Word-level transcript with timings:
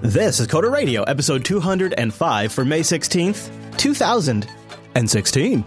This 0.00 0.38
is 0.38 0.46
Coder 0.46 0.70
Radio, 0.70 1.02
episode 1.02 1.44
205 1.44 2.52
for 2.52 2.64
May 2.64 2.80
16th, 2.82 3.50
2016. 3.78 5.64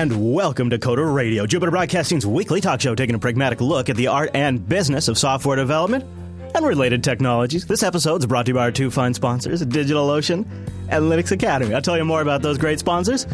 And 0.00 0.32
welcome 0.32 0.70
to 0.70 0.78
Coder 0.78 1.14
Radio, 1.14 1.44
Jupiter 1.44 1.70
Broadcasting's 1.70 2.26
weekly 2.26 2.62
talk 2.62 2.80
show 2.80 2.94
taking 2.94 3.14
a 3.14 3.18
pragmatic 3.18 3.60
look 3.60 3.90
at 3.90 3.96
the 3.96 4.06
art 4.06 4.30
and 4.32 4.66
business 4.66 5.08
of 5.08 5.18
software 5.18 5.56
development 5.56 6.06
and 6.54 6.64
related 6.64 7.04
technologies. 7.04 7.66
This 7.66 7.82
episode 7.82 8.22
is 8.22 8.26
brought 8.26 8.46
to 8.46 8.52
you 8.52 8.54
by 8.54 8.62
our 8.62 8.72
two 8.72 8.90
fine 8.90 9.12
sponsors, 9.12 9.62
DigitalOcean 9.62 10.46
and 10.88 11.04
Linux 11.04 11.32
Academy. 11.32 11.74
I'll 11.74 11.82
tell 11.82 11.98
you 11.98 12.06
more 12.06 12.22
about 12.22 12.40
those 12.40 12.56
great 12.56 12.78
sponsors 12.78 13.26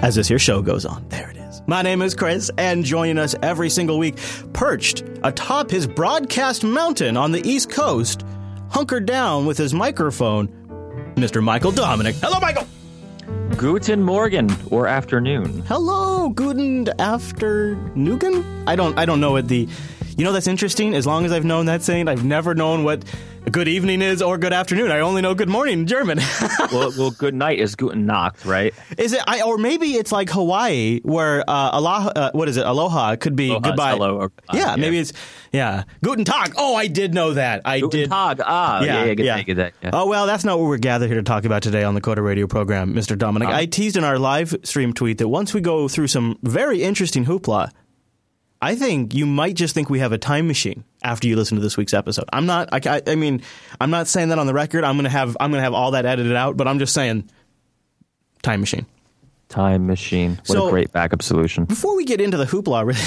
as 0.00 0.14
this 0.14 0.28
here 0.28 0.38
show 0.38 0.62
goes 0.62 0.86
on. 0.86 1.04
There 1.08 1.28
it 1.28 1.36
is. 1.36 1.60
My 1.66 1.82
name 1.82 2.02
is 2.02 2.14
Chris, 2.14 2.52
and 2.56 2.84
joining 2.84 3.18
us 3.18 3.34
every 3.42 3.68
single 3.68 3.98
week, 3.98 4.16
perched 4.52 5.02
atop 5.24 5.72
his 5.72 5.88
broadcast 5.88 6.62
mountain 6.62 7.16
on 7.16 7.32
the 7.32 7.44
East 7.44 7.68
Coast, 7.68 8.24
hunkered 8.70 9.06
down 9.06 9.44
with 9.44 9.58
his 9.58 9.74
microphone, 9.74 10.46
Mr. 11.16 11.42
Michael 11.42 11.72
Dominic. 11.72 12.14
Hello, 12.20 12.38
Michael! 12.38 12.68
Guten 13.58 14.04
Morgen 14.04 14.48
or 14.70 14.86
afternoon. 14.86 15.64
Hello, 15.66 16.28
guten 16.28 16.88
afternoon. 17.00 18.44
I 18.68 18.76
don't 18.76 18.96
I 18.96 19.04
don't 19.04 19.18
know 19.18 19.32
what 19.32 19.48
the 19.48 19.66
you 20.18 20.24
know 20.24 20.32
that's 20.32 20.48
interesting. 20.48 20.94
As 20.94 21.06
long 21.06 21.24
as 21.24 21.30
I've 21.30 21.44
known 21.44 21.66
that 21.66 21.82
saying, 21.82 22.08
I've 22.08 22.24
never 22.24 22.52
known 22.52 22.82
what 22.82 23.04
good 23.52 23.68
evening 23.68 24.02
is 24.02 24.20
or 24.20 24.36
good 24.36 24.52
afternoon. 24.52 24.90
I 24.90 24.98
only 24.98 25.22
know 25.22 25.32
good 25.32 25.48
morning 25.48 25.80
in 25.80 25.86
German. 25.86 26.18
well, 26.72 26.92
well, 26.98 27.12
good 27.12 27.36
night 27.36 27.60
is 27.60 27.76
Guten 27.76 28.04
Nacht, 28.04 28.44
right? 28.44 28.74
is 28.98 29.12
it? 29.12 29.22
I, 29.28 29.42
or 29.42 29.58
maybe 29.58 29.92
it's 29.94 30.10
like 30.10 30.28
Hawaii, 30.30 30.98
where 31.04 31.48
uh, 31.48 31.70
aloha. 31.72 32.08
Uh, 32.08 32.30
what 32.32 32.48
is 32.48 32.56
it? 32.56 32.66
Aloha 32.66 33.14
could 33.14 33.36
be 33.36 33.50
Aloha 33.50 33.58
is 33.58 33.70
goodbye. 33.70 33.90
hello 33.92 34.16
or 34.16 34.28
goodbye, 34.30 34.58
yeah, 34.58 34.70
yeah. 34.70 34.76
maybe 34.76 34.98
it's 34.98 35.12
yeah. 35.52 35.84
Guten 36.02 36.24
Tag. 36.24 36.54
Oh, 36.56 36.74
I 36.74 36.88
did 36.88 37.14
know 37.14 37.34
that. 37.34 37.62
I 37.64 37.78
Guten 37.78 38.00
did. 38.00 38.10
Tag. 38.10 38.40
Ah, 38.44 38.82
yeah, 38.82 39.04
yeah, 39.04 39.14
good 39.14 39.22
day, 39.22 39.44
good 39.44 39.54
day. 39.54 39.72
Yeah. 39.84 39.90
Oh 39.92 40.08
well, 40.08 40.26
that's 40.26 40.42
not 40.42 40.58
what 40.58 40.66
we're 40.66 40.78
gathered 40.78 41.06
here 41.06 41.16
to 41.16 41.22
talk 41.22 41.44
about 41.44 41.62
today 41.62 41.84
on 41.84 41.94
the 41.94 42.00
Coder 42.00 42.24
Radio 42.24 42.48
program, 42.48 42.92
Mr. 42.92 43.16
Dominic. 43.16 43.50
I 43.50 43.66
teased 43.66 43.96
in 43.96 44.02
our 44.02 44.18
live 44.18 44.56
stream 44.64 44.92
tweet 44.92 45.18
that 45.18 45.28
once 45.28 45.54
we 45.54 45.60
go 45.60 45.86
through 45.86 46.08
some 46.08 46.40
very 46.42 46.82
interesting 46.82 47.24
hoopla, 47.24 47.70
I 48.60 48.74
think 48.74 49.14
you 49.14 49.24
might 49.24 49.54
just 49.54 49.72
think 49.74 49.88
we 49.88 50.00
have 50.00 50.10
a 50.12 50.18
time 50.18 50.46
machine 50.48 50.82
after 51.04 51.28
you 51.28 51.36
listen 51.36 51.56
to 51.56 51.62
this 51.62 51.76
week's 51.76 51.94
episode. 51.94 52.24
I'm 52.32 52.44
not. 52.46 52.68
I, 52.72 53.00
I, 53.06 53.14
mean, 53.14 53.42
I'm 53.80 53.90
not 53.90 54.08
saying 54.08 54.30
that 54.30 54.38
on 54.38 54.46
the 54.48 54.54
record. 54.54 54.82
I'm 54.84 54.96
gonna 54.96 55.08
have. 55.08 55.36
I'm 55.38 55.50
gonna 55.52 55.62
have 55.62 55.74
all 55.74 55.92
that 55.92 56.04
edited 56.06 56.34
out. 56.34 56.56
But 56.56 56.66
I'm 56.66 56.78
just 56.80 56.92
saying, 56.92 57.30
time 58.42 58.60
machine. 58.60 58.86
Time 59.48 59.86
machine. 59.86 60.36
What 60.46 60.46
So- 60.46 60.66
a 60.68 60.70
great 60.70 60.92
backup 60.92 61.22
solution. 61.22 61.64
Before 61.66 61.96
we 61.96 62.04
get 62.04 62.20
into 62.20 62.36
the 62.36 62.44
hoopla, 62.46 62.84
really, 62.84 62.98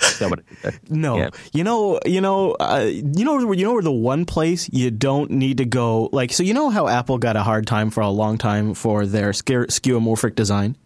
Is 0.00 0.18
that 0.18 0.30
what 0.30 0.38
it 0.40 0.44
is? 0.64 0.80
No, 0.90 1.18
Yeah. 1.18 1.30
you 1.52 1.62
know, 1.62 2.00
you 2.06 2.20
know, 2.20 2.52
uh, 2.52 2.88
you 2.90 3.24
know, 3.24 3.52
you 3.52 3.64
know 3.64 3.72
where 3.74 3.82
the 3.82 3.92
one 3.92 4.24
place 4.24 4.68
you 4.72 4.90
don't 4.90 5.30
need 5.30 5.58
to 5.58 5.64
go, 5.66 6.08
like, 6.12 6.32
so 6.32 6.42
you 6.42 6.54
know 6.54 6.70
how 6.70 6.88
Apple 6.88 7.18
got 7.18 7.36
a 7.36 7.42
hard 7.42 7.66
time 7.66 7.90
for 7.90 8.00
a 8.00 8.08
long 8.08 8.38
time 8.38 8.72
for 8.74 9.04
their 9.06 9.30
skeuomorphic 9.30 10.34
design. 10.34 10.76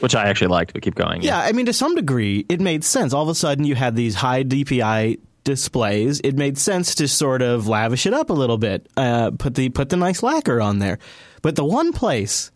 Which 0.00 0.14
I 0.14 0.28
actually 0.28 0.48
liked, 0.48 0.72
but 0.72 0.82
keep 0.82 0.94
going. 0.94 1.22
Yeah, 1.22 1.38
I 1.38 1.52
mean, 1.52 1.66
to 1.66 1.72
some 1.72 1.94
degree, 1.94 2.44
it 2.48 2.60
made 2.60 2.84
sense. 2.84 3.12
All 3.12 3.22
of 3.22 3.28
a 3.28 3.34
sudden, 3.34 3.64
you 3.64 3.74
had 3.74 3.96
these 3.96 4.14
high 4.14 4.44
DPI 4.44 5.18
displays. 5.44 6.20
It 6.24 6.36
made 6.36 6.58
sense 6.58 6.94
to 6.96 7.06
sort 7.06 7.42
of 7.42 7.68
lavish 7.68 8.06
it 8.06 8.14
up 8.14 8.30
a 8.30 8.32
little 8.32 8.58
bit, 8.58 8.88
uh, 8.96 9.30
put 9.32 9.54
the 9.54 9.68
put 9.68 9.90
the 9.90 9.96
nice 9.96 10.22
lacquer 10.22 10.60
on 10.60 10.78
there. 10.78 10.98
But 11.42 11.56
the 11.56 11.64
one 11.64 11.92
place 11.92 12.50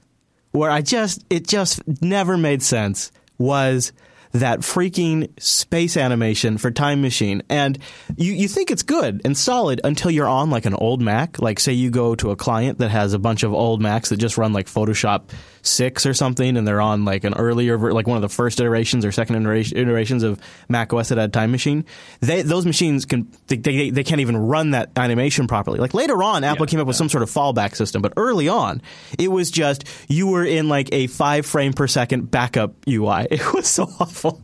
where 0.53 0.71
I 0.71 0.81
just 0.83 1.25
it 1.31 1.47
just 1.47 1.81
never 2.03 2.37
made 2.37 2.63
sense 2.63 3.13
was 3.39 3.93
that 4.33 4.61
freaking 4.61 5.29
space 5.41 5.97
animation 5.97 6.59
for 6.59 6.71
Time 6.71 7.01
Machine. 7.01 7.43
And 7.49 7.79
you, 8.17 8.33
you 8.33 8.49
think 8.49 8.71
it's 8.71 8.83
good 8.83 9.23
and 9.25 9.37
solid 9.37 9.81
until 9.85 10.11
you're 10.11 10.29
on 10.29 10.51
like 10.51 10.67
an 10.67 10.75
old 10.75 11.01
Mac. 11.01 11.41
Like 11.41 11.61
say 11.61 11.73
you 11.73 11.91
go 11.91 12.15
to 12.17 12.31
a 12.31 12.37
client 12.37 12.79
that 12.79 12.91
has 12.91 13.15
a 13.15 13.19
bunch 13.19 13.43
of 13.43 13.53
old 13.55 13.81
Macs 13.81 14.11
that 14.11 14.19
just 14.19 14.37
run 14.37 14.53
like 14.53 14.67
Photoshop 14.67 15.31
6 15.69 16.07
or 16.07 16.15
something 16.15 16.57
and 16.57 16.67
they're 16.67 16.81
on 16.81 17.05
like 17.05 17.25
an 17.25 17.35
earlier 17.35 17.79
like 17.93 18.07
one 18.07 18.17
of 18.17 18.23
the 18.23 18.29
first 18.29 18.61
iterations 18.61 19.05
or 19.05 19.13
second 19.13 19.37
iteration, 19.37 19.77
iterations 19.79 20.23
of 20.23 20.41
Mac 20.69 20.93
OS 20.93 21.09
that 21.09 21.19
had 21.19 21.33
Time 21.33 21.51
Machine. 21.51 21.85
They 22.21 22.43
those 22.43 22.67
machines 22.67 23.05
can 23.05 23.31
they, 23.47 23.57
they, 23.57 23.91
they 23.91 24.05
can't 24.05 24.21
even 24.21 24.37
run 24.37 24.73
that 24.73 24.91
animation 24.97 25.47
properly. 25.47 25.79
Like 25.79 25.95
later 25.95 26.23
on 26.23 26.45
Apple 26.45 26.67
came 26.67 26.81
up 26.81 26.87
with 26.87 26.97
some 26.97 27.09
sort 27.09 27.23
of 27.23 27.31
fallback 27.31 27.75
system, 27.75 28.03
but 28.03 28.13
early 28.17 28.49
on 28.49 28.83
it 29.19 29.31
was 29.31 29.51
just 29.51 29.85
you 30.09 30.27
were 30.27 30.45
in 30.45 30.69
like 30.69 30.89
a 30.93 31.07
5 31.07 31.47
frame 31.47 31.73
per 31.73 31.87
second 31.87 32.31
backup 32.31 32.75
UI. 32.89 33.27
It 33.39 33.55
was 33.55 33.69
so 33.69 33.85
awful. 34.01 34.43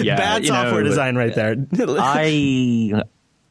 Yeah, 0.00 0.16
Bad 0.16 0.44
you 0.44 0.50
know, 0.50 0.62
software 0.62 0.82
design 0.82 1.16
right 1.16 1.34
there. 1.34 1.56
I, 1.98 3.02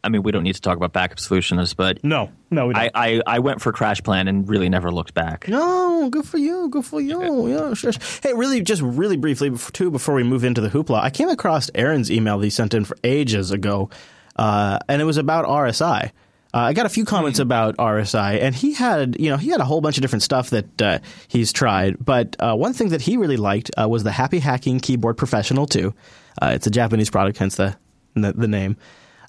I 0.07 0.09
mean, 0.09 0.23
we 0.23 0.31
don't 0.31 0.43
need 0.43 0.55
to 0.55 0.61
talk 0.61 0.77
about 0.77 0.93
backup 0.93 1.19
solutions, 1.19 1.73
but 1.73 2.01
no, 2.01 2.31
no, 2.49 2.67
we 2.67 2.73
don't. 2.73 2.83
I, 2.95 3.17
I, 3.17 3.21
I 3.27 3.39
went 3.39 3.59
for 3.59 3.73
Crash 3.73 4.01
Plan 4.01 4.29
and 4.29 4.47
really 4.47 4.69
never 4.69 4.89
looked 4.89 5.13
back. 5.13 5.49
no, 5.49 6.07
good 6.09 6.25
for 6.25 6.37
you. 6.37 6.69
Good 6.69 6.85
for 6.85 7.01
you. 7.01 7.47
Yeah, 7.49 7.73
sure. 7.73 7.91
Hey, 8.23 8.31
really, 8.33 8.61
just 8.61 8.81
really 8.81 9.17
briefly, 9.17 9.49
before, 9.49 9.71
too, 9.71 9.91
before 9.91 10.15
we 10.15 10.23
move 10.23 10.45
into 10.45 10.61
the 10.61 10.69
hoopla, 10.69 11.01
I 11.01 11.09
came 11.09 11.27
across 11.27 11.69
Aaron's 11.75 12.09
email 12.09 12.37
that 12.39 12.45
he 12.45 12.49
sent 12.49 12.73
in 12.73 12.85
for 12.85 12.95
ages 13.03 13.51
ago, 13.51 13.89
uh, 14.37 14.79
and 14.87 15.01
it 15.01 15.05
was 15.05 15.17
about 15.17 15.43
RSI. 15.43 16.11
Uh, 16.53 16.59
I 16.59 16.71
got 16.71 16.85
a 16.85 16.89
few 16.89 17.03
comments 17.03 17.39
about 17.39 17.75
RSI, 17.75 18.41
and 18.41 18.55
he 18.55 18.71
had, 18.71 19.19
you 19.19 19.29
know, 19.29 19.35
he 19.35 19.49
had 19.49 19.59
a 19.59 19.65
whole 19.65 19.81
bunch 19.81 19.97
of 19.97 20.01
different 20.03 20.23
stuff 20.23 20.51
that 20.51 20.81
uh, 20.81 20.99
he's 21.27 21.51
tried. 21.51 21.97
But 21.99 22.37
uh, 22.39 22.55
one 22.55 22.71
thing 22.71 22.89
that 22.89 23.01
he 23.01 23.17
really 23.17 23.35
liked 23.35 23.71
uh, 23.77 23.89
was 23.89 24.05
the 24.05 24.11
Happy 24.13 24.39
Hacking 24.39 24.79
Keyboard 24.79 25.17
Professional 25.17 25.65
2. 25.65 25.93
Uh, 26.41 26.51
it's 26.55 26.65
a 26.65 26.71
Japanese 26.71 27.09
product, 27.09 27.37
hence 27.39 27.57
the 27.57 27.75
the, 28.15 28.31
the 28.31 28.47
name. 28.47 28.77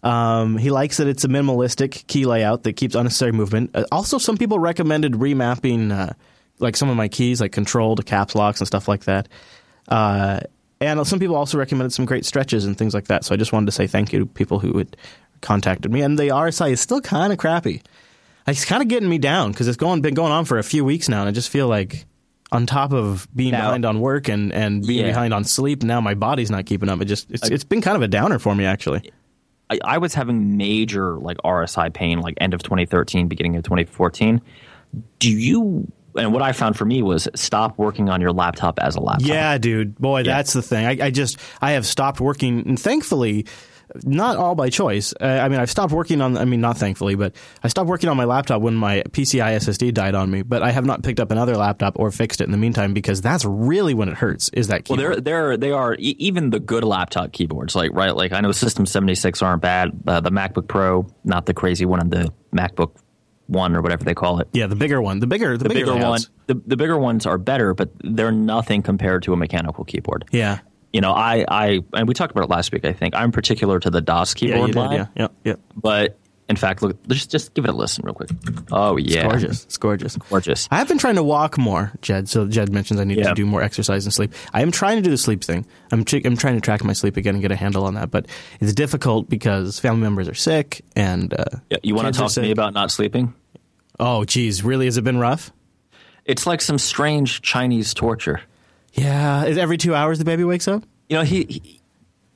Um, 0.03 0.57
he 0.59 0.71
likes 0.71 0.99
that 0.99 1.09
it's 1.09 1.25
a 1.25 1.29
minimalistic 1.29 2.07
key 2.07 2.25
layout 2.25 2.63
that 2.65 2.75
keeps 2.75 2.95
unnecessary 2.95 3.33
movement. 3.33 3.71
Uh, 3.75 3.85
also, 3.91 4.19
some 4.19 4.37
people 4.37 4.59
recommended 4.59 5.15
remapping, 5.15 5.91
uh, 5.93 6.13
like 6.61 6.77
some 6.77 6.89
of 6.89 6.97
my 6.97 7.09
keys, 7.09 7.41
like 7.41 7.53
control 7.53 7.97
to 7.97 8.03
caps 8.03 8.35
locks 8.35 8.61
and 8.61 8.67
stuff 8.67 8.87
like 8.89 9.05
that. 9.05 9.29
Uh, 9.89 10.41
and 10.81 11.05
some 11.07 11.19
people 11.19 11.35
also 11.35 11.59
recommended 11.59 11.93
some 11.93 12.05
great 12.05 12.25
stretches 12.25 12.65
and 12.65 12.79
things 12.79 12.95
like 12.95 13.07
that. 13.09 13.25
So 13.25 13.35
I 13.35 13.37
just 13.39 13.53
wanted 13.53 13.67
to 13.67 13.73
say 13.73 13.87
thank 13.89 14.13
you 14.13 14.21
to 14.21 14.27
people 14.27 14.61
who 14.61 14.79
had 14.79 14.97
contacted 15.41 15.91
me. 15.93 16.03
And 16.03 16.17
the 16.19 16.29
RSI 16.29 16.71
is 16.71 16.81
still 16.81 17.01
kind 17.01 17.33
of 17.33 17.39
crappy. 17.39 17.83
It's 18.47 18.65
kind 18.65 18.81
of 18.83 18.89
getting 18.89 19.09
me 19.09 19.19
down 19.19 19.51
because 19.53 19.67
it's 19.69 19.77
going 19.77 20.01
been 20.01 20.15
going 20.15 20.33
on 20.33 20.45
for 20.45 20.59
a 20.59 20.63
few 20.65 20.85
weeks 20.85 21.09
now, 21.09 21.21
and 21.21 21.29
I 21.29 21.33
just 21.33 21.51
feel 21.51 21.69
like 21.69 22.07
on 22.51 22.65
top 22.65 22.93
of 22.95 23.29
being 23.37 23.51
Now- 23.53 23.63
behind 23.67 23.85
on 23.85 24.01
work 24.01 24.29
and, 24.29 24.53
and 24.53 24.87
being 24.87 25.01
Yeah. 25.01 25.09
behind 25.11 25.35
on 25.35 25.45
sleep, 25.45 25.83
now 25.83 26.01
my 26.01 26.15
body's 26.15 26.51
not 26.51 26.65
keeping 26.65 26.89
up. 26.89 27.01
It 27.03 27.05
just 27.07 27.31
it's, 27.31 27.47
it's 27.49 27.65
been 27.65 27.83
kind 27.83 27.97
of 27.97 28.03
a 28.03 28.09
downer 28.09 28.39
for 28.39 28.55
me 28.55 28.65
actually. 28.65 29.11
I, 29.71 29.79
I 29.85 29.99
was 29.99 30.15
having 30.15 30.57
major 30.57 31.17
like 31.17 31.37
RSI 31.39 31.93
pain, 31.93 32.21
like 32.21 32.35
end 32.41 32.55
of 32.55 32.63
2013, 32.63 33.29
beginning 33.29 33.57
of 33.57 33.65
2014. 33.65 34.41
Do 35.19 35.31
you? 35.31 35.91
And 36.17 36.33
what 36.33 36.43
I 36.43 36.53
found 36.53 36.77
for 36.77 36.85
me 36.85 37.03
was 37.03 37.29
stop 37.35 37.79
working 37.79 38.09
on 38.09 38.21
your 38.21 38.33
laptop 38.33 38.79
as 38.81 38.97
a 38.97 39.01
laptop. 39.01 39.29
Yeah, 39.29 39.59
dude. 39.59 39.97
Boy, 39.99 40.23
that's 40.25 40.53
the 40.53 40.63
thing. 40.63 40.87
I, 40.87 41.07
I 41.07 41.11
just 41.11 41.39
I 41.61 41.73
have 41.73 41.87
stopped 41.87 42.21
working, 42.21 42.67
and 42.67 42.81
thankfully, 42.81 43.47
not 44.05 44.37
all 44.37 44.55
by 44.55 44.69
choice. 44.71 45.13
Uh, 45.21 45.25
I 45.25 45.49
mean, 45.49 45.61
I've 45.61 45.71
stopped 45.71 45.93
working 45.93 46.21
on. 46.21 46.37
I 46.37 46.45
mean, 46.45 46.61
not 46.61 46.77
thankfully, 46.79 47.15
but 47.15 47.35
I 47.63 47.69
stopped 47.69 47.89
working 47.89 48.09
on 48.09 48.17
my 48.17 48.25
laptop 48.25 48.61
when 48.63 48.75
my 48.75 49.03
PCI 49.11 49.57
SSD 49.57 49.93
died 49.95 50.15
on 50.15 50.31
me. 50.31 50.43
But 50.43 50.63
I 50.63 50.71
have 50.71 50.85
not 50.87 51.03
picked 51.03 51.21
up 51.21 51.31
another 51.31 51.57
laptop 51.57 51.99
or 51.99 52.11
fixed 52.11 52.41
it 52.41 52.45
in 52.45 52.51
the 52.53 52.59
meantime 52.59 52.95
because 52.95 53.21
that's 53.21 53.45
really 53.45 53.95
when 53.95 54.09
it 54.09 54.17
hurts. 54.17 54.49
Is 54.51 54.69
that 54.69 54.89
Well, 54.89 54.97
keyboard. 54.99 55.25
they're 55.25 55.47
they're 55.49 55.57
they 55.57 55.73
are 55.73 55.95
e- 55.95 56.17
even 56.19 56.51
the 56.51 56.61
good 56.61 56.85
laptop 56.85 57.33
keyboards, 57.33 57.75
like 57.77 57.91
right, 57.93 58.15
like 58.15 58.33
I 58.33 58.41
know 58.41 58.53
System 58.53 58.87
76 58.87 59.43
aren't 59.43 59.63
bad. 59.63 59.91
Uh, 60.07 60.21
the 60.21 60.31
MacBook 60.31 60.69
Pro, 60.69 61.07
not 61.25 61.47
the 61.47 61.55
crazy 61.55 61.85
one, 61.87 62.01
and 62.01 62.11
the 62.11 62.33
MacBook 62.55 62.97
One 63.47 63.75
or 63.77 63.81
whatever 63.83 64.05
they 64.05 64.15
call 64.15 64.41
it. 64.41 64.49
yeah, 64.53 64.67
the 64.67 64.77
bigger 64.77 65.01
one, 65.01 65.21
the 65.21 65.27
bigger, 65.27 65.57
the, 65.57 65.65
The 65.69 65.75
bigger 65.75 65.97
one, 65.97 66.21
the, 66.47 66.61
the 66.67 66.77
bigger 66.77 66.99
ones 66.99 67.25
are 67.27 67.39
better, 67.39 67.73
but 67.75 67.91
they're 68.05 68.31
nothing 68.33 68.83
compared 68.83 69.23
to 69.25 69.33
a 69.33 69.37
mechanical 69.37 69.85
keyboard. 69.85 70.25
Yeah, 70.33 70.59
You 70.93 71.01
know, 71.01 71.13
I, 71.13 71.45
I 71.49 71.81
and 71.93 72.09
we 72.09 72.15
talked 72.15 72.31
about 72.31 72.45
it 72.45 72.51
last 72.51 72.73
week. 72.73 72.85
I 72.85 72.93
think 72.93 73.15
I'm 73.15 73.31
particular 73.33 73.79
to 73.81 73.91
the 73.91 74.01
Das 74.01 74.35
yeah, 74.41 74.55
keyboard 74.55 74.69
you 74.69 74.75
did, 74.75 74.93
yeah, 74.93 75.07
yeah, 75.17 75.29
yeah. 75.45 75.55
but 75.77 76.19
in 76.49 76.57
fact, 76.57 76.83
look, 76.83 76.97
just 77.09 77.31
just 77.31 77.53
give 77.53 77.67
it 77.67 77.69
a 77.69 77.75
listen 77.75 78.05
real 78.07 78.15
quick. 78.15 78.31
Oh 78.73 78.97
yeah, 78.97 79.19
It's 79.19 79.29
gorgeous. 79.29 79.65
It's 79.65 79.77
gorgeous. 79.77 80.17
gorgeous. 80.17 80.69
I 80.71 80.79
have 80.79 80.89
been 80.89 80.97
trying 80.97 81.17
to 81.17 81.23
walk 81.23 81.59
more, 81.59 81.93
Jed. 82.01 82.29
So 82.31 82.47
Jed 82.47 82.73
mentions 82.73 82.99
I 82.99 83.05
need 83.05 83.23
to 83.23 83.35
do 83.35 83.45
more 83.45 83.63
exercise 83.63 84.07
and 84.07 84.15
sleep. 84.15 84.33
I 84.55 84.63
am 84.63 84.71
trying 84.71 84.97
to 84.97 85.03
do 85.03 85.11
the 85.11 85.19
sleep 85.19 85.45
thing. 85.45 85.67
I'm 85.93 86.07
ch- 86.07 86.25
I'm 86.25 86.39
trying 86.39 86.55
to 86.55 86.61
track 86.63 86.83
my 86.85 86.95
sleep 86.95 87.19
again 87.19 87.35
and 87.35 87.43
get 87.43 87.53
a 87.53 87.57
handle 87.57 87.85
on 87.85 87.95
that, 87.95 88.11
but 88.11 88.27
it's 88.61 88.73
difficult 88.73 89.29
because 89.29 89.79
family 89.79 90.01
members 90.01 90.27
are 90.27 90.35
sick 90.35 90.83
and 90.97 91.35
uh, 91.35 91.45
Yeah, 91.69 91.79
you 91.83 91.95
want 91.95 92.15
to 92.15 92.19
talk 92.19 92.33
to 92.33 92.41
me 92.41 92.51
about 92.51 92.73
not 92.73 92.91
sleeping? 92.91 93.35
Oh, 94.01 94.25
geez, 94.25 94.65
really? 94.65 94.87
Has 94.87 94.97
it 94.97 95.05
been 95.05 95.19
rough? 95.19 95.53
It's 96.25 96.47
like 96.47 96.61
some 96.63 96.79
strange 96.79 97.43
Chinese 97.43 97.93
torture. 97.93 98.41
Yeah, 98.99 99.45
is 99.45 99.59
every 99.59 99.79
two 99.79 99.95
hours 99.95 100.19
the 100.19 100.25
baby 100.25 100.45
wakes 100.45 100.69
up? 100.69 100.83
You 101.09 101.17
know, 101.19 101.23
he, 101.25 101.45
he 101.45 101.81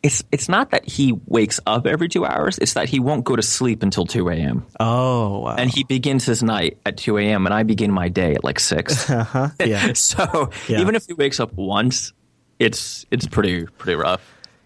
it's 0.02 0.22
it's 0.32 0.48
not 0.48 0.70
that 0.70 0.84
he 0.88 1.12
wakes 1.26 1.60
up 1.66 1.86
every 1.86 2.08
two 2.08 2.24
hours. 2.24 2.58
It's 2.58 2.74
that 2.74 2.88
he 2.88 2.98
won't 3.00 3.24
go 3.24 3.36
to 3.36 3.42
sleep 3.42 3.82
until 3.82 4.04
two 4.06 4.28
a.m. 4.30 4.66
Oh, 4.80 5.40
wow. 5.40 5.54
and 5.56 5.70
he 5.70 5.84
begins 5.84 6.24
his 6.26 6.42
night 6.42 6.78
at 6.84 6.96
two 6.96 7.18
a.m. 7.18 7.46
and 7.46 7.54
I 7.54 7.62
begin 7.62 7.92
my 7.92 8.08
day 8.08 8.34
at 8.34 8.42
like 8.44 8.58
six. 8.58 9.08
uh-huh. 9.10 9.50
Yeah. 9.64 9.92
so 9.94 10.50
Yeah. 10.68 10.80
even 10.80 10.94
if 10.96 11.06
he 11.06 11.12
wakes 11.12 11.38
up 11.40 11.52
once, 11.54 12.12
it's 12.58 13.06
it's 13.10 13.26
pretty 13.26 13.66
pretty 13.66 13.94
rough. 13.96 14.20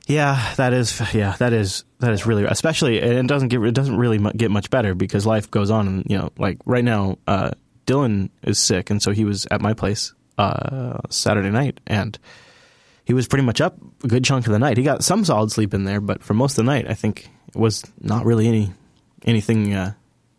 Yeah, 0.07 0.55
that 0.57 0.73
is. 0.73 1.03
Yeah, 1.13 1.35
that 1.41 1.53
is. 1.53 1.85
That 1.99 2.13
is 2.13 2.27
really. 2.27 2.45
Especially, 2.45 3.03
and 3.03 3.13
it 3.13 3.27
doesn't 3.27 3.49
get. 3.49 3.61
It 3.63 3.75
doesn't 3.75 3.97
really 3.99 4.19
get 4.37 4.51
much 4.53 4.71
better 4.71 4.95
because 4.95 5.27
life 5.27 5.51
goes 5.51 5.69
on. 5.71 5.89
And 5.89 6.07
you 6.09 6.17
know, 6.17 6.31
like 6.39 6.59
right 6.65 6.85
now, 6.85 7.19
uh, 7.27 7.51
Dylan 7.87 8.31
is 8.45 8.59
sick, 8.61 8.89
and 8.91 9.03
so 9.03 9.11
he 9.11 9.25
was 9.25 9.47
at 9.51 9.61
my 9.61 9.75
place 9.75 10.15
uh, 10.39 10.99
Saturday 11.11 11.51
night, 11.51 11.81
and 11.87 12.19
he 13.05 13.15
was 13.15 13.29
pretty 13.29 13.45
much 13.45 13.61
up 13.61 13.77
a 14.05 14.09
good 14.09 14.25
chunk 14.25 14.47
of 14.47 14.53
the 14.53 14.59
night. 14.59 14.77
He 14.77 14.83
got 14.83 15.05
some 15.05 15.25
solid 15.25 15.51
sleep 15.53 15.73
in 15.75 15.85
there, 15.85 16.01
but 16.01 16.23
for 16.23 16.35
most 16.35 16.53
of 16.53 16.65
the 16.65 16.71
night, 16.71 16.89
I 16.89 16.95
think 16.95 17.29
it 17.49 17.57
was 17.57 17.85
not 18.01 18.25
really 18.27 18.49
any 18.49 18.73
anything 19.25 19.73
uh, 19.75 19.93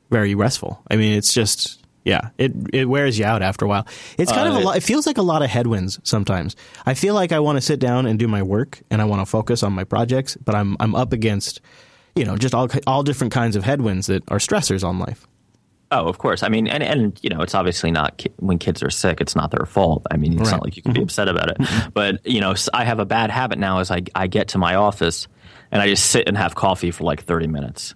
very 0.10 0.36
restful. 0.36 0.82
I 0.90 0.96
mean, 0.96 1.18
it's 1.18 1.34
just. 1.34 1.84
Yeah, 2.04 2.30
it 2.38 2.54
it 2.72 2.86
wears 2.88 3.20
you 3.20 3.26
out 3.26 3.42
after 3.42 3.66
a 3.66 3.68
while. 3.68 3.86
It's 4.18 4.32
kind 4.32 4.48
of 4.48 4.56
a 4.56 4.60
Uh, 4.60 4.64
lot. 4.64 4.78
It 4.78 4.84
feels 4.84 5.06
like 5.06 5.18
a 5.18 5.22
lot 5.22 5.42
of 5.42 5.50
headwinds 5.50 6.00
sometimes. 6.04 6.56
I 6.86 6.94
feel 6.94 7.14
like 7.14 7.34
I 7.34 7.42
want 7.42 7.58
to 7.58 7.62
sit 7.62 7.82
down 7.82 8.06
and 8.06 8.18
do 8.18 8.30
my 8.30 8.42
work 8.44 8.80
and 8.90 9.02
I 9.02 9.06
want 9.06 9.20
to 9.22 9.26
focus 9.26 9.62
on 9.62 9.74
my 9.74 9.84
projects, 9.84 10.38
but 10.38 10.56
I'm 10.56 10.78
I'm 10.80 10.96
up 10.96 11.12
against, 11.12 11.60
you 12.16 12.24
know, 12.24 12.38
just 12.38 12.56
all 12.56 12.70
all 12.88 13.04
different 13.04 13.34
kinds 13.34 13.58
of 13.58 13.66
headwinds 13.66 14.08
that 14.08 14.24
are 14.32 14.38
stressors 14.38 14.86
on 14.88 15.00
life. 15.00 15.27
Oh, 15.90 16.08
of 16.08 16.18
course. 16.18 16.44
I 16.44 16.50
mean, 16.50 16.68
and 16.68 16.84
and 16.84 17.18
you 17.22 17.30
know, 17.30 17.42
it's 17.42 17.56
obviously 17.56 17.92
not 17.92 18.18
ki- 18.18 18.32
when 18.38 18.58
kids 18.60 18.84
are 18.84 18.90
sick. 18.90 19.22
It's 19.22 19.36
not 19.36 19.52
their 19.52 19.66
fault. 19.66 20.06
I 20.12 20.18
mean, 20.18 20.34
it's 20.34 20.42
Right. 20.44 20.52
not 20.52 20.64
like 20.64 20.76
you 20.76 20.84
can 20.84 20.92
be 20.94 21.02
upset 21.02 21.30
about 21.30 21.50
it. 21.50 21.58
But 21.94 22.26
you 22.28 22.42
know, 22.42 22.56
I 22.74 22.84
have 22.84 23.00
a 23.00 23.06
bad 23.06 23.32
habit 23.32 23.58
now. 23.58 23.80
Is 23.80 23.90
I 23.90 24.02
I 24.14 24.28
get 24.28 24.50
to 24.50 24.58
my 24.58 24.76
office 24.76 25.28
and 25.72 25.82
I 25.82 25.88
just 25.88 26.06
sit 26.08 26.28
and 26.28 26.38
have 26.38 26.56
coffee 26.56 26.92
for 26.92 27.06
like 27.06 27.24
thirty 27.24 27.48
minutes 27.48 27.96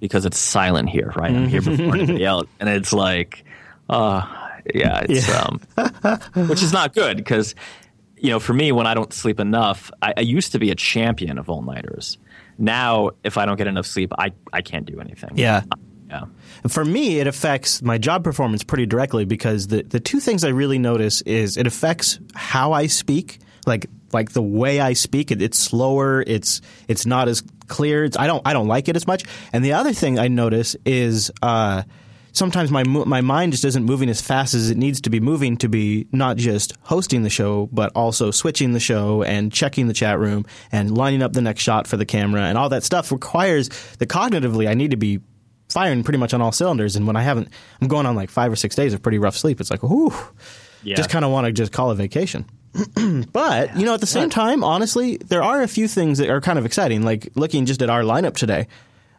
because 0.00 0.24
it's 0.24 0.38
silent 0.38 0.88
here. 0.88 1.12
Right, 1.16 1.32
I'm 1.32 1.48
here 1.48 1.62
before 1.62 1.94
anybody 1.96 2.24
else, 2.32 2.46
and 2.60 2.68
it's 2.68 2.92
like, 2.92 3.44
uh, 3.90 4.22
yeah, 4.72 5.00
it's 5.08 5.26
Yeah. 5.28 5.48
um, 5.48 6.48
which 6.48 6.62
is 6.62 6.72
not 6.72 6.94
good 6.94 7.16
because 7.16 7.56
you 8.18 8.30
know, 8.30 8.38
for 8.38 8.54
me, 8.54 8.70
when 8.72 8.86
I 8.86 8.94
don't 8.94 9.12
sleep 9.12 9.40
enough, 9.40 9.90
I, 10.00 10.14
I 10.16 10.20
used 10.20 10.52
to 10.52 10.58
be 10.58 10.70
a 10.70 10.74
champion 10.74 11.38
of 11.38 11.50
all 11.50 11.60
nighters. 11.62 12.16
Now, 12.56 13.10
if 13.22 13.36
I 13.36 13.44
don't 13.44 13.56
get 13.58 13.66
enough 13.66 13.84
sleep, 13.86 14.12
I 14.16 14.32
I 14.52 14.62
can't 14.62 14.86
do 14.86 15.00
anything. 15.00 15.30
Yeah. 15.34 15.62
Yeah. 16.08 16.24
For 16.68 16.84
me, 16.84 17.20
it 17.20 17.26
affects 17.26 17.82
my 17.82 17.98
job 17.98 18.24
performance 18.24 18.62
pretty 18.62 18.86
directly 18.86 19.24
because 19.24 19.66
the, 19.66 19.82
the 19.82 20.00
two 20.00 20.20
things 20.20 20.44
I 20.44 20.48
really 20.48 20.78
notice 20.78 21.20
is 21.22 21.56
it 21.56 21.66
affects 21.66 22.18
how 22.34 22.72
I 22.72 22.86
speak, 22.86 23.40
like 23.66 23.86
like 24.12 24.32
the 24.32 24.42
way 24.42 24.80
I 24.80 24.92
speak. 24.92 25.30
It, 25.30 25.42
it's 25.42 25.58
slower. 25.58 26.22
It's 26.26 26.60
it's 26.88 27.06
not 27.06 27.28
as 27.28 27.42
clear. 27.66 28.04
It's, 28.04 28.16
I 28.16 28.26
don't 28.26 28.42
I 28.46 28.52
don't 28.52 28.68
like 28.68 28.88
it 28.88 28.96
as 28.96 29.06
much. 29.06 29.24
And 29.52 29.64
the 29.64 29.72
other 29.72 29.92
thing 29.92 30.18
I 30.18 30.28
notice 30.28 30.76
is 30.84 31.30
uh, 31.42 31.82
sometimes 32.36 32.70
my 32.70 32.84
my 32.84 33.20
mind 33.20 33.52
just 33.52 33.64
isn't 33.64 33.84
moving 33.84 34.08
as 34.08 34.20
fast 34.20 34.54
as 34.54 34.70
it 34.70 34.76
needs 34.76 35.00
to 35.02 35.10
be 35.10 35.20
moving 35.20 35.56
to 35.58 35.68
be 35.68 36.06
not 36.12 36.36
just 36.36 36.74
hosting 36.82 37.22
the 37.22 37.30
show 37.30 37.66
but 37.72 37.90
also 37.94 38.30
switching 38.30 38.72
the 38.72 38.80
show 38.80 39.22
and 39.22 39.52
checking 39.52 39.86
the 39.86 39.94
chat 39.94 40.18
room 40.18 40.44
and 40.70 40.96
lining 40.96 41.22
up 41.22 41.32
the 41.32 41.40
next 41.40 41.62
shot 41.62 41.86
for 41.86 41.96
the 41.96 42.06
camera 42.06 42.42
and 42.42 42.58
all 42.58 42.68
that 42.68 42.84
stuff 42.84 43.10
requires 43.10 43.68
that 43.98 44.08
cognitively 44.08 44.68
I 44.68 44.74
need 44.74 44.90
to 44.90 44.96
be 44.96 45.20
firing 45.68 46.02
pretty 46.04 46.18
much 46.18 46.32
on 46.34 46.40
all 46.40 46.52
cylinders. 46.52 46.96
And 46.96 47.06
when 47.06 47.16
I 47.16 47.22
haven't, 47.22 47.48
I'm 47.80 47.88
going 47.88 48.06
on 48.06 48.14
like 48.14 48.30
five 48.30 48.52
or 48.52 48.56
six 48.56 48.74
days 48.74 48.94
of 48.94 49.02
pretty 49.02 49.18
rough 49.18 49.36
sleep. 49.36 49.60
It's 49.60 49.70
like, 49.70 49.82
whew, 49.82 50.12
Yeah. 50.82 50.96
just 50.96 51.10
kind 51.10 51.24
of 51.24 51.30
want 51.30 51.46
to 51.46 51.52
just 51.52 51.72
call 51.72 51.90
it 51.90 51.96
vacation. 51.96 52.44
but 53.32 53.76
you 53.76 53.86
know, 53.86 53.94
at 53.94 54.00
the 54.00 54.06
same 54.06 54.28
time, 54.30 54.62
honestly, 54.62 55.16
there 55.16 55.42
are 55.42 55.62
a 55.62 55.68
few 55.68 55.88
things 55.88 56.18
that 56.18 56.28
are 56.28 56.40
kind 56.40 56.58
of 56.58 56.66
exciting. 56.66 57.02
Like 57.02 57.28
looking 57.34 57.64
just 57.66 57.80
at 57.82 57.88
our 57.90 58.02
lineup 58.02 58.34
today, 58.36 58.68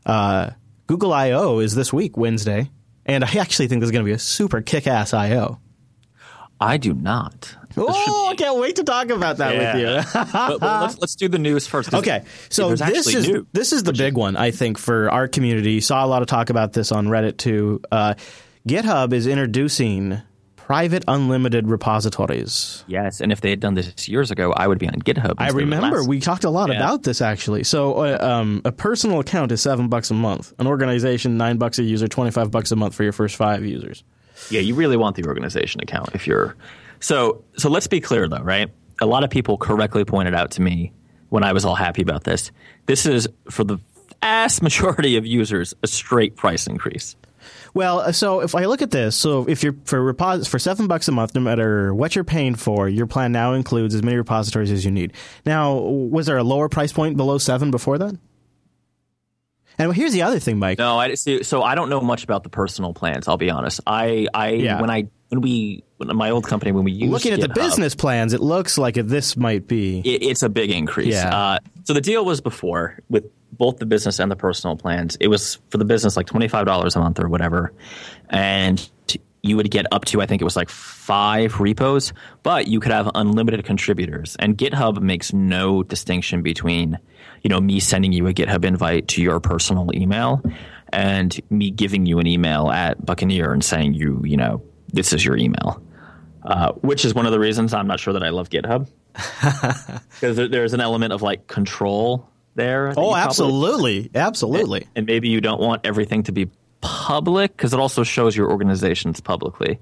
uh, 0.06 0.52
Google 0.86 1.12
I/O 1.12 1.60
is 1.60 1.74
this 1.76 1.92
week, 1.92 2.18
Wednesday, 2.18 2.70
and 3.06 3.24
I 3.24 3.32
actually 3.40 3.68
think 3.68 3.82
this 3.82 3.88
is 3.88 3.92
going 3.92 4.06
to 4.06 4.10
be 4.10 4.14
a 4.14 4.20
super 4.20 4.62
kick-ass 4.62 5.14
I/O. 5.14 5.58
I 6.60 6.78
do 6.78 6.94
not. 6.94 7.56
Oh, 7.78 8.28
I 8.30 8.36
can't 8.36 8.58
wait 8.60 8.78
to 8.78 8.84
talk 8.84 9.10
about 9.10 9.38
that 9.38 9.56
with 9.56 9.82
you. 9.82 10.12
but, 10.34 10.60
but 10.60 10.82
let's 10.82 10.98
let's 11.00 11.16
do 11.16 11.28
the 11.28 11.40
news 11.40 11.68
first. 11.68 11.94
Okay, 11.94 12.24
so 12.50 12.76
this 12.76 13.08
is 13.08 13.28
new. 13.28 13.48
this 13.54 13.72
is 13.74 13.84
the 13.84 13.94
big 13.94 14.16
one 14.16 14.36
I 14.36 14.52
think 14.52 14.78
for 14.78 15.10
our 15.12 15.28
community. 15.28 15.80
Saw 15.82 16.04
a 16.04 16.08
lot 16.08 16.22
of 16.22 16.28
talk 16.28 16.50
about 16.50 16.74
this 16.74 16.92
on 16.92 17.08
Reddit 17.08 17.38
too. 17.38 17.82
Uh, 17.92 18.16
GitHub 18.68 19.14
is 19.14 19.28
introducing 19.28 20.22
private 20.56 21.04
unlimited 21.08 21.70
repositories. 21.70 22.84
Yes, 22.88 23.22
and 23.22 23.32
if 23.32 23.40
they 23.40 23.50
had 23.52 23.62
done 23.62 23.76
this 23.76 24.10
years 24.10 24.32
ago, 24.32 24.52
I 24.52 24.68
would 24.68 24.80
be 24.80 24.88
on 24.88 24.96
GitHub. 24.96 25.36
I 25.38 25.50
remember 25.52 26.04
we 26.04 26.20
talked 26.20 26.44
a 26.44 26.50
lot 26.50 26.70
Yeah. 26.70 26.76
about 26.78 27.04
this 27.04 27.22
actually. 27.22 27.64
So, 27.64 27.94
uh, 28.04 28.18
um, 28.20 28.62
a 28.66 28.72
personal 28.74 29.20
account 29.22 29.52
is 29.54 29.62
seven 29.62 29.88
bucks 29.88 30.12
a 30.12 30.14
month. 30.14 30.54
An 30.60 30.68
organization 30.68 31.38
nine 31.38 31.58
bucks 31.58 31.80
a 31.80 31.84
user, 31.84 32.08
twenty 32.08 32.32
five 32.32 32.52
bucks 32.52 32.72
a 32.72 32.76
month 32.76 32.96
for 32.96 33.04
your 33.04 33.14
first 33.14 33.36
five 33.38 33.64
users. 33.66 34.04
Yeah, 34.50 34.60
you 34.60 34.76
really 34.76 34.98
want 34.98 35.16
the 35.16 35.24
organization 35.26 35.82
account 35.82 36.10
if 36.14 36.28
you're. 36.28 36.56
So 37.00 37.44
so 37.58 37.70
let's 37.70 37.88
be 37.88 38.00
clear 38.02 38.28
though, 38.28 38.42
right? 38.42 38.70
A 39.02 39.06
lot 39.06 39.24
of 39.24 39.30
people 39.30 39.58
correctly 39.58 40.04
pointed 40.06 40.34
out 40.34 40.52
to 40.52 40.62
me 40.62 40.92
when 41.30 41.44
I 41.44 41.54
was 41.54 41.66
all 41.66 41.76
happy 41.76 42.02
about 42.02 42.24
this. 42.24 42.52
This 42.88 43.06
is 43.06 43.28
for 43.50 43.64
the 43.64 43.78
vast 44.22 44.62
majority 44.64 45.18
of 45.18 45.26
users 45.26 45.74
a 45.84 45.88
straight 45.88 46.36
price 46.36 46.68
increase. 46.68 47.16
Well, 47.74 48.00
uh, 48.00 48.12
so 48.12 48.42
if 48.42 48.56
I 48.56 48.66
look 48.66 48.82
at 48.82 48.92
this, 48.92 49.16
so 49.16 49.46
if 49.48 49.64
you're 49.64 49.76
for 49.86 50.02
repos- 50.02 50.48
for 50.48 50.58
seven 50.60 50.88
bucks 50.88 51.08
a 51.08 51.12
month, 51.12 51.36
no 51.36 51.42
matter 51.42 51.94
what 51.94 52.16
you're 52.16 52.24
paying 52.24 52.56
for, 52.56 52.90
your 52.90 53.06
plan 53.06 53.32
now 53.32 53.54
includes 53.54 53.94
as 53.94 54.02
many 54.04 54.18
repositories 54.18 54.72
as 54.72 54.84
you 54.84 54.92
need. 54.92 55.14
Now, 55.46 55.76
was 55.76 56.26
there 56.26 56.38
a 56.38 56.44
lower 56.44 56.68
price 56.68 56.92
point 56.92 57.16
below 57.16 57.38
seven 57.38 57.70
before 57.72 57.98
that? 58.00 58.18
And 59.78 59.94
here's 59.94 60.12
the 60.14 60.24
other 60.24 60.40
thing, 60.40 60.58
Mike. 60.58 60.80
No, 60.80 60.98
I 60.98 61.14
see. 61.14 61.44
So 61.44 61.62
I 61.62 61.76
don't 61.76 61.90
know 61.90 62.02
much 62.02 62.24
about 62.24 62.42
the 62.44 62.50
personal 62.50 62.94
plans. 62.94 63.28
I'll 63.28 63.38
be 63.38 63.52
honest. 63.52 63.80
I, 63.86 64.28
I 64.34 64.50
Yeah. 64.50 64.82
when 64.82 64.90
I 64.90 65.08
when 65.30 65.42
we 65.42 65.84
when 65.98 66.16
my 66.16 66.30
old 66.30 66.48
company 66.48 66.72
when 66.72 66.84
we 66.84 66.92
used 66.92 67.12
Looking 67.12 67.34
at 67.34 67.42
the 67.42 67.50
business 67.50 67.96
plans, 67.96 68.34
it 68.34 68.40
looks 68.40 68.78
like 68.78 68.96
this 68.96 69.36
might 69.36 69.68
be. 69.68 70.00
it, 70.00 70.24
it's 70.24 70.44
a 70.44 70.50
big 70.50 70.72
increase. 70.72 71.14
Yeah. 71.14 71.36
Uh, 71.36 71.60
so 71.84 71.94
the 71.94 72.02
deal 72.02 72.24
was 72.26 72.42
before 72.42 73.00
with 73.10 73.26
both 73.52 73.78
the 73.78 73.86
business 73.86 74.20
and 74.20 74.32
the 74.32 74.36
personal 74.36 74.76
plans. 74.76 75.18
It 75.20 75.28
was 75.28 75.60
for 75.70 75.78
the 75.78 75.86
business 75.86 76.16
like 76.16 76.28
twenty 76.28 76.48
five 76.48 76.66
dollars 76.66 76.96
a 76.96 77.00
month 77.00 77.20
or 77.20 77.28
whatever, 77.28 77.74
and 78.30 78.90
you 79.44 79.56
would 79.56 79.72
get 79.72 79.86
up 79.92 80.06
to 80.06 80.22
I 80.22 80.26
think 80.26 80.42
it 80.42 80.46
was 80.46 80.56
like 80.56 80.70
five 80.70 81.60
repos, 81.60 82.14
but 82.44 82.68
you 82.68 82.80
could 82.80 82.92
have 82.92 83.10
unlimited 83.16 83.64
contributors. 83.66 84.36
And 84.40 84.58
GitHub 84.58 85.02
makes 85.02 85.34
no 85.34 85.84
distinction 85.84 86.42
between 86.42 86.98
you 87.44 87.50
know 87.50 87.60
me 87.60 87.80
sending 87.80 88.14
you 88.14 88.28
a 88.28 88.34
GitHub 88.34 88.66
invite 88.66 89.08
to 89.10 89.22
your 89.22 89.40
personal 89.40 89.90
email 89.94 90.42
and 90.94 91.40
me 91.50 91.70
giving 91.70 92.06
you 92.06 92.20
an 92.20 92.28
email 92.28 92.70
at 92.70 93.06
Buccaneer 93.06 93.52
and 93.52 93.64
saying 93.64 93.94
you 93.94 94.22
you 94.26 94.38
know 94.38 94.62
this 94.92 95.14
is 95.14 95.24
your 95.24 95.38
email. 95.38 95.82
Uh, 96.44 96.72
which 96.76 97.04
is 97.04 97.14
one 97.14 97.26
of 97.26 97.34
the 97.34 97.40
reasons 97.40 97.74
I'm 97.74 97.88
not 97.88 98.00
sure 98.00 98.14
that 98.14 98.24
I 98.24 98.30
love 98.30 98.50
GitHub 98.50 98.88
because 100.14 100.38
there, 100.38 100.48
there's 100.48 100.74
an 100.74 100.80
element 100.80 101.12
of 101.12 101.22
like 101.22 101.46
control 101.48 102.30
there. 102.56 102.90
Oh, 102.92 102.94
probably- 102.94 103.20
absolutely, 103.20 104.12
absolutely. 104.16 104.88
And 104.96 105.06
maybe 105.06 105.28
you 105.28 105.42
don't 105.42 105.60
want 105.60 105.86
everything 105.86 106.24
to 106.24 106.32
be 106.32 106.50
public 106.80 107.56
because 107.58 107.74
it 107.74 107.80
also 107.82 108.04
shows 108.04 108.34
your 108.36 108.50
organizations 108.50 109.20
publicly. 109.20 109.80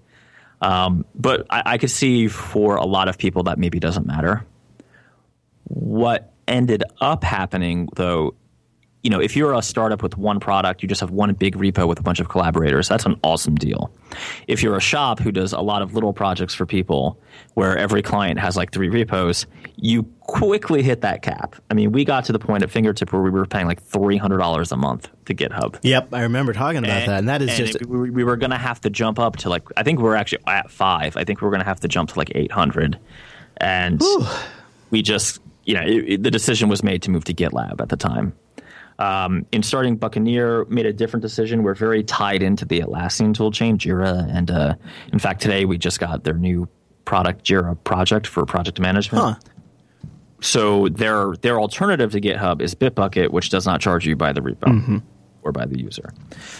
Um, 0.61 1.05
but 1.13 1.45
I, 1.51 1.61
I 1.65 1.77
could 1.77 1.91
see 1.91 2.29
for 2.29 2.77
a 2.77 2.85
lot 2.85 3.09
of 3.09 3.17
people 3.19 3.43
that 3.43 3.59
maybe 3.59 3.79
doesn't 3.79 4.07
matter. 4.07 4.43
What 5.65 6.33
ended 6.47 6.83
up 6.99 7.23
happening 7.23 7.89
though 7.95 8.33
you 9.05 9.11
know, 9.11 9.19
if 9.21 9.35
you're 9.35 9.53
a 9.53 9.61
startup 9.61 10.01
with 10.01 10.17
one 10.17 10.39
product, 10.39 10.81
you 10.81 10.89
just 10.89 10.99
have 10.99 11.11
one 11.11 11.31
big 11.35 11.55
repo 11.55 11.87
with 11.87 11.99
a 11.99 12.01
bunch 12.01 12.19
of 12.19 12.27
collaborators. 12.27 12.87
That's 12.89 13.05
an 13.05 13.19
awesome 13.23 13.53
deal. 13.53 13.93
If 14.47 14.63
you're 14.63 14.75
a 14.75 14.81
shop 14.81 15.19
who 15.19 15.31
does 15.31 15.53
a 15.53 15.59
lot 15.61 15.83
of 15.83 15.93
little 15.93 16.11
projects 16.11 16.55
for 16.55 16.65
people 16.65 17.21
where 17.53 17.77
every 17.77 18.01
client 18.01 18.39
has 18.39 18.57
like 18.57 18.71
three 18.71 18.89
repos, 18.89 19.45
you 19.75 20.03
quickly 20.21 20.81
hit 20.81 21.01
that 21.01 21.21
cap. 21.21 21.55
I 21.69 21.75
mean, 21.75 21.91
we 21.91 22.03
got 22.03 22.25
to 22.25 22.31
the 22.31 22.39
point 22.39 22.63
at 22.63 22.71
Fingertip 22.71 23.13
where 23.13 23.21
we 23.21 23.29
were 23.29 23.45
paying 23.45 23.67
like 23.67 23.83
$300 23.87 24.71
a 24.71 24.75
month 24.75 25.07
to 25.25 25.35
GitHub. 25.35 25.77
Yep, 25.83 26.11
I 26.11 26.21
remember 26.23 26.53
talking 26.53 26.79
about 26.79 27.05
that, 27.05 27.19
and 27.19 27.29
that 27.29 27.43
is 27.43 27.49
and 27.59 27.67
just 27.67 27.85
we, 27.85 28.09
we 28.09 28.23
were 28.23 28.37
going 28.37 28.49
to 28.49 28.57
have 28.57 28.81
to 28.81 28.89
jump 28.89 29.19
up 29.19 29.35
to 29.37 29.49
like 29.49 29.61
I 29.77 29.83
think 29.83 29.99
we're 29.99 30.15
actually 30.15 30.41
at 30.47 30.71
five. 30.71 31.15
I 31.15 31.25
think 31.25 31.43
we're 31.43 31.51
going 31.51 31.61
to 31.61 31.65
have 31.67 31.81
to 31.81 31.87
jump 31.87 32.09
to 32.09 32.17
like 32.17 32.31
eight 32.33 32.51
hundred, 32.51 32.97
and 33.57 34.01
we 34.89 35.03
just 35.03 35.41
you 35.63 35.75
know 35.75 35.81
it, 35.81 36.09
it- 36.13 36.23
the 36.23 36.31
decision 36.31 36.69
was 36.69 36.81
made 36.83 37.03
to 37.03 37.11
move 37.11 37.25
to 37.25 37.33
GitLab 37.35 37.79
at 37.81 37.89
the 37.89 37.97
time. 37.97 38.33
Um, 38.97 39.45
in 39.51 39.61
starting 39.61 39.97
Buccaneer, 39.97 40.65
made 40.65 40.85
a 40.85 40.93
different 40.93 41.21
decision. 41.21 41.63
We're 41.63 41.75
very 41.75 42.03
tied 42.03 42.41
into 42.41 42.65
the 42.65 42.79
Atlassian 42.79 43.35
toolchain, 43.35 43.77
Jira, 43.77 44.27
and 44.33 44.49
uh, 44.49 44.75
in 45.11 45.19
fact 45.19 45.41
today 45.41 45.65
we 45.65 45.77
just 45.77 45.99
got 45.99 46.23
their 46.23 46.35
new 46.35 46.67
product 47.03 47.43
Jira 47.45 47.77
project 47.83 48.25
for 48.25 48.45
project 48.45 48.79
management. 48.79 49.23
Huh. 49.23 49.35
So 50.41 50.89
their 50.89 51.35
their 51.41 51.59
alternative 51.59 52.11
to 52.11 52.21
GitHub 52.21 52.61
is 52.61 52.75
Bitbucket, 52.75 53.31
which 53.31 53.49
does 53.49 53.65
not 53.65 53.81
charge 53.81 54.05
you 54.05 54.15
by 54.15 54.31
the 54.31 54.41
repo. 54.41 55.01
or 55.45 55.51
by 55.51 55.65
the 55.65 55.79
user. 55.79 56.11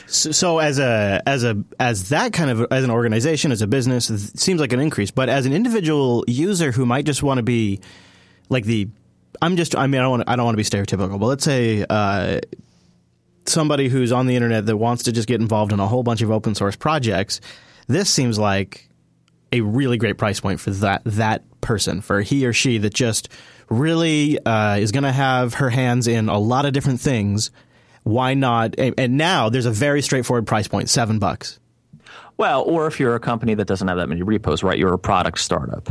So, 0.05 0.31
so 0.31 0.59
as 0.59 0.79
a 0.79 1.21
as 1.25 1.43
a 1.43 1.61
as 1.79 2.09
that 2.09 2.33
kind 2.33 2.51
of 2.51 2.67
as 2.71 2.83
an 2.83 2.91
organization 2.91 3.51
as 3.51 3.61
a 3.61 3.67
business, 3.67 4.09
it 4.09 4.39
seems 4.39 4.61
like 4.61 4.71
an 4.73 4.79
increase. 4.79 5.11
But 5.11 5.27
as 5.27 5.45
an 5.45 5.53
individual 5.53 6.23
user 6.27 6.71
who 6.71 6.85
might 6.85 7.05
just 7.05 7.23
want 7.23 7.39
to 7.39 7.43
be 7.43 7.81
like 8.49 8.63
the, 8.63 8.87
I'm 9.41 9.57
just 9.57 9.75
I 9.75 9.87
mean 9.87 10.01
I 10.01 10.03
don't 10.03 10.11
want 10.11 10.23
to, 10.23 10.29
I 10.31 10.35
don't 10.35 10.45
want 10.45 10.57
to 10.57 10.57
be 10.57 10.63
stereotypical, 10.63 11.19
but 11.19 11.27
let's 11.27 11.43
say. 11.43 11.85
Uh, 11.89 12.39
somebody 13.47 13.89
who's 13.89 14.11
on 14.11 14.25
the 14.25 14.35
internet 14.35 14.65
that 14.65 14.77
wants 14.77 15.03
to 15.03 15.11
just 15.11 15.27
get 15.27 15.39
involved 15.39 15.71
in 15.71 15.79
a 15.79 15.87
whole 15.87 16.01
bunch 16.03 16.23
of 16.23 16.31
open 16.31 16.55
source 16.55 16.75
projects, 16.75 17.41
this 17.87 18.09
seems 18.09 18.39
like 18.39 18.89
a 19.51 19.61
really 19.61 19.97
great 19.97 20.17
price 20.17 20.39
point 20.39 20.59
for 20.59 20.71
that 20.71 21.01
that 21.05 21.43
person 21.61 22.01
for 22.01 22.21
he 22.21 22.45
or 22.45 22.53
she 22.53 22.77
that 22.77 22.93
just 22.93 23.29
really 23.69 24.43
uh, 24.45 24.75
is 24.75 24.91
going 24.91 25.03
to 25.03 25.11
have 25.11 25.55
her 25.55 25.69
hands 25.69 26.07
in 26.07 26.29
a 26.29 26.37
lot 26.37 26.65
of 26.65 26.73
different 26.73 26.99
things. 26.99 27.51
Why 28.03 28.33
not? 28.35 28.75
And 28.77 29.17
now 29.17 29.49
there's 29.49 29.65
a 29.65 29.71
very 29.71 30.01
straightforward 30.01 30.45
price 30.45 30.67
point: 30.67 30.89
seven 30.89 31.17
bucks. 31.17 31.59
Well, 32.37 32.63
or 32.63 32.85
if 32.85 32.99
you're 32.99 33.15
a 33.15 33.19
company 33.19 33.55
that 33.55 33.65
doesn't 33.65 33.87
have 33.87 33.97
that 33.97 34.09
many 34.09 34.21
repos, 34.21 34.61
right? 34.61 34.77
You're 34.77 34.93
a 34.93 34.99
product 34.99 35.39
startup, 35.39 35.89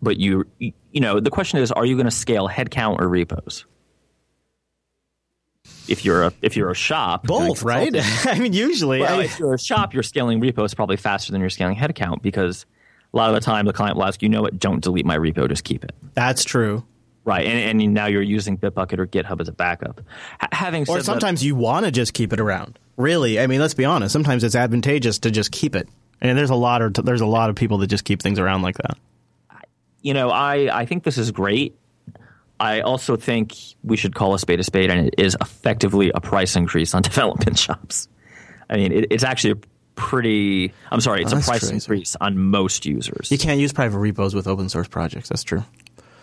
but 0.00 0.18
you 0.18 0.44
you 0.58 1.00
know 1.00 1.20
the 1.20 1.30
question 1.30 1.60
is: 1.60 1.72
Are 1.72 1.84
you 1.84 1.96
going 1.96 2.06
to 2.06 2.10
scale 2.10 2.48
headcount 2.48 3.00
or 3.00 3.08
repos? 3.08 3.64
if 5.88 6.04
you're 6.04 6.24
a 6.24 6.32
if 6.42 6.56
you're 6.56 6.70
a 6.70 6.74
shop, 6.74 7.26
both, 7.26 7.62
right? 7.62 7.92
I 8.26 8.38
mean, 8.38 8.52
usually, 8.52 9.00
well, 9.00 9.20
I, 9.20 9.24
if 9.24 9.38
you're 9.38 9.54
a 9.54 9.58
shop, 9.58 9.94
you're 9.94 10.02
scaling 10.02 10.40
repos 10.40 10.74
probably 10.74 10.96
faster 10.96 11.32
than 11.32 11.40
you're 11.40 11.50
scaling 11.50 11.76
headcount 11.76 12.22
because 12.22 12.66
a 13.12 13.16
lot 13.16 13.28
of 13.28 13.34
the 13.34 13.40
time 13.40 13.66
the 13.66 13.72
client 13.72 13.96
will 13.96 14.04
ask, 14.04 14.22
you 14.22 14.28
know 14.28 14.42
what, 14.42 14.58
don't 14.58 14.82
delete 14.82 15.06
my 15.06 15.16
repo, 15.16 15.48
just 15.48 15.64
keep 15.64 15.84
it. 15.84 15.94
That's 16.14 16.44
true. 16.44 16.84
Right, 17.26 17.46
and, 17.46 17.80
and 17.80 17.94
now 17.94 18.04
you're 18.04 18.20
using 18.20 18.58
Bitbucket 18.58 18.98
or 18.98 19.06
GitHub 19.06 19.40
as 19.40 19.48
a 19.48 19.52
backup. 19.52 20.02
H- 20.42 20.48
having 20.52 20.84
or 20.86 21.00
sometimes 21.00 21.40
that, 21.40 21.46
you 21.46 21.54
want 21.54 21.86
to 21.86 21.90
just 21.90 22.12
keep 22.12 22.34
it 22.34 22.40
around. 22.40 22.78
Really, 22.98 23.40
I 23.40 23.46
mean, 23.46 23.60
let's 23.60 23.72
be 23.72 23.86
honest. 23.86 24.12
Sometimes 24.12 24.44
it's 24.44 24.54
advantageous 24.54 25.20
to 25.20 25.30
just 25.30 25.50
keep 25.50 25.74
it, 25.74 25.88
and 26.20 26.36
there's 26.36 26.50
a 26.50 26.54
lot 26.54 26.82
of 26.82 26.92
there's 26.92 27.22
a 27.22 27.26
lot 27.26 27.48
of 27.48 27.56
people 27.56 27.78
that 27.78 27.86
just 27.86 28.04
keep 28.04 28.20
things 28.20 28.38
around 28.38 28.60
like 28.60 28.76
that. 28.76 28.98
You 30.04 30.14
know, 30.14 30.30
I 30.30 30.82
I 30.82 30.84
think 30.86 31.02
this 31.02 31.18
is 31.18 31.32
great. 31.32 31.76
I 32.60 32.82
also 32.82 33.16
think 33.16 33.54
we 33.82 33.96
should 33.96 34.14
call 34.14 34.34
a 34.34 34.38
spade 34.38 34.60
a 34.60 34.64
spade, 34.64 34.90
and 34.90 35.08
it 35.08 35.14
is 35.18 35.36
effectively 35.40 36.12
a 36.14 36.20
price 36.20 36.54
increase 36.54 36.94
on 36.94 37.02
development 37.10 37.58
shops. 37.58 38.06
I 38.70 38.76
mean, 38.76 38.92
it, 38.92 39.06
it's 39.10 39.24
actually 39.24 39.52
a 39.52 39.56
pretty. 39.96 40.74
I'm 40.92 41.00
sorry, 41.00 41.22
it's 41.22 41.32
oh, 41.32 41.38
a 41.38 41.40
price 41.40 41.60
crazy. 41.60 41.74
increase 41.74 42.16
on 42.20 42.38
most 42.38 42.84
users. 42.84 43.30
You 43.30 43.38
can't 43.38 43.58
use 43.58 43.72
private 43.72 43.98
repos 43.98 44.34
with 44.34 44.46
open 44.46 44.68
source 44.68 44.88
projects. 44.88 45.30
That's 45.30 45.42
true. 45.42 45.64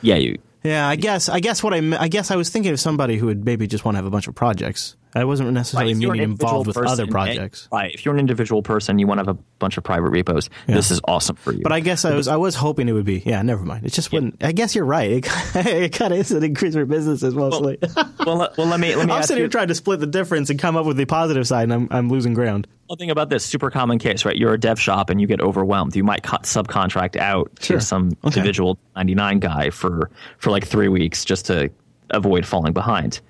Yeah, 0.01 0.15
you. 0.15 0.37
Yeah, 0.63 0.87
I 0.87 0.95
guess. 0.95 1.27
I 1.27 1.39
guess 1.39 1.63
what 1.63 1.73
I. 1.73 1.77
I 1.99 2.07
guess 2.07 2.29
I 2.29 2.35
was 2.35 2.49
thinking 2.49 2.71
of 2.71 2.79
somebody 2.79 3.17
who 3.17 3.25
would 3.25 3.43
maybe 3.43 3.65
just 3.65 3.83
want 3.83 3.95
to 3.95 3.97
have 3.97 4.05
a 4.05 4.11
bunch 4.11 4.27
of 4.27 4.35
projects. 4.35 4.95
I 5.13 5.25
wasn't 5.25 5.51
necessarily 5.51 5.93
right, 5.93 5.99
meaning 5.99 6.21
involved 6.21 6.67
with 6.67 6.77
other 6.77 7.05
projects. 7.05 7.67
right. 7.71 7.93
If 7.93 8.05
you're 8.05 8.13
an 8.13 8.19
individual 8.19 8.63
person, 8.63 8.97
you 8.97 9.07
want 9.07 9.19
to 9.19 9.25
have 9.25 9.35
a 9.35 9.39
bunch 9.59 9.77
of 9.77 9.83
private 9.83 10.09
repos. 10.09 10.49
Yeah. 10.67 10.75
This 10.75 10.89
is 10.91 11.01
awesome 11.05 11.35
for 11.35 11.51
you. 11.51 11.61
But 11.61 11.73
I 11.73 11.81
guess 11.81 12.05
I 12.05 12.15
was 12.15 12.27
I 12.27 12.37
was 12.37 12.55
hoping 12.55 12.87
it 12.87 12.93
would 12.93 13.05
be. 13.05 13.21
Yeah, 13.25 13.41
never 13.41 13.63
mind. 13.63 13.85
It 13.85 13.93
just 13.93 14.11
wouldn't. 14.11 14.43
I 14.43 14.53
guess 14.53 14.73
you're 14.73 14.85
right. 14.85 15.11
It, 15.11 15.27
it 15.55 15.93
kind 15.93 16.13
of 16.13 16.19
is 16.19 16.31
an 16.31 16.43
increase 16.43 16.75
for 16.75 16.85
businesses 16.85 17.35
mostly. 17.35 17.77
Well, 18.21 18.37
well, 18.37 18.53
well, 18.55 18.67
let 18.67 18.79
me 18.79 18.95
let 18.95 19.07
me. 19.07 19.13
I'm 19.13 19.23
sitting 19.23 19.41
here 19.41 19.47
trying 19.47 19.69
to 19.69 19.75
split 19.75 19.99
the 19.99 20.07
difference 20.07 20.49
and 20.51 20.59
come 20.59 20.75
up 20.75 20.85
with 20.85 20.95
the 20.97 21.05
positive 21.05 21.47
side, 21.47 21.63
and 21.63 21.73
I'm 21.73 21.87
I'm 21.89 22.09
losing 22.09 22.33
ground. 22.33 22.67
Well, 22.87 22.97
think 22.97 23.11
about 23.11 23.29
this 23.29 23.45
super 23.45 23.71
common 23.71 23.99
case, 23.99 24.25
right? 24.25 24.35
You're 24.35 24.53
a 24.53 24.59
dev 24.59 24.79
shop 24.79 25.09
and 25.09 25.19
you 25.19 25.25
get 25.25 25.41
overwhelmed. 25.41 25.95
You 25.95 26.03
might 26.03 26.23
cut, 26.23 26.43
subcontract 26.43 27.15
out 27.15 27.51
sure. 27.61 27.79
to 27.79 27.83
some 27.83 28.11
okay. 28.23 28.39
individual 28.39 28.77
99 28.95 29.39
guy 29.39 29.69
for 29.69 30.11
for 30.37 30.51
like 30.51 30.67
three 30.67 30.87
weeks 30.87 31.25
just 31.25 31.45
to 31.47 31.71
avoid 32.09 32.45
falling 32.45 32.73
behind. 32.73 33.21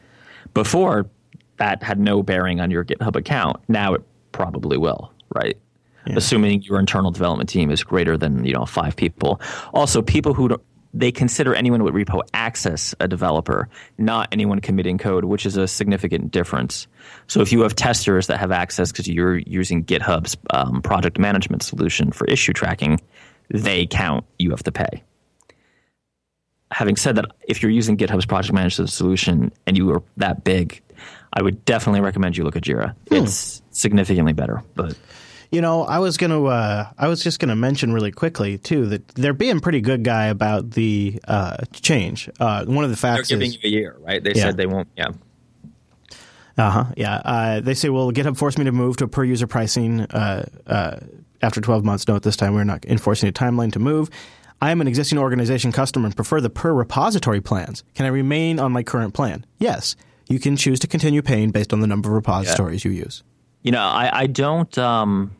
Before 0.53 1.09
that 1.61 1.83
had 1.83 1.99
no 1.99 2.23
bearing 2.23 2.59
on 2.59 2.71
your 2.71 2.83
GitHub 2.83 3.15
account. 3.15 3.57
Now 3.67 3.93
it 3.93 4.01
probably 4.31 4.77
will, 4.79 5.13
right? 5.35 5.55
Yeah. 6.07 6.15
Assuming 6.17 6.63
your 6.63 6.79
internal 6.79 7.11
development 7.11 7.49
team 7.49 7.69
is 7.69 7.83
greater 7.83 8.17
than 8.17 8.43
you 8.43 8.53
know 8.53 8.65
five 8.65 8.95
people. 8.95 9.39
Also, 9.71 10.01
people 10.01 10.33
who 10.33 10.59
they 10.95 11.11
consider 11.11 11.53
anyone 11.53 11.83
with 11.83 11.93
repo 11.93 12.23
access 12.33 12.95
a 12.99 13.07
developer, 13.07 13.69
not 13.99 14.27
anyone 14.31 14.59
committing 14.59 14.97
code, 14.97 15.25
which 15.25 15.45
is 15.45 15.55
a 15.55 15.67
significant 15.67 16.31
difference. 16.31 16.87
So 17.27 17.41
if 17.41 17.51
you 17.51 17.61
have 17.61 17.75
testers 17.75 18.25
that 18.25 18.39
have 18.39 18.51
access 18.51 18.91
because 18.91 19.07
you're 19.07 19.37
using 19.37 19.85
GitHub's 19.85 20.35
um, 20.49 20.81
project 20.81 21.19
management 21.19 21.61
solution 21.61 22.11
for 22.11 22.25
issue 22.25 22.53
tracking, 22.53 22.99
they 23.51 23.85
count. 23.85 24.25
You 24.39 24.49
have 24.49 24.63
to 24.63 24.71
pay. 24.71 25.03
Having 26.71 26.95
said 26.95 27.15
that, 27.17 27.25
if 27.47 27.61
you're 27.61 27.71
using 27.71 27.97
GitHub's 27.97 28.25
project 28.25 28.53
management 28.53 28.89
solution 28.89 29.51
and 29.67 29.77
you 29.77 29.91
are 29.91 30.01
that 30.17 30.43
big, 30.43 30.81
I 31.33 31.41
would 31.41 31.63
definitely 31.65 32.01
recommend 32.01 32.37
you 32.37 32.43
look 32.43 32.55
at 32.55 32.63
Jira. 32.63 32.95
Hmm. 33.09 33.15
It's 33.15 33.61
significantly 33.71 34.33
better, 34.33 34.63
but 34.75 34.97
you 35.51 35.59
know, 35.59 35.83
I 35.83 35.99
was 35.99 36.17
gonna, 36.17 36.43
uh, 36.45 36.89
I 36.97 37.07
was 37.07 37.23
just 37.23 37.39
gonna 37.39 37.55
mention 37.55 37.91
really 37.93 38.11
quickly 38.11 38.57
too 38.57 38.87
that 38.87 39.07
they're 39.09 39.33
being 39.33 39.59
pretty 39.59 39.81
good 39.81 40.03
guy 40.03 40.27
about 40.27 40.71
the 40.71 41.19
uh, 41.27 41.57
change. 41.73 42.29
Uh, 42.39 42.65
one 42.65 42.83
of 42.83 42.89
the 42.89 42.97
facts 42.97 43.29
they're 43.29 43.37
giving 43.37 43.53
is, 43.53 43.63
you 43.63 43.69
a 43.69 43.71
year, 43.71 43.97
right? 43.99 44.23
They 44.23 44.33
yeah. 44.33 44.43
said 44.43 44.57
they 44.57 44.65
won't. 44.65 44.87
Yeah. 44.95 45.09
Uh 46.57 46.69
huh. 46.69 46.85
Yeah. 46.95 47.15
Uh, 47.15 47.61
they 47.61 47.73
say, 47.73 47.89
well, 47.89 48.11
GitHub 48.11 48.37
forced 48.37 48.57
me 48.57 48.65
to 48.65 48.71
move 48.71 48.97
to 48.97 49.07
per 49.07 49.23
user 49.23 49.47
pricing 49.47 50.01
uh, 50.01 50.45
uh, 50.67 50.99
after 51.41 51.61
12 51.61 51.83
months. 51.83 52.07
Note 52.07 52.23
this 52.23 52.37
time 52.37 52.53
we're 52.53 52.63
not 52.63 52.85
enforcing 52.85 53.27
a 53.29 53.31
timeline 53.31 53.71
to 53.73 53.79
move. 53.79 54.09
I 54.61 54.71
am 54.71 54.79
an 54.79 54.87
existing 54.87 55.17
organization 55.17 55.71
customer 55.71 56.05
and 56.05 56.15
prefer 56.15 56.39
the 56.39 56.49
per 56.49 56.71
repository 56.71 57.41
plans. 57.41 57.83
Can 57.95 58.05
I 58.05 58.09
remain 58.09 58.59
on 58.59 58.71
my 58.71 58.83
current 58.83 59.13
plan? 59.13 59.45
Yes 59.59 59.95
you 60.31 60.39
can 60.39 60.55
choose 60.55 60.79
to 60.79 60.87
continue 60.87 61.21
paying 61.21 61.51
based 61.51 61.73
on 61.73 61.81
the 61.81 61.87
number 61.87 62.09
of 62.09 62.15
repositories 62.15 62.85
yeah. 62.85 62.91
you 62.91 62.97
use. 62.97 63.23
You 63.63 63.71
know, 63.71 63.81
I, 63.81 64.21
I 64.21 64.27
don't. 64.27 64.75
Um, 64.77 65.35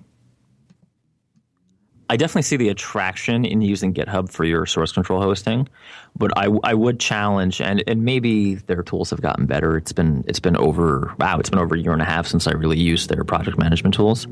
I 2.10 2.18
definitely 2.18 2.42
see 2.42 2.58
the 2.58 2.68
attraction 2.68 3.46
in 3.46 3.62
using 3.62 3.94
GitHub 3.94 4.30
for 4.30 4.44
your 4.44 4.66
source 4.66 4.92
control 4.92 5.22
hosting, 5.22 5.70
but 6.14 6.38
I, 6.38 6.50
I 6.62 6.74
would 6.74 7.00
challenge 7.00 7.62
and, 7.62 7.82
and 7.88 8.04
maybe 8.04 8.56
their 8.56 8.84
tools 8.84 9.12
have 9.12 9.22
gotten 9.22 9.46
better. 9.46 9.78
It's 9.78 9.94
been 9.94 10.26
it's 10.28 10.42
been 10.42 10.58
over 10.58 11.16
wow, 11.20 11.40
it's 11.40 11.50
been 11.50 11.60
over 11.60 11.74
a 11.74 11.80
year 11.80 11.94
and 11.94 12.02
a 12.02 12.06
half 12.06 12.28
since 12.28 12.48
I 12.48 12.52
really 12.52 12.78
used 12.78 13.08
their 13.08 13.24
project 13.24 13.58
management 13.58 13.96
tools. 13.96 14.28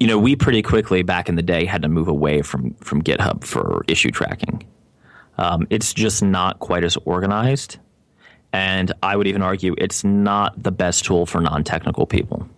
You 0.00 0.06
know, 0.06 0.18
we 0.18 0.34
pretty 0.34 0.62
quickly 0.62 1.02
back 1.02 1.28
in 1.28 1.34
the 1.34 1.42
day 1.42 1.66
had 1.66 1.82
to 1.82 1.88
move 1.88 2.08
away 2.08 2.40
from 2.40 2.72
from 2.76 3.02
GitHub 3.02 3.44
for 3.44 3.84
issue 3.86 4.10
tracking. 4.10 4.66
Um, 5.36 5.66
it's 5.68 5.92
just 5.92 6.22
not 6.22 6.60
quite 6.60 6.82
as 6.82 6.96
organized 7.04 7.78
and 8.52 8.92
I 9.02 9.16
would 9.16 9.26
even 9.26 9.42
argue 9.42 9.74
it's 9.78 10.04
not 10.04 10.60
the 10.62 10.72
best 10.72 11.04
tool 11.04 11.26
for 11.26 11.40
non 11.40 11.64
technical 11.64 12.06
people. 12.06 12.48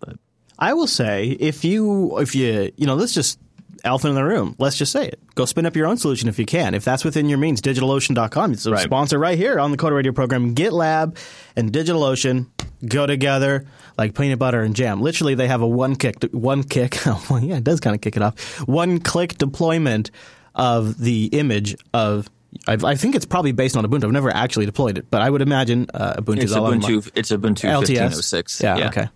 But 0.00 0.16
I 0.58 0.74
will 0.74 0.86
say 0.86 1.30
if 1.30 1.64
you 1.64 2.18
if 2.18 2.34
you 2.34 2.72
you 2.76 2.86
know 2.86 2.94
let's 2.94 3.12
just 3.12 3.38
elephant 3.86 4.10
in 4.10 4.14
the 4.16 4.24
room. 4.24 4.54
Let's 4.58 4.76
just 4.76 4.92
say 4.92 5.06
it. 5.06 5.20
Go 5.34 5.44
spin 5.44 5.64
up 5.64 5.76
your 5.76 5.86
own 5.86 5.96
solution 5.96 6.28
if 6.28 6.38
you 6.38 6.44
can. 6.44 6.74
If 6.74 6.84
that's 6.84 7.04
within 7.04 7.28
your 7.28 7.38
means, 7.38 7.62
DigitalOcean.com. 7.62 8.52
It's 8.52 8.66
a 8.66 8.72
right. 8.72 8.82
sponsor 8.82 9.18
right 9.18 9.38
here 9.38 9.58
on 9.58 9.70
the 9.70 9.76
Coder 9.76 9.94
Radio 9.94 10.12
program. 10.12 10.54
GitLab 10.54 11.16
and 11.54 11.72
DigitalOcean 11.72 12.46
go 12.86 13.06
together 13.06 13.64
like 13.96 14.14
peanut 14.14 14.38
butter 14.38 14.60
and 14.62 14.74
jam. 14.74 15.00
Literally, 15.00 15.34
they 15.34 15.48
have 15.48 15.62
a 15.62 15.66
one 15.68 15.96
kick, 15.96 16.22
one 16.32 16.64
kick. 16.64 16.98
well, 17.30 17.42
yeah, 17.42 17.56
it 17.56 17.64
does 17.64 17.80
kind 17.80 17.94
of 17.94 18.02
kick 18.02 18.16
it 18.16 18.22
off. 18.22 18.38
One 18.68 18.98
click 18.98 19.38
deployment 19.38 20.10
of 20.54 20.98
the 20.98 21.26
image 21.26 21.76
of 21.94 22.28
I've, 22.66 22.84
i 22.84 22.94
think 22.94 23.14
it's 23.14 23.26
probably 23.26 23.52
based 23.52 23.76
on 23.76 23.84
Ubuntu. 23.84 24.04
I've 24.04 24.12
never 24.12 24.30
actually 24.30 24.66
deployed 24.66 24.98
it, 24.98 25.10
but 25.10 25.22
I 25.22 25.30
would 25.30 25.42
imagine 25.42 25.86
uh, 25.92 26.14
Ubuntu. 26.14 26.42
It's 26.42 26.52
Ubuntu. 26.52 27.10
It's 27.14 27.30
Ubuntu 27.30 27.68
LTS. 27.68 28.00
1506. 28.00 28.62
Yeah, 28.62 28.76
yeah. 28.76 28.88
Okay. 28.88 29.08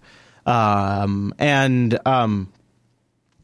Um, 0.47 1.35
and 1.38 1.99
um, 2.06 2.52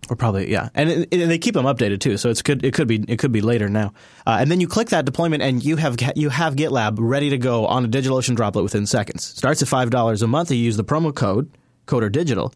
or 0.08 0.16
probably 0.16 0.50
yeah, 0.50 0.68
and, 0.74 0.88
it, 0.90 1.08
and, 1.12 1.30
they 1.30 1.38
keep 1.38 1.54
them 1.54 1.66
updated 1.66 2.00
too. 2.00 2.16
So 2.16 2.30
it's 2.30 2.42
good. 2.42 2.64
It 2.64 2.74
could 2.74 2.88
be 2.88 3.04
it 3.08 3.18
could 3.18 3.32
be 3.32 3.40
later 3.40 3.68
now. 3.68 3.92
Uh, 4.26 4.38
and 4.40 4.50
then 4.50 4.60
you 4.60 4.68
click 4.68 4.88
that 4.88 5.04
deployment, 5.04 5.42
and 5.42 5.64
you 5.64 5.76
have 5.76 5.96
you 6.14 6.28
have 6.28 6.54
GitLab 6.56 6.96
ready 6.98 7.30
to 7.30 7.38
go 7.38 7.66
on 7.66 7.84
a 7.84 7.88
DigitalOcean 7.88 8.36
droplet 8.36 8.62
within 8.62 8.86
seconds. 8.86 9.24
Starts 9.24 9.62
at 9.62 9.68
five 9.68 9.90
dollars 9.90 10.22
a 10.22 10.26
month. 10.26 10.50
You 10.50 10.56
use 10.56 10.76
the 10.76 10.84
promo 10.84 11.14
code 11.14 11.50
Coder 11.86 12.10
Digital, 12.10 12.52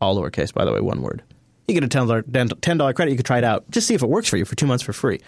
all 0.00 0.16
lowercase 0.16 0.52
by 0.52 0.64
the 0.64 0.72
way, 0.72 0.80
one 0.80 1.02
word. 1.02 1.22
You 1.66 1.74
get 1.74 1.84
a 1.84 1.88
ten 1.88 2.06
dollar 2.76 2.92
credit. 2.92 3.10
You 3.10 3.16
could 3.16 3.26
try 3.26 3.38
it 3.38 3.44
out. 3.44 3.68
Just 3.70 3.86
see 3.86 3.94
if 3.94 4.02
it 4.02 4.08
works 4.08 4.28
for 4.28 4.36
you 4.36 4.44
for 4.44 4.54
two 4.54 4.66
months 4.66 4.84
for 4.84 4.92
free. 4.92 5.20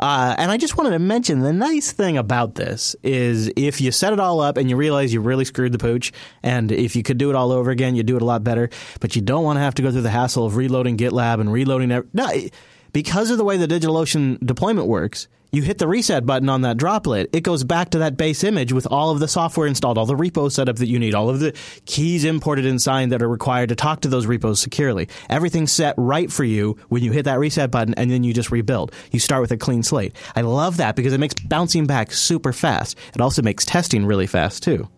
Uh, 0.00 0.34
and 0.38 0.50
I 0.50 0.56
just 0.56 0.76
wanted 0.76 0.90
to 0.90 0.98
mention 0.98 1.40
the 1.40 1.52
nice 1.52 1.92
thing 1.92 2.18
about 2.18 2.54
this 2.54 2.96
is 3.02 3.50
if 3.56 3.80
you 3.80 3.92
set 3.92 4.12
it 4.12 4.20
all 4.20 4.40
up 4.40 4.56
and 4.56 4.68
you 4.68 4.76
realize 4.76 5.12
you 5.12 5.20
really 5.20 5.44
screwed 5.44 5.72
the 5.72 5.78
pooch, 5.78 6.12
and 6.42 6.72
if 6.72 6.96
you 6.96 7.02
could 7.02 7.18
do 7.18 7.30
it 7.30 7.36
all 7.36 7.52
over 7.52 7.70
again, 7.70 7.94
you'd 7.94 8.06
do 8.06 8.16
it 8.16 8.22
a 8.22 8.26
lot 8.26 8.42
better. 8.44 8.70
But 9.00 9.16
you 9.16 9.22
don't 9.22 9.44
want 9.44 9.56
to 9.56 9.60
have 9.60 9.74
to 9.74 9.82
go 9.82 9.90
through 9.90 10.02
the 10.02 10.10
hassle 10.10 10.46
of 10.46 10.56
reloading 10.56 10.96
GitLab 10.96 11.40
and 11.40 11.52
reloading. 11.52 11.90
Every, 11.90 12.08
no, 12.12 12.28
because 12.92 13.30
of 13.30 13.38
the 13.38 13.44
way 13.44 13.56
the 13.56 13.68
DigitalOcean 13.68 14.44
deployment 14.44 14.86
works, 14.86 15.28
you 15.52 15.60
hit 15.60 15.76
the 15.76 15.86
reset 15.86 16.24
button 16.24 16.48
on 16.48 16.62
that 16.62 16.78
droplet, 16.78 17.28
it 17.34 17.42
goes 17.42 17.62
back 17.62 17.90
to 17.90 17.98
that 17.98 18.16
base 18.16 18.42
image 18.42 18.72
with 18.72 18.86
all 18.90 19.10
of 19.10 19.20
the 19.20 19.28
software 19.28 19.66
installed, 19.66 19.98
all 19.98 20.06
the 20.06 20.16
repo 20.16 20.50
setup 20.50 20.76
that 20.76 20.88
you 20.88 20.98
need, 20.98 21.14
all 21.14 21.28
of 21.28 21.40
the 21.40 21.54
keys 21.84 22.24
imported 22.24 22.64
and 22.64 22.80
signed 22.80 23.12
that 23.12 23.22
are 23.22 23.28
required 23.28 23.68
to 23.68 23.76
talk 23.76 24.00
to 24.00 24.08
those 24.08 24.24
repos 24.24 24.60
securely. 24.60 25.10
Everything's 25.28 25.70
set 25.70 25.94
right 25.98 26.32
for 26.32 26.44
you 26.44 26.78
when 26.88 27.02
you 27.04 27.12
hit 27.12 27.26
that 27.26 27.38
reset 27.38 27.70
button 27.70 27.92
and 27.94 28.10
then 28.10 28.24
you 28.24 28.32
just 28.32 28.50
rebuild. 28.50 28.92
You 29.10 29.20
start 29.20 29.42
with 29.42 29.52
a 29.52 29.58
clean 29.58 29.82
slate. 29.82 30.16
I 30.34 30.40
love 30.40 30.78
that 30.78 30.96
because 30.96 31.12
it 31.12 31.20
makes 31.20 31.34
bouncing 31.34 31.86
back 31.86 32.12
super 32.12 32.54
fast. 32.54 32.96
It 33.14 33.20
also 33.20 33.42
makes 33.42 33.66
testing 33.66 34.06
really 34.06 34.26
fast 34.26 34.62
too. 34.62 34.88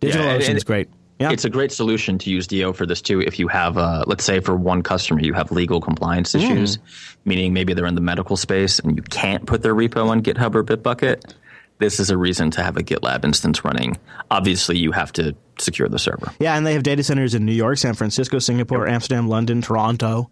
DigitalOcean 0.00 0.56
is 0.56 0.64
great. 0.64 0.88
Yeah. 1.18 1.32
It's 1.32 1.44
a 1.44 1.50
great 1.50 1.72
solution 1.72 2.16
to 2.18 2.30
use 2.30 2.46
DO 2.46 2.74
for 2.74 2.86
this 2.86 3.02
too. 3.02 3.20
If 3.20 3.40
you 3.40 3.48
have, 3.48 3.76
uh, 3.76 4.04
let's 4.06 4.24
say, 4.24 4.38
for 4.38 4.54
one 4.54 4.82
customer, 4.82 5.20
you 5.20 5.32
have 5.32 5.50
legal 5.50 5.80
compliance 5.80 6.32
issues, 6.32 6.78
mm. 6.78 7.16
Meaning 7.28 7.52
maybe 7.52 7.74
they're 7.74 7.86
in 7.86 7.94
the 7.94 8.00
medical 8.00 8.36
space 8.36 8.78
and 8.78 8.96
you 8.96 9.02
can't 9.02 9.46
put 9.46 9.62
their 9.62 9.74
repo 9.74 10.08
on 10.08 10.22
GitHub 10.22 10.54
or 10.54 10.64
Bitbucket. 10.64 11.34
This 11.78 12.00
is 12.00 12.10
a 12.10 12.16
reason 12.18 12.50
to 12.52 12.62
have 12.62 12.76
a 12.76 12.82
GitLab 12.82 13.24
instance 13.24 13.64
running. 13.64 13.98
Obviously, 14.30 14.78
you 14.78 14.90
have 14.90 15.12
to 15.12 15.36
secure 15.58 15.88
the 15.88 15.98
server. 15.98 16.32
Yeah, 16.40 16.56
and 16.56 16.66
they 16.66 16.72
have 16.72 16.82
data 16.82 17.04
centers 17.04 17.34
in 17.34 17.44
New 17.44 17.52
York, 17.52 17.78
San 17.78 17.94
Francisco, 17.94 18.40
Singapore, 18.40 18.86
yep. 18.86 18.94
Amsterdam, 18.94 19.28
London, 19.28 19.62
Toronto. 19.62 20.30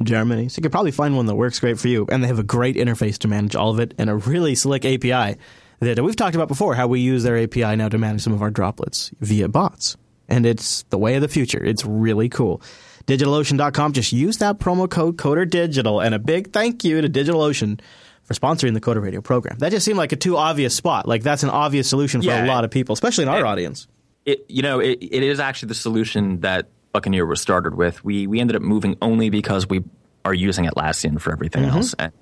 Germany. 0.00 0.48
So 0.48 0.60
you 0.60 0.62
could 0.62 0.70
probably 0.70 0.92
find 0.92 1.16
one 1.16 1.26
that 1.26 1.34
works 1.34 1.58
great 1.58 1.76
for 1.76 1.88
you. 1.88 2.06
And 2.08 2.22
they 2.22 2.28
have 2.28 2.38
a 2.38 2.44
great 2.44 2.76
interface 2.76 3.18
to 3.18 3.28
manage 3.28 3.56
all 3.56 3.70
of 3.70 3.80
it 3.80 3.94
and 3.98 4.08
a 4.08 4.14
really 4.14 4.54
slick 4.54 4.84
API 4.84 5.36
that 5.80 6.00
we've 6.00 6.14
talked 6.14 6.36
about 6.36 6.46
before, 6.46 6.76
how 6.76 6.86
we 6.86 7.00
use 7.00 7.24
their 7.24 7.36
API 7.36 7.74
now 7.74 7.88
to 7.88 7.98
manage 7.98 8.22
some 8.22 8.32
of 8.32 8.40
our 8.40 8.50
droplets 8.50 9.10
via 9.18 9.48
bots 9.48 9.96
and 10.28 10.46
it's 10.46 10.82
the 10.84 10.98
way 10.98 11.14
of 11.16 11.22
the 11.22 11.28
future. 11.28 11.62
It's 11.62 11.84
really 11.84 12.28
cool. 12.28 12.62
DigitalOcean.com. 13.08 13.92
Just 13.92 14.12
use 14.12 14.36
that 14.38 14.58
promo 14.58 14.88
code 14.88 15.16
CoderDigital, 15.16 16.04
and 16.04 16.14
a 16.14 16.18
big 16.18 16.52
thank 16.52 16.84
you 16.84 17.00
to 17.00 17.08
DigitalOcean 17.08 17.80
for 18.22 18.34
sponsoring 18.34 18.74
the 18.74 18.80
Coder 18.80 19.02
Radio 19.02 19.22
program. 19.22 19.56
That 19.58 19.70
just 19.70 19.86
seemed 19.86 19.96
like 19.96 20.12
a 20.12 20.16
too 20.16 20.36
obvious 20.36 20.74
spot. 20.74 21.08
Like 21.08 21.22
that's 21.22 21.42
an 21.42 21.50
obvious 21.50 21.88
solution 21.88 22.20
for 22.20 22.28
yeah, 22.28 22.44
a 22.44 22.46
lot 22.46 22.64
of 22.64 22.70
people, 22.70 22.92
especially 22.92 23.22
in 23.22 23.30
our 23.30 23.38
it, 23.38 23.44
audience. 23.44 23.88
It, 24.26 24.44
you 24.48 24.60
know, 24.60 24.78
it, 24.78 24.98
it 25.00 25.22
is 25.22 25.40
actually 25.40 25.68
the 25.68 25.74
solution 25.74 26.40
that 26.40 26.68
Buccaneer 26.92 27.24
was 27.24 27.40
started 27.40 27.74
with. 27.74 28.04
We 28.04 28.26
we 28.26 28.40
ended 28.40 28.56
up 28.56 28.62
moving 28.62 28.98
only 29.00 29.30
because 29.30 29.66
we 29.66 29.82
are 30.26 30.34
using 30.34 30.66
Atlassian 30.66 31.18
for 31.18 31.32
everything 31.32 31.64
mm-hmm. 31.64 31.76
else. 31.78 31.94
And 31.98 32.12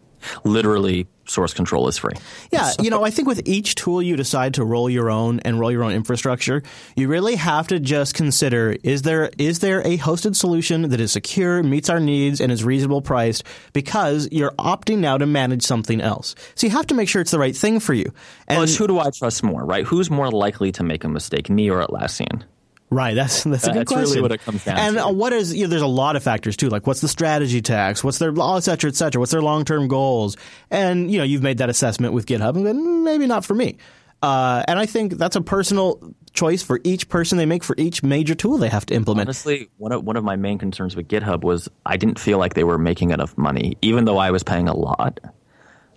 literally 0.44 1.06
source 1.28 1.52
control 1.52 1.88
is 1.88 1.99
free. 1.99 2.14
Yeah, 2.50 2.64
so. 2.64 2.82
you 2.82 2.90
know, 2.90 3.04
I 3.04 3.11
think 3.11 3.28
with 3.28 3.42
each 3.46 3.75
tool 3.75 4.00
you 4.00 4.16
decide 4.16 4.54
to 4.54 4.64
roll 4.64 4.88
your 4.88 5.11
own 5.11 5.40
and 5.40 5.58
roll 5.58 5.70
your 5.70 5.85
own 5.85 5.92
infrastructure, 5.92 6.62
you 6.96 7.08
really 7.08 7.37
have 7.37 7.66
to 7.68 7.80
just 7.80 8.14
consider 8.14 8.76
is 8.82 9.02
there 9.02 9.30
is 9.38 9.61
there 9.61 9.80
a 9.80 9.99
hosted 9.99 10.37
solution 10.37 10.90
that 10.90 11.00
is 11.00 11.12
secure, 11.12 11.62
meets 11.62 11.90
our 11.90 12.00
needs 12.00 12.40
and 12.40 12.52
is 12.52 12.64
reasonable 12.64 13.02
priced 13.02 13.44
because 13.73 14.28
you're 14.30 14.52
opting 14.52 14.99
now 14.99 15.18
to 15.18 15.26
manage 15.26 15.62
something 15.62 16.00
else. 16.00 16.35
So 16.54 16.66
you 16.66 16.73
have 16.73 16.87
to 16.88 16.94
make 16.94 17.08
sure 17.08 17.20
it's 17.20 17.30
the 17.30 17.38
right 17.38 17.56
thing 17.56 17.80
for 17.80 17.94
you. 17.94 18.12
And 18.46 18.58
well, 18.58 18.66
who 18.66 18.87
do 18.87 18.99
I 18.99 19.11
trust 19.11 19.42
more, 19.42 19.64
right? 19.64 19.85
Who's 19.85 20.11
more 20.11 20.30
likely 20.30 20.73
to 20.73 20.82
make 20.82 21.04
a 21.04 21.08
mistake, 21.08 21.50
me 21.50 21.70
or 21.70 21.85
Atlassian? 21.85 22.44
Right. 22.90 23.14
That's 23.14 23.45
that's 23.45 23.66
a 23.66 23.73
good 23.73 23.81
that's 23.81 23.93
question. 23.93 24.11
really 24.11 24.23
what 24.23 24.33
it 24.33 24.43
comes 24.43 24.64
down 24.64 24.78
and 24.78 24.97
to. 24.97 25.07
And 25.07 25.19
what 25.19 25.33
is 25.33 25.55
you 25.55 25.64
know, 25.64 25.71
there's 25.71 25.83
a 25.83 25.87
lot 25.87 26.16
of 26.16 26.23
factors 26.23 26.57
too. 26.57 26.69
Like 26.69 26.87
what's 26.87 27.00
the 27.00 27.09
strategy 27.09 27.61
tax? 27.61 28.05
What's 28.05 28.19
their 28.19 28.33
et 28.38 28.61
cetera, 28.61 28.88
et 28.88 28.97
cetera? 28.97 29.19
What's 29.19 29.33
their 29.33 29.43
long 29.43 29.64
term 29.64 29.88
goals? 29.88 30.37
And 30.71 31.11
you 31.11 31.19
know 31.19 31.25
you've 31.25 31.43
made 31.43 31.59
that 31.59 31.69
assessment 31.69 32.14
with 32.14 32.26
GitHub, 32.26 32.57
and 32.57 32.64
mm, 32.64 33.05
maybe 33.05 33.26
not 33.26 33.45
for 33.45 33.55
me. 33.55 33.78
Uh, 34.23 34.62
and 34.66 34.78
I 34.78 34.87
think 34.87 35.14
that's 35.14 35.37
a 35.37 35.40
personal 35.40 36.14
choice 36.33 36.62
for 36.62 36.81
each 36.85 37.09
person 37.09 37.38
they 37.38 37.47
make 37.47 37.64
for 37.64 37.75
each 37.78 38.02
major 38.02 38.35
tool 38.35 38.59
they 38.59 38.69
have 38.69 38.87
to 38.87 38.95
implement. 38.95 39.28
Honestly, 39.28 39.69
one 39.78 39.93
of 39.93 40.05
one 40.05 40.16
of 40.16 40.25
my 40.25 40.37
main 40.37 40.59
concerns 40.59 40.95
with 40.95 41.09
GitHub 41.09 41.43
was 41.43 41.69
I 41.85 41.97
didn't 41.97 42.19
feel 42.19 42.38
like 42.38 42.55
they 42.55 42.64
were 42.64 42.78
making 42.78 43.11
enough 43.11 43.37
money, 43.37 43.76
even 43.83 44.05
though 44.05 44.19
I 44.19 44.31
was 44.31 44.43
paying 44.43 44.69
a 44.69 44.76
lot. 44.76 45.21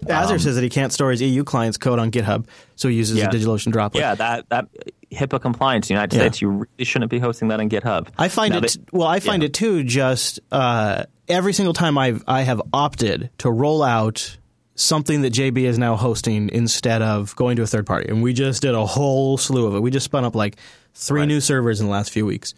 Azure 0.07 0.33
um, 0.33 0.39
says 0.39 0.55
that 0.55 0.63
he 0.63 0.69
can't 0.69 0.93
store 0.93 1.11
his 1.11 1.21
EU 1.21 1.43
client's 1.43 1.77
code 1.77 1.99
on 1.99 2.09
GitHub, 2.11 2.45
so 2.75 2.87
he 2.87 2.95
uses 2.95 3.17
yeah. 3.17 3.25
a 3.25 3.29
DigitalOcean 3.29 3.71
droplet. 3.71 4.01
Yeah, 4.01 4.15
that 4.15 4.49
that 4.49 4.67
HIPAA 5.11 5.41
compliance 5.41 5.89
in 5.89 5.95
the 5.95 5.99
United 5.99 6.15
yeah. 6.15 6.21
States, 6.23 6.41
you 6.41 6.49
really 6.49 6.85
shouldn't 6.85 7.11
be 7.11 7.19
hosting 7.19 7.47
that 7.49 7.59
on 7.59 7.69
GitHub. 7.69 8.09
I 8.17 8.27
find 8.27 8.53
now 8.53 8.59
it 8.59 8.77
they, 8.77 8.97
well. 8.97 9.07
I 9.07 9.19
find 9.19 9.41
yeah. 9.41 9.47
it 9.47 9.53
too. 9.53 9.83
Just 9.83 10.39
uh, 10.51 11.05
every 11.27 11.53
single 11.53 11.73
time 11.73 11.97
I 11.97 12.19
I 12.27 12.41
have 12.41 12.61
opted 12.73 13.29
to 13.39 13.49
roll 13.49 13.83
out 13.83 14.37
something 14.75 15.23
that 15.23 15.33
JB 15.33 15.63
is 15.63 15.77
now 15.77 15.95
hosting 15.95 16.49
instead 16.49 17.01
of 17.01 17.35
going 17.35 17.57
to 17.57 17.63
a 17.63 17.67
third 17.67 17.85
party, 17.85 18.09
and 18.09 18.21
we 18.23 18.33
just 18.33 18.61
did 18.61 18.75
a 18.75 18.85
whole 18.85 19.37
slew 19.37 19.65
of 19.67 19.75
it. 19.75 19.79
We 19.79 19.91
just 19.91 20.05
spun 20.05 20.25
up 20.25 20.35
like 20.35 20.57
three 20.93 21.21
right. 21.21 21.27
new 21.27 21.41
servers 21.41 21.79
in 21.79 21.87
the 21.87 21.91
last 21.91 22.11
few 22.11 22.25
weeks. 22.25 22.53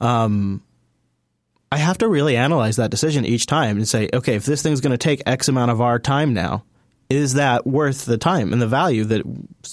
Um, 0.00 0.62
I 1.70 1.78
have 1.78 1.98
to 1.98 2.08
really 2.08 2.36
analyze 2.36 2.76
that 2.76 2.90
decision 2.90 3.24
each 3.24 3.46
time 3.46 3.76
and 3.76 3.88
say, 3.88 4.08
okay, 4.12 4.36
if 4.36 4.44
this 4.44 4.62
thing's 4.62 4.80
going 4.80 4.92
to 4.92 4.98
take 4.98 5.22
X 5.26 5.48
amount 5.48 5.70
of 5.70 5.80
our 5.80 5.98
time 5.98 6.32
now, 6.32 6.64
is 7.10 7.34
that 7.34 7.66
worth 7.66 8.04
the 8.06 8.18
time 8.18 8.52
and 8.52 8.60
the 8.60 8.66
value 8.66 9.04
that 9.04 9.22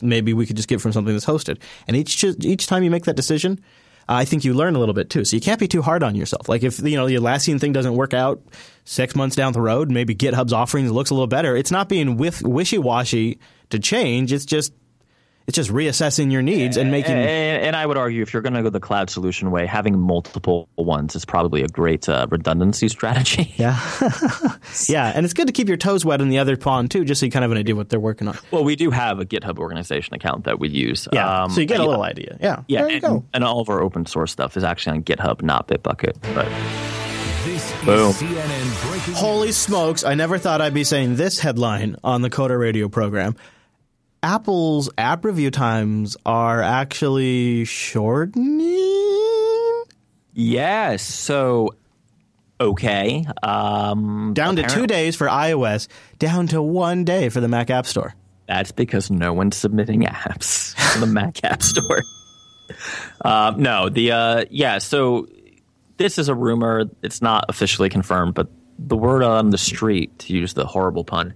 maybe 0.02 0.34
we 0.34 0.46
could 0.46 0.56
just 0.56 0.68
get 0.68 0.82
from 0.82 0.92
something 0.92 1.14
that's 1.14 1.26
hosted? 1.26 1.60
And 1.88 1.96
each 1.96 2.24
each 2.24 2.68
time 2.68 2.84
you 2.84 2.92
make 2.92 3.06
that 3.06 3.16
decision, 3.16 3.60
I 4.08 4.26
think 4.26 4.44
you 4.44 4.54
learn 4.54 4.76
a 4.76 4.80
little 4.80 4.94
bit 4.94 5.10
too. 5.10 5.24
So 5.24 5.36
you 5.36 5.42
can't 5.42 5.60
be 5.60 5.68
too 5.68 5.82
hard 5.82 6.04
on 6.04 6.16
yourself. 6.16 6.50
Like 6.50 6.64
if 6.64 6.80
you 6.80 6.98
know 6.98 7.08
the 7.08 7.16
Atlassian 7.16 7.60
thing 7.60 7.74
doesn't 7.74 7.96
work 7.96 8.14
out 8.14 8.42
six 8.84 9.16
months 9.16 9.36
down 9.36 9.54
the 9.54 9.62
road, 9.62 9.90
maybe 9.90 10.16
GitHub's 10.16 10.54
offerings 10.54 10.92
looks 10.92 11.10
a 11.10 11.14
little 11.14 11.28
better. 11.28 11.56
It's 11.56 11.72
not 11.72 11.88
being 11.88 12.18
wishy 12.18 12.78
washy 12.78 13.40
to 13.70 13.80
change. 13.80 14.34
It's 14.34 14.46
just 14.46 14.74
it's 15.52 15.58
just 15.58 15.70
reassessing 15.70 16.32
your 16.32 16.42
needs 16.42 16.78
and 16.78 16.92
making. 16.92 17.12
And, 17.12 17.62
and 17.62 17.76
I 17.76 17.86
would 17.86 17.98
argue 17.98 18.22
if 18.22 18.32
you're 18.32 18.42
going 18.42 18.54
to 18.54 18.64
go 18.64 18.70
the 18.70 18.80
cloud 18.80 19.10
solution 19.10 19.52
way, 19.52 19.66
having 19.66 20.00
multiple 20.00 20.70
ones 20.78 21.14
is 21.14 21.26
probably 21.26 21.62
a 21.62 21.68
great 21.68 22.08
uh, 22.08 22.26
redundancy 22.30 22.88
strategy. 22.88 23.54
Yeah, 23.62 23.78
yeah, 24.88 25.12
and 25.14 25.26
it's 25.26 25.34
good 25.34 25.48
to 25.48 25.54
keep 25.54 25.68
your 25.68 25.78
toes 25.78 26.04
wet 26.06 26.22
in 26.22 26.30
the 26.30 26.40
other 26.40 26.56
pond 26.56 26.90
too, 26.90 27.04
just 27.04 27.20
so 27.20 27.26
you 27.26 27.32
kind 27.32 27.44
of 27.44 27.52
have 27.52 27.56
an 27.56 27.60
idea 27.60 27.76
what 27.76 27.90
they're 27.90 28.00
working 28.00 28.28
on. 28.28 28.38
Well, 28.50 28.64
we 28.64 28.76
do 28.76 28.90
have 28.90 29.20
a 29.20 29.26
GitHub 29.26 29.60
organization 29.60 30.16
account 30.16 30.46
that 30.46 30.58
we 30.58 30.70
use. 30.70 31.08
Yeah, 31.12 31.44
um, 31.44 31.52
so 31.52 31.60
you 31.60 31.68
get 31.68 31.80
a 31.80 31.86
little 31.86 32.02
idea. 32.02 32.38
Yeah, 32.42 32.64
yeah, 32.68 32.82
there 32.82 32.90
you 32.90 32.96
and, 32.96 33.02
go. 33.02 33.26
and 33.34 33.44
all 33.44 33.60
of 33.60 33.70
our 33.70 33.82
open 33.82 34.06
source 34.06 34.32
stuff 34.32 34.58
is 34.58 34.64
actually 34.64 34.98
on 34.98 35.04
GitHub, 35.04 35.42
not 35.44 35.68
Bitbucket. 35.68 36.16
But. 36.34 36.48
This 37.44 37.72
Boom. 37.84 38.14
Holy 39.16 39.52
smokes, 39.52 40.04
I 40.04 40.14
never 40.16 40.38
thought 40.38 40.62
I'd 40.62 40.74
be 40.74 40.84
saying 40.84 41.18
this 41.18 41.40
headline 41.40 41.98
on 42.04 42.22
the 42.22 42.30
Coder 42.30 42.60
Radio 42.60 42.88
program. 42.88 43.36
Apple's 44.24 44.90
app 44.98 45.26
review 45.26 45.52
times 45.52 46.16
are 46.26 46.62
actually 46.62 47.66
shortening. 47.66 48.60
Yes. 50.34 51.02
So, 51.02 51.76
okay. 52.60 53.26
Um, 53.42 54.34
down 54.34 54.56
to 54.58 54.64
two 54.64 54.88
days 54.88 55.16
for 55.16 55.28
iOS, 55.28 55.88
down 56.20 56.48
to 56.48 56.62
one 56.62 57.04
day 57.04 57.30
for 57.30 57.42
the 57.42 57.48
Mac 57.48 57.70
App 57.70 57.86
Store. 57.86 58.14
That's 58.48 58.72
because 58.72 59.10
no 59.10 59.34
one's 59.34 59.58
submitting 59.58 60.02
apps 60.02 60.76
to 60.94 61.00
the 61.00 61.08
Mac 61.08 61.44
App 61.44 61.64
Store. 61.64 62.04
Uh, 63.24 63.54
no, 63.58 63.90
the 63.90 64.12
uh, 64.12 64.46
yeah. 64.50 64.78
So 64.78 65.28
this 65.98 66.18
is 66.18 66.30
a 66.30 66.36
rumor. 66.36 66.86
It's 67.02 67.22
not 67.22 67.46
officially 67.50 67.90
confirmed, 67.90 68.34
but 68.34 68.50
the 68.78 68.98
word 68.98 69.24
on 69.24 69.50
the 69.52 69.58
street, 69.58 70.18
to 70.20 70.34
use 70.34 70.54
the 70.54 70.66
horrible 70.66 71.04
pun, 71.04 71.34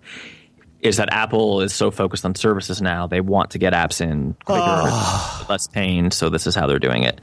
is 0.85 0.97
that 0.97 1.11
Apple 1.11 1.61
is 1.61 1.73
so 1.73 1.91
focused 1.91 2.25
on 2.25 2.35
services 2.35 2.81
now, 2.81 3.07
they 3.07 3.21
want 3.21 3.51
to 3.51 3.57
get 3.57 3.73
apps 3.73 4.01
in 4.01 4.35
quicker, 4.45 4.61
oh. 4.63 5.45
less 5.49 5.67
pain. 5.67 6.11
So 6.11 6.29
this 6.29 6.47
is 6.47 6.55
how 6.55 6.67
they're 6.67 6.79
doing 6.79 7.03
it. 7.03 7.19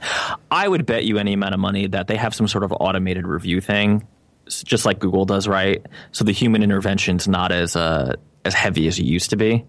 I 0.51 0.67
would 0.67 0.85
bet 0.85 1.05
you 1.05 1.17
any 1.17 1.33
amount 1.33 1.53
of 1.53 1.59
money 1.59 1.87
that 1.87 2.07
they 2.07 2.17
have 2.17 2.35
some 2.35 2.47
sort 2.47 2.63
of 2.63 2.73
automated 2.79 3.25
review 3.25 3.61
thing, 3.61 4.07
just 4.47 4.85
like 4.85 4.99
Google 4.99 5.25
does, 5.25 5.47
right? 5.47 5.85
So 6.11 6.23
the 6.23 6.31
human 6.31 6.63
intervention's 6.63 7.27
not 7.27 7.51
as 7.51 7.75
uh, 7.75 8.15
as 8.45 8.53
heavy 8.53 8.87
as 8.87 8.99
it 8.99 9.05
used 9.05 9.29
to 9.31 9.37
be. 9.37 9.65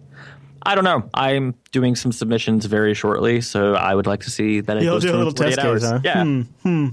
I 0.67 0.75
don't 0.75 0.85
know. 0.85 1.09
I'm 1.13 1.55
doing 1.73 1.95
some 1.95 2.11
submissions 2.11 2.65
very 2.65 2.95
shortly, 2.95 3.43
so 3.43 3.75
I 3.75 3.95
would 3.95 4.07
like 4.07 4.21
to 4.21 4.31
see 4.31 4.61
that 4.61 4.77
it 4.79 4.83
You'll 4.83 4.95
goes 4.95 5.03
do 5.05 5.15
a 5.15 5.17
little 5.17 5.33
test 5.33 5.59
hours. 5.59 5.83
Case, 5.83 5.91
huh? 5.91 6.01
Yeah. 6.03 6.23
Hmm. 6.23 6.41
Hmm. 6.63 6.89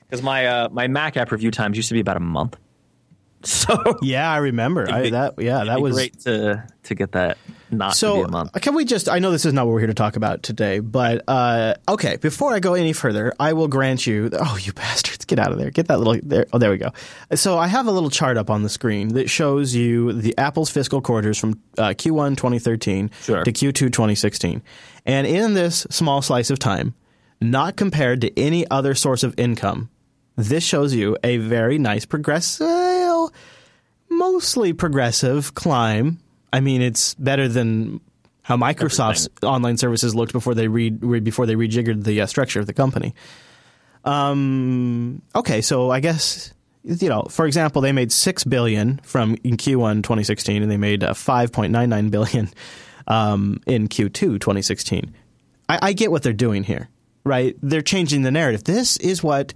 Because 0.00 0.22
my 0.22 0.46
uh, 0.46 0.68
my 0.70 0.88
Mac 0.88 1.16
app 1.16 1.32
review 1.32 1.50
times 1.50 1.76
used 1.76 1.88
to 1.88 1.94
be 1.94 2.00
about 2.00 2.16
a 2.16 2.20
month. 2.20 2.56
So 3.44 3.98
yeah, 4.02 4.30
I 4.30 4.38
remember 4.38 4.90
I, 4.90 5.10
that. 5.10 5.34
Yeah, 5.38 5.64
that 5.64 5.80
was 5.80 5.94
great 5.94 6.18
to 6.20 6.66
to 6.84 6.94
get 6.94 7.12
that. 7.12 7.38
Not 7.70 7.94
so. 7.94 8.24
Uh, 8.24 8.46
can 8.60 8.74
we 8.74 8.84
just? 8.84 9.08
I 9.08 9.18
know 9.20 9.30
this 9.30 9.44
is 9.44 9.52
not 9.52 9.66
what 9.66 9.74
we're 9.74 9.80
here 9.80 9.88
to 9.88 9.94
talk 9.94 10.16
about 10.16 10.42
today, 10.42 10.80
but 10.80 11.22
uh, 11.28 11.74
okay. 11.88 12.16
Before 12.16 12.52
I 12.52 12.60
go 12.60 12.74
any 12.74 12.92
further, 12.92 13.32
I 13.38 13.52
will 13.52 13.68
grant 13.68 14.06
you. 14.06 14.30
Oh, 14.32 14.58
you 14.60 14.72
bastards! 14.74 15.24
Get 15.24 15.38
out 15.38 15.52
of 15.52 15.58
there! 15.58 15.70
Get 15.70 15.88
that 15.88 15.98
little 15.98 16.18
there. 16.22 16.46
Oh, 16.52 16.58
there 16.58 16.70
we 16.70 16.78
go. 16.78 16.90
So 17.34 17.58
I 17.58 17.68
have 17.68 17.86
a 17.86 17.92
little 17.92 18.10
chart 18.10 18.36
up 18.36 18.50
on 18.50 18.62
the 18.62 18.68
screen 18.68 19.08
that 19.14 19.30
shows 19.30 19.74
you 19.74 20.12
the 20.12 20.36
Apple's 20.36 20.70
fiscal 20.70 21.00
quarters 21.00 21.38
from 21.38 21.60
uh, 21.76 21.88
Q1 21.88 22.36
2013 22.36 23.10
sure. 23.22 23.44
to 23.44 23.52
Q2 23.52 23.72
2016, 23.72 24.62
and 25.06 25.26
in 25.26 25.54
this 25.54 25.86
small 25.90 26.22
slice 26.22 26.50
of 26.50 26.58
time, 26.58 26.94
not 27.40 27.76
compared 27.76 28.22
to 28.22 28.38
any 28.38 28.68
other 28.68 28.94
source 28.94 29.22
of 29.22 29.34
income, 29.38 29.90
this 30.36 30.64
shows 30.64 30.94
you 30.94 31.16
a 31.22 31.36
very 31.36 31.78
nice 31.78 32.06
mostly 34.08 34.72
progressive 34.72 35.54
climb. 35.54 36.18
I 36.52 36.60
mean, 36.60 36.82
it's 36.82 37.14
better 37.14 37.48
than 37.48 38.00
how 38.42 38.56
Microsoft's 38.56 39.26
Everything. 39.26 39.48
online 39.48 39.76
services 39.76 40.14
looked 40.14 40.32
before 40.32 40.54
they 40.54 40.68
re, 40.68 40.90
re 41.00 41.20
before 41.20 41.46
they 41.46 41.54
rejiggered 41.54 42.04
the 42.04 42.22
uh, 42.22 42.26
structure 42.26 42.60
of 42.60 42.66
the 42.66 42.72
company. 42.72 43.14
Um, 44.04 45.20
okay, 45.34 45.60
so 45.60 45.90
I 45.90 46.00
guess 46.00 46.54
you 46.84 47.08
know, 47.08 47.24
for 47.24 47.46
example, 47.46 47.82
they 47.82 47.92
made 47.92 48.10
six 48.12 48.44
billion 48.44 48.98
from 49.02 49.36
in 49.44 49.56
Q1 49.56 50.02
2016, 50.02 50.62
and 50.62 50.70
they 50.70 50.76
made 50.76 51.04
uh, 51.04 51.12
5.99 51.12 52.10
billion 52.10 52.48
um, 53.06 53.60
in 53.66 53.88
Q2 53.88 54.40
2016. 54.40 55.14
I, 55.68 55.78
I 55.82 55.92
get 55.92 56.10
what 56.10 56.22
they're 56.22 56.32
doing 56.32 56.64
here, 56.64 56.88
right? 57.24 57.56
They're 57.62 57.82
changing 57.82 58.22
the 58.22 58.30
narrative. 58.30 58.64
This 58.64 58.96
is 58.98 59.22
what. 59.22 59.52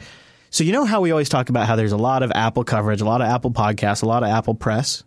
So 0.52 0.64
you 0.64 0.72
know 0.72 0.84
how 0.84 1.00
we 1.00 1.10
always 1.10 1.30
talk 1.30 1.48
about 1.48 1.66
how 1.66 1.76
there's 1.76 1.92
a 1.92 1.96
lot 1.96 2.22
of 2.22 2.30
Apple 2.34 2.62
coverage, 2.62 3.00
a 3.00 3.06
lot 3.06 3.22
of 3.22 3.26
Apple 3.26 3.50
podcasts, 3.50 4.02
a 4.02 4.06
lot 4.06 4.22
of 4.22 4.28
Apple 4.28 4.54
press. 4.54 5.02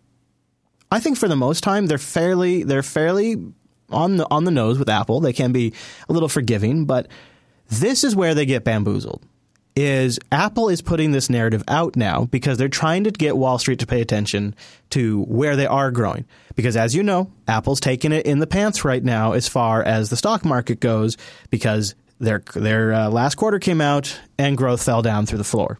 I 0.90 0.98
think 0.98 1.16
for 1.16 1.28
the 1.28 1.36
most 1.36 1.62
time 1.62 1.86
they're 1.86 1.98
fairly 1.98 2.64
they're 2.64 2.82
fairly 2.82 3.36
on 3.90 4.16
the 4.16 4.26
on 4.28 4.44
the 4.44 4.50
nose 4.50 4.76
with 4.76 4.88
Apple. 4.88 5.20
They 5.20 5.32
can 5.32 5.52
be 5.52 5.72
a 6.08 6.12
little 6.12 6.28
forgiving, 6.28 6.84
but 6.84 7.06
this 7.68 8.02
is 8.02 8.16
where 8.16 8.34
they 8.34 8.44
get 8.44 8.64
bamboozled. 8.64 9.22
Is 9.76 10.18
Apple 10.32 10.68
is 10.68 10.82
putting 10.82 11.12
this 11.12 11.30
narrative 11.30 11.62
out 11.68 11.94
now 11.94 12.24
because 12.24 12.58
they're 12.58 12.68
trying 12.68 13.04
to 13.04 13.12
get 13.12 13.36
Wall 13.36 13.58
Street 13.58 13.78
to 13.80 13.86
pay 13.86 14.00
attention 14.00 14.54
to 14.90 15.22
where 15.24 15.54
they 15.54 15.66
are 15.66 15.92
growing. 15.92 16.24
Because 16.56 16.76
as 16.76 16.92
you 16.94 17.04
know, 17.04 17.30
Apple's 17.46 17.78
taking 17.78 18.10
it 18.10 18.26
in 18.26 18.40
the 18.40 18.46
pants 18.48 18.84
right 18.84 19.04
now 19.04 19.32
as 19.32 19.46
far 19.46 19.82
as 19.82 20.10
the 20.10 20.16
stock 20.16 20.44
market 20.44 20.80
goes 20.80 21.16
because 21.50 21.94
their 22.18 22.42
their 22.54 22.92
uh, 22.92 23.08
last 23.10 23.36
quarter 23.36 23.58
came 23.58 23.80
out 23.80 24.18
and 24.38 24.56
growth 24.56 24.82
fell 24.82 25.02
down 25.02 25.26
through 25.26 25.38
the 25.38 25.44
floor. 25.44 25.78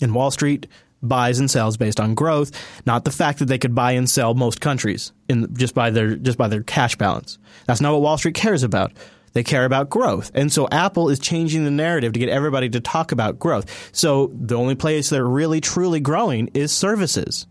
And 0.00 0.14
Wall 0.14 0.30
Street 0.30 0.66
buys 1.02 1.38
and 1.38 1.50
sells 1.50 1.76
based 1.76 2.00
on 2.00 2.14
growth, 2.14 2.52
not 2.86 3.04
the 3.04 3.10
fact 3.10 3.40
that 3.40 3.46
they 3.46 3.58
could 3.58 3.74
buy 3.74 3.92
and 3.92 4.08
sell 4.08 4.34
most 4.34 4.60
countries 4.60 5.12
in 5.28 5.54
just 5.56 5.74
by 5.74 5.90
their 5.90 6.16
just 6.16 6.38
by 6.38 6.48
their 6.48 6.62
cash 6.62 6.96
balance. 6.96 7.38
That's 7.66 7.80
not 7.80 7.92
what 7.92 8.02
Wall 8.02 8.18
Street 8.18 8.34
cares 8.34 8.62
about. 8.62 8.92
They 9.32 9.42
care 9.42 9.64
about 9.64 9.88
growth. 9.88 10.30
And 10.34 10.52
so 10.52 10.68
Apple 10.70 11.08
is 11.08 11.18
changing 11.18 11.64
the 11.64 11.70
narrative 11.70 12.12
to 12.12 12.20
get 12.20 12.28
everybody 12.28 12.68
to 12.70 12.80
talk 12.80 13.12
about 13.12 13.38
growth. 13.38 13.90
So 13.92 14.30
the 14.34 14.56
only 14.56 14.74
place 14.74 15.08
they're 15.08 15.24
really 15.24 15.60
truly 15.60 16.00
growing 16.00 16.50
is 16.52 16.70
services. 16.70 17.46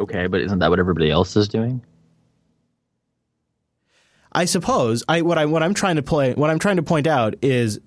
Okay, 0.00 0.26
but 0.26 0.40
isn't 0.40 0.58
that 0.58 0.70
what 0.70 0.80
everybody 0.80 1.10
else 1.10 1.36
is 1.36 1.46
doing? 1.46 1.80
I 4.34 4.46
suppose 4.46 5.04
I 5.08 5.22
what 5.22 5.38
I 5.38 5.46
what 5.46 5.62
I'm 5.62 5.74
trying 5.74 5.96
to 5.96 6.02
play 6.02 6.34
what 6.34 6.50
I'm 6.50 6.58
trying 6.58 6.76
to 6.76 6.82
point 6.82 7.06
out 7.06 7.36
is 7.42 7.80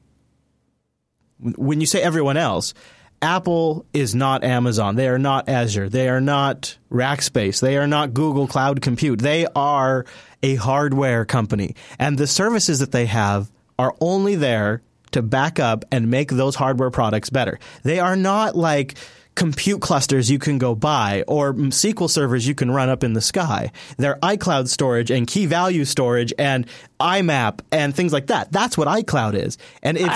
when 1.39 1.81
you 1.81 1.87
say 1.87 2.01
everyone 2.01 2.37
else, 2.37 2.73
Apple 3.21 3.85
is 3.93 4.15
not 4.15 4.43
Amazon. 4.43 4.95
They 4.95 5.07
are 5.07 5.19
not 5.19 5.49
Azure. 5.49 5.89
They 5.89 6.07
are 6.09 6.21
not 6.21 6.77
Rackspace. 6.91 7.59
They 7.59 7.77
are 7.77 7.87
not 7.87 8.13
Google 8.13 8.47
Cloud 8.47 8.81
Compute. 8.81 9.19
They 9.19 9.47
are 9.55 10.05
a 10.43 10.55
hardware 10.55 11.25
company. 11.25 11.75
And 11.99 12.17
the 12.17 12.27
services 12.27 12.79
that 12.79 12.91
they 12.91 13.07
have 13.07 13.51
are 13.79 13.95
only 13.99 14.35
there 14.35 14.81
to 15.11 15.21
back 15.21 15.59
up 15.59 15.85
and 15.91 16.09
make 16.09 16.29
those 16.29 16.55
hardware 16.55 16.91
products 16.91 17.29
better. 17.29 17.59
They 17.83 17.99
are 17.99 18.15
not 18.15 18.55
like 18.55 18.95
compute 19.37 19.79
clusters 19.81 20.31
you 20.31 20.39
can 20.39 20.57
go 20.57 20.73
buy 20.73 21.23
or 21.27 21.53
SQL 21.53 22.09
servers 22.09 22.47
you 22.47 22.55
can 22.55 22.71
run 22.71 22.89
up 22.89 23.03
in 23.03 23.13
the 23.13 23.21
sky. 23.21 23.71
They're 23.97 24.17
iCloud 24.23 24.67
storage 24.67 25.11
and 25.11 25.27
key 25.27 25.45
value 25.45 25.85
storage 25.85 26.33
and 26.39 26.65
IMAP 26.99 27.59
and 27.71 27.95
things 27.95 28.11
like 28.11 28.27
that. 28.27 28.51
That's 28.51 28.77
what 28.79 28.87
iCloud 28.87 29.35
is. 29.35 29.59
And 29.83 29.95
it's 29.95 30.07
Uh, 30.07 30.11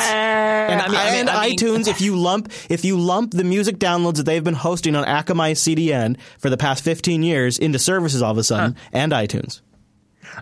and, 0.72 0.82
I 0.82 0.88
mean- 0.88 0.98
I 0.98 1.06
mean- 1.12 1.20
and 1.20 1.30
I 1.30 1.48
mean- 1.50 1.58
iTunes 1.58 1.88
if 1.88 2.02
you 2.02 2.16
lump 2.16 2.52
if 2.70 2.84
you 2.84 3.00
lump 3.00 3.32
the 3.32 3.44
music 3.44 3.78
downloads 3.78 4.16
that 4.16 4.26
they've 4.26 4.44
been 4.44 4.56
hosting 4.56 4.96
on 4.96 5.06
Akamai 5.06 5.56
CDN 5.56 6.18
for 6.40 6.50
the 6.50 6.58
past 6.58 6.84
15 6.84 7.22
years 7.22 7.60
into 7.60 7.78
services 7.78 8.24
all 8.24 8.32
of 8.32 8.40
a 8.40 8.44
sudden 8.44 8.76
and 8.92 9.12
iTunes. 9.12 9.62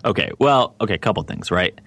Okay, 0.06 0.30
well, 0.38 0.74
okay, 0.80 0.96
couple 0.96 1.22
things, 1.24 1.50
right? 1.50 1.78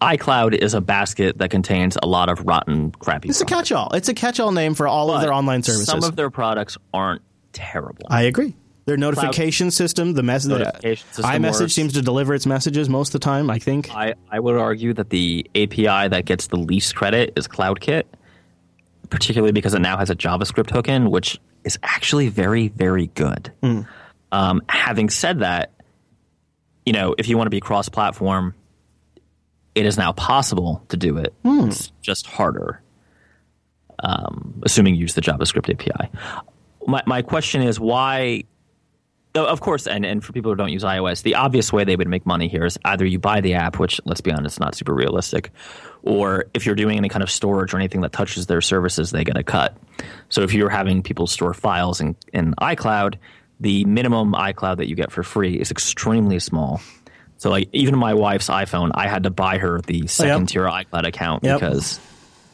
iCloud 0.00 0.54
is 0.54 0.74
a 0.74 0.80
basket 0.80 1.38
that 1.38 1.50
contains 1.50 1.96
a 2.02 2.06
lot 2.06 2.28
of 2.28 2.46
rotten, 2.46 2.92
crappy. 2.92 3.28
It's 3.28 3.40
a 3.40 3.44
catch-all. 3.44 3.92
It's 3.94 4.08
a 4.08 4.14
catch-all 4.14 4.52
name 4.52 4.74
for 4.74 4.86
all 4.86 5.10
of 5.10 5.20
their 5.20 5.32
online 5.32 5.62
services. 5.62 5.86
Some 5.86 6.04
of 6.04 6.16
their 6.16 6.30
products 6.30 6.76
aren't 6.94 7.22
terrible. 7.52 8.06
I 8.08 8.22
agree. 8.22 8.54
Their 8.84 8.96
notification 8.96 9.70
system, 9.70 10.14
the 10.14 10.22
message, 10.22 10.50
iMessage 10.62 11.60
works. 11.60 11.72
seems 11.74 11.92
to 11.92 12.00
deliver 12.00 12.32
its 12.32 12.46
messages 12.46 12.88
most 12.88 13.08
of 13.08 13.20
the 13.20 13.24
time. 13.24 13.50
I 13.50 13.58
think. 13.58 13.94
I, 13.94 14.14
I 14.30 14.40
would 14.40 14.56
argue 14.56 14.94
that 14.94 15.10
the 15.10 15.46
API 15.54 16.08
that 16.08 16.24
gets 16.24 16.46
the 16.46 16.56
least 16.56 16.94
credit 16.94 17.34
is 17.36 17.46
CloudKit, 17.46 18.04
particularly 19.10 19.52
because 19.52 19.74
it 19.74 19.80
now 19.80 19.98
has 19.98 20.08
a 20.08 20.16
JavaScript 20.16 20.70
hook 20.70 20.88
in, 20.88 21.10
which 21.10 21.38
is 21.64 21.78
actually 21.82 22.28
very, 22.28 22.68
very 22.68 23.08
good. 23.08 23.52
Um, 24.32 24.62
having 24.70 25.10
said 25.10 25.40
that, 25.40 25.72
you 26.86 26.94
know, 26.94 27.14
if 27.18 27.28
you 27.28 27.36
want 27.36 27.46
to 27.46 27.50
be 27.50 27.60
cross 27.60 27.90
platform, 27.90 28.54
it 29.78 29.86
is 29.86 29.96
now 29.96 30.12
possible 30.12 30.84
to 30.88 30.96
do 30.96 31.16
it. 31.18 31.32
It's 31.68 31.92
just 32.02 32.26
harder, 32.26 32.82
um, 34.00 34.60
assuming 34.64 34.94
you 34.96 35.02
use 35.02 35.14
the 35.14 35.20
JavaScript 35.20 35.72
API. 35.72 36.10
My, 36.86 37.02
my 37.06 37.22
question 37.22 37.62
is 37.62 37.78
why 37.78 38.42
Of 39.34 39.60
course, 39.60 39.86
and, 39.86 40.04
and 40.04 40.24
for 40.24 40.32
people 40.32 40.50
who 40.50 40.56
don't 40.56 40.72
use 40.72 40.82
iOS, 40.82 41.22
the 41.22 41.36
obvious 41.36 41.72
way 41.72 41.84
they 41.84 41.94
would 41.94 42.08
make 42.08 42.26
money 42.26 42.48
here 42.48 42.64
is 42.64 42.76
either 42.84 43.06
you 43.06 43.20
buy 43.20 43.40
the 43.40 43.54
app, 43.54 43.78
which 43.78 44.00
let's 44.04 44.20
be 44.20 44.32
honest, 44.32 44.56
is 44.56 44.60
not 44.60 44.74
super 44.74 44.94
realistic, 44.94 45.52
or 46.02 46.46
if 46.54 46.66
you're 46.66 46.74
doing 46.74 46.96
any 46.96 47.08
kind 47.08 47.22
of 47.22 47.30
storage 47.30 47.72
or 47.72 47.76
anything 47.76 48.00
that 48.00 48.12
touches 48.12 48.46
their 48.46 48.60
services, 48.60 49.12
they 49.12 49.22
get 49.22 49.36
a 49.36 49.44
cut. 49.44 49.76
So 50.28 50.42
if 50.42 50.52
you're 50.52 50.70
having 50.70 51.02
people 51.02 51.28
store 51.28 51.54
files 51.54 52.00
in, 52.00 52.16
in 52.32 52.54
iCloud, 52.60 53.14
the 53.60 53.84
minimum 53.84 54.32
iCloud 54.32 54.78
that 54.78 54.88
you 54.88 54.96
get 54.96 55.12
for 55.12 55.22
free 55.22 55.54
is 55.54 55.70
extremely 55.70 56.38
small. 56.40 56.80
So 57.38 57.50
like 57.50 57.68
even 57.72 57.96
my 57.98 58.14
wife's 58.14 58.48
iPhone, 58.48 58.90
I 58.94 59.08
had 59.08 59.22
to 59.22 59.30
buy 59.30 59.58
her 59.58 59.80
the 59.80 60.02
oh, 60.04 60.06
second 60.06 60.46
tier 60.48 60.64
iCloud 60.66 61.06
account 61.06 61.44
Yep. 61.44 61.60
because 61.60 62.00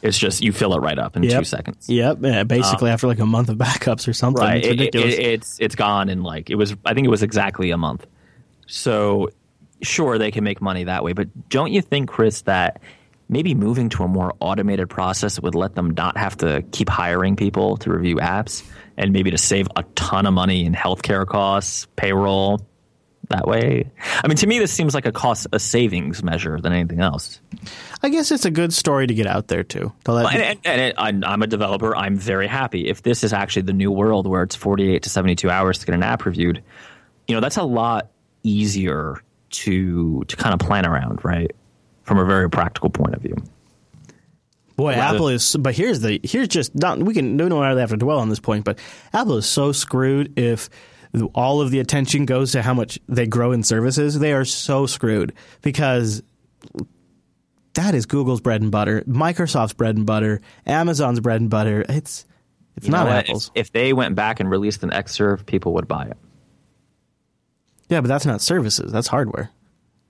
it's 0.01 0.17
just 0.17 0.43
you 0.43 0.51
fill 0.51 0.73
it 0.75 0.79
right 0.79 0.97
up 0.99 1.15
in 1.17 1.23
Yep. 1.23 1.39
two 1.39 1.43
seconds. 1.43 1.89
Yep. 1.89 2.19
Yeah, 2.21 2.43
basically, 2.43 2.89
um, 2.89 2.93
after 2.93 3.07
like 3.07 3.19
a 3.19 3.25
month 3.25 3.49
of 3.49 3.57
backups 3.59 4.07
or 4.07 4.13
something. 4.13 4.43
Right. 4.43 4.57
It's 4.57 4.67
It- 4.67 4.71
it- 4.73 4.79
ridiculous. 4.79 5.13
it- 5.15 5.19
it's 5.25 5.57
it's 5.59 5.75
gone 5.75 6.09
in 6.09 6.21
like 6.23 6.49
it 6.49 6.55
was. 6.55 6.75
I 6.85 6.93
think 6.93 7.05
it 7.05 7.09
was 7.09 7.23
exactly 7.23 7.71
a 7.71 7.77
month. 7.77 8.05
So 8.67 9.29
sure, 9.81 10.17
they 10.17 10.31
can 10.31 10.43
make 10.43 10.61
money 10.61 10.83
that 10.85 11.03
way, 11.03 11.13
but 11.13 11.27
don't 11.49 11.71
you 11.71 11.81
think, 11.81 12.09
Chris, 12.09 12.41
that 12.43 12.81
maybe 13.27 13.55
moving 13.55 13.89
to 13.89 14.03
a 14.03 14.07
more 14.07 14.33
automated 14.39 14.89
process 14.89 15.39
would 15.39 15.55
let 15.55 15.73
them 15.75 15.89
not 15.91 16.15
have 16.17 16.37
to 16.37 16.63
keep 16.71 16.89
hiring 16.89 17.35
people 17.35 17.77
to 17.77 17.91
review 17.91 18.17
apps, 18.17 18.63
and 18.97 19.11
maybe 19.11 19.31
to 19.31 19.37
save 19.37 19.67
a 19.75 19.83
ton 19.95 20.25
of 20.27 20.33
money 20.33 20.63
in 20.65 20.73
healthcare 20.75 21.25
costs, 21.25 21.87
payroll. 21.95 22.61
That 23.29 23.47
way, 23.47 23.89
I 24.23 24.27
mean, 24.27 24.37
to 24.37 24.47
me, 24.47 24.59
this 24.59 24.71
seems 24.71 24.93
like 24.93 25.05
a 25.05 25.11
cost, 25.11 25.47
a 25.51 25.59
savings 25.59 26.23
measure 26.23 26.59
than 26.59 26.73
anything 26.73 26.99
else. 27.01 27.39
I 28.03 28.09
guess 28.09 28.31
it's 28.31 28.45
a 28.45 28.51
good 28.51 28.73
story 28.73 29.07
to 29.07 29.13
get 29.13 29.25
out 29.25 29.47
there 29.47 29.63
too. 29.63 29.91
To 30.03 30.11
And, 30.15 30.27
and, 30.27 30.59
and 30.63 30.81
it, 30.81 30.95
I'm, 30.97 31.23
I'm 31.23 31.41
a 31.41 31.47
developer. 31.47 31.95
I'm 31.95 32.17
very 32.17 32.47
happy. 32.47 32.87
If 32.87 33.01
this 33.01 33.23
is 33.23 33.33
actually 33.33 33.63
the 33.63 33.73
new 33.73 33.91
world 33.91 34.27
where 34.27 34.43
it's 34.43 34.55
48 34.55 35.03
to 35.03 35.09
72 35.09 35.49
hours 35.49 35.79
to 35.79 35.85
get 35.85 35.95
an 35.95 36.03
app 36.03 36.25
reviewed, 36.25 36.63
you 37.27 37.35
know, 37.35 37.41
that's 37.41 37.57
a 37.57 37.63
lot 37.63 38.11
easier 38.43 39.21
to 39.49 40.23
to 40.25 40.35
kind 40.35 40.53
of 40.53 40.59
plan 40.59 40.85
around, 40.85 41.23
right? 41.23 41.51
From 42.03 42.19
a 42.19 42.25
very 42.25 42.49
practical 42.49 42.89
point 42.89 43.15
of 43.15 43.21
view. 43.21 43.35
Boy, 44.75 44.91
Rather- 44.91 45.15
Apple 45.15 45.29
is. 45.29 45.55
But 45.55 45.75
here's 45.75 46.01
the 46.01 46.19
here's 46.23 46.49
just 46.49 46.75
not. 46.75 46.99
We 46.99 47.13
can 47.13 47.37
no 47.37 47.47
no 47.47 47.61
really 47.61 47.79
have 47.79 47.91
to 47.91 47.97
dwell 47.97 48.19
on 48.19 48.29
this 48.29 48.39
point, 48.39 48.65
but 48.65 48.79
Apple 49.13 49.37
is 49.37 49.45
so 49.45 49.71
screwed 49.71 50.37
if 50.37 50.69
all 51.33 51.61
of 51.61 51.71
the 51.71 51.79
attention 51.79 52.25
goes 52.25 52.51
to 52.53 52.61
how 52.61 52.73
much 52.73 52.99
they 53.07 53.25
grow 53.27 53.51
in 53.51 53.63
services. 53.63 54.19
They 54.19 54.33
are 54.33 54.45
so 54.45 54.85
screwed 54.85 55.33
because 55.61 56.21
that 57.73 57.93
is 57.95 58.05
Google's 58.05 58.41
bread 58.41 58.61
and 58.61 58.71
butter, 58.71 59.01
Microsoft's 59.07 59.73
bread 59.73 59.97
and 59.97 60.05
butter, 60.05 60.41
Amazon's 60.65 61.19
bread 61.19 61.41
and 61.41 61.49
butter. 61.49 61.85
It's 61.89 62.25
it's 62.77 62.87
You 62.87 62.91
not? 62.91 63.07
Apple's. 63.07 63.51
If, 63.55 63.67
if 63.67 63.71
they 63.71 63.93
went 63.93 64.15
back 64.15 64.39
and 64.39 64.49
released 64.49 64.83
an 64.83 64.89
Xserve, 64.89 65.45
people 65.45 65.73
would 65.75 65.87
buy 65.87 66.05
it. 66.05 66.17
yeah, 67.89 68.01
but 68.01 68.07
that's 68.07 68.25
not 68.25 68.41
services. 68.41 68.91
That's 68.91 69.07
hardware. 69.07 69.51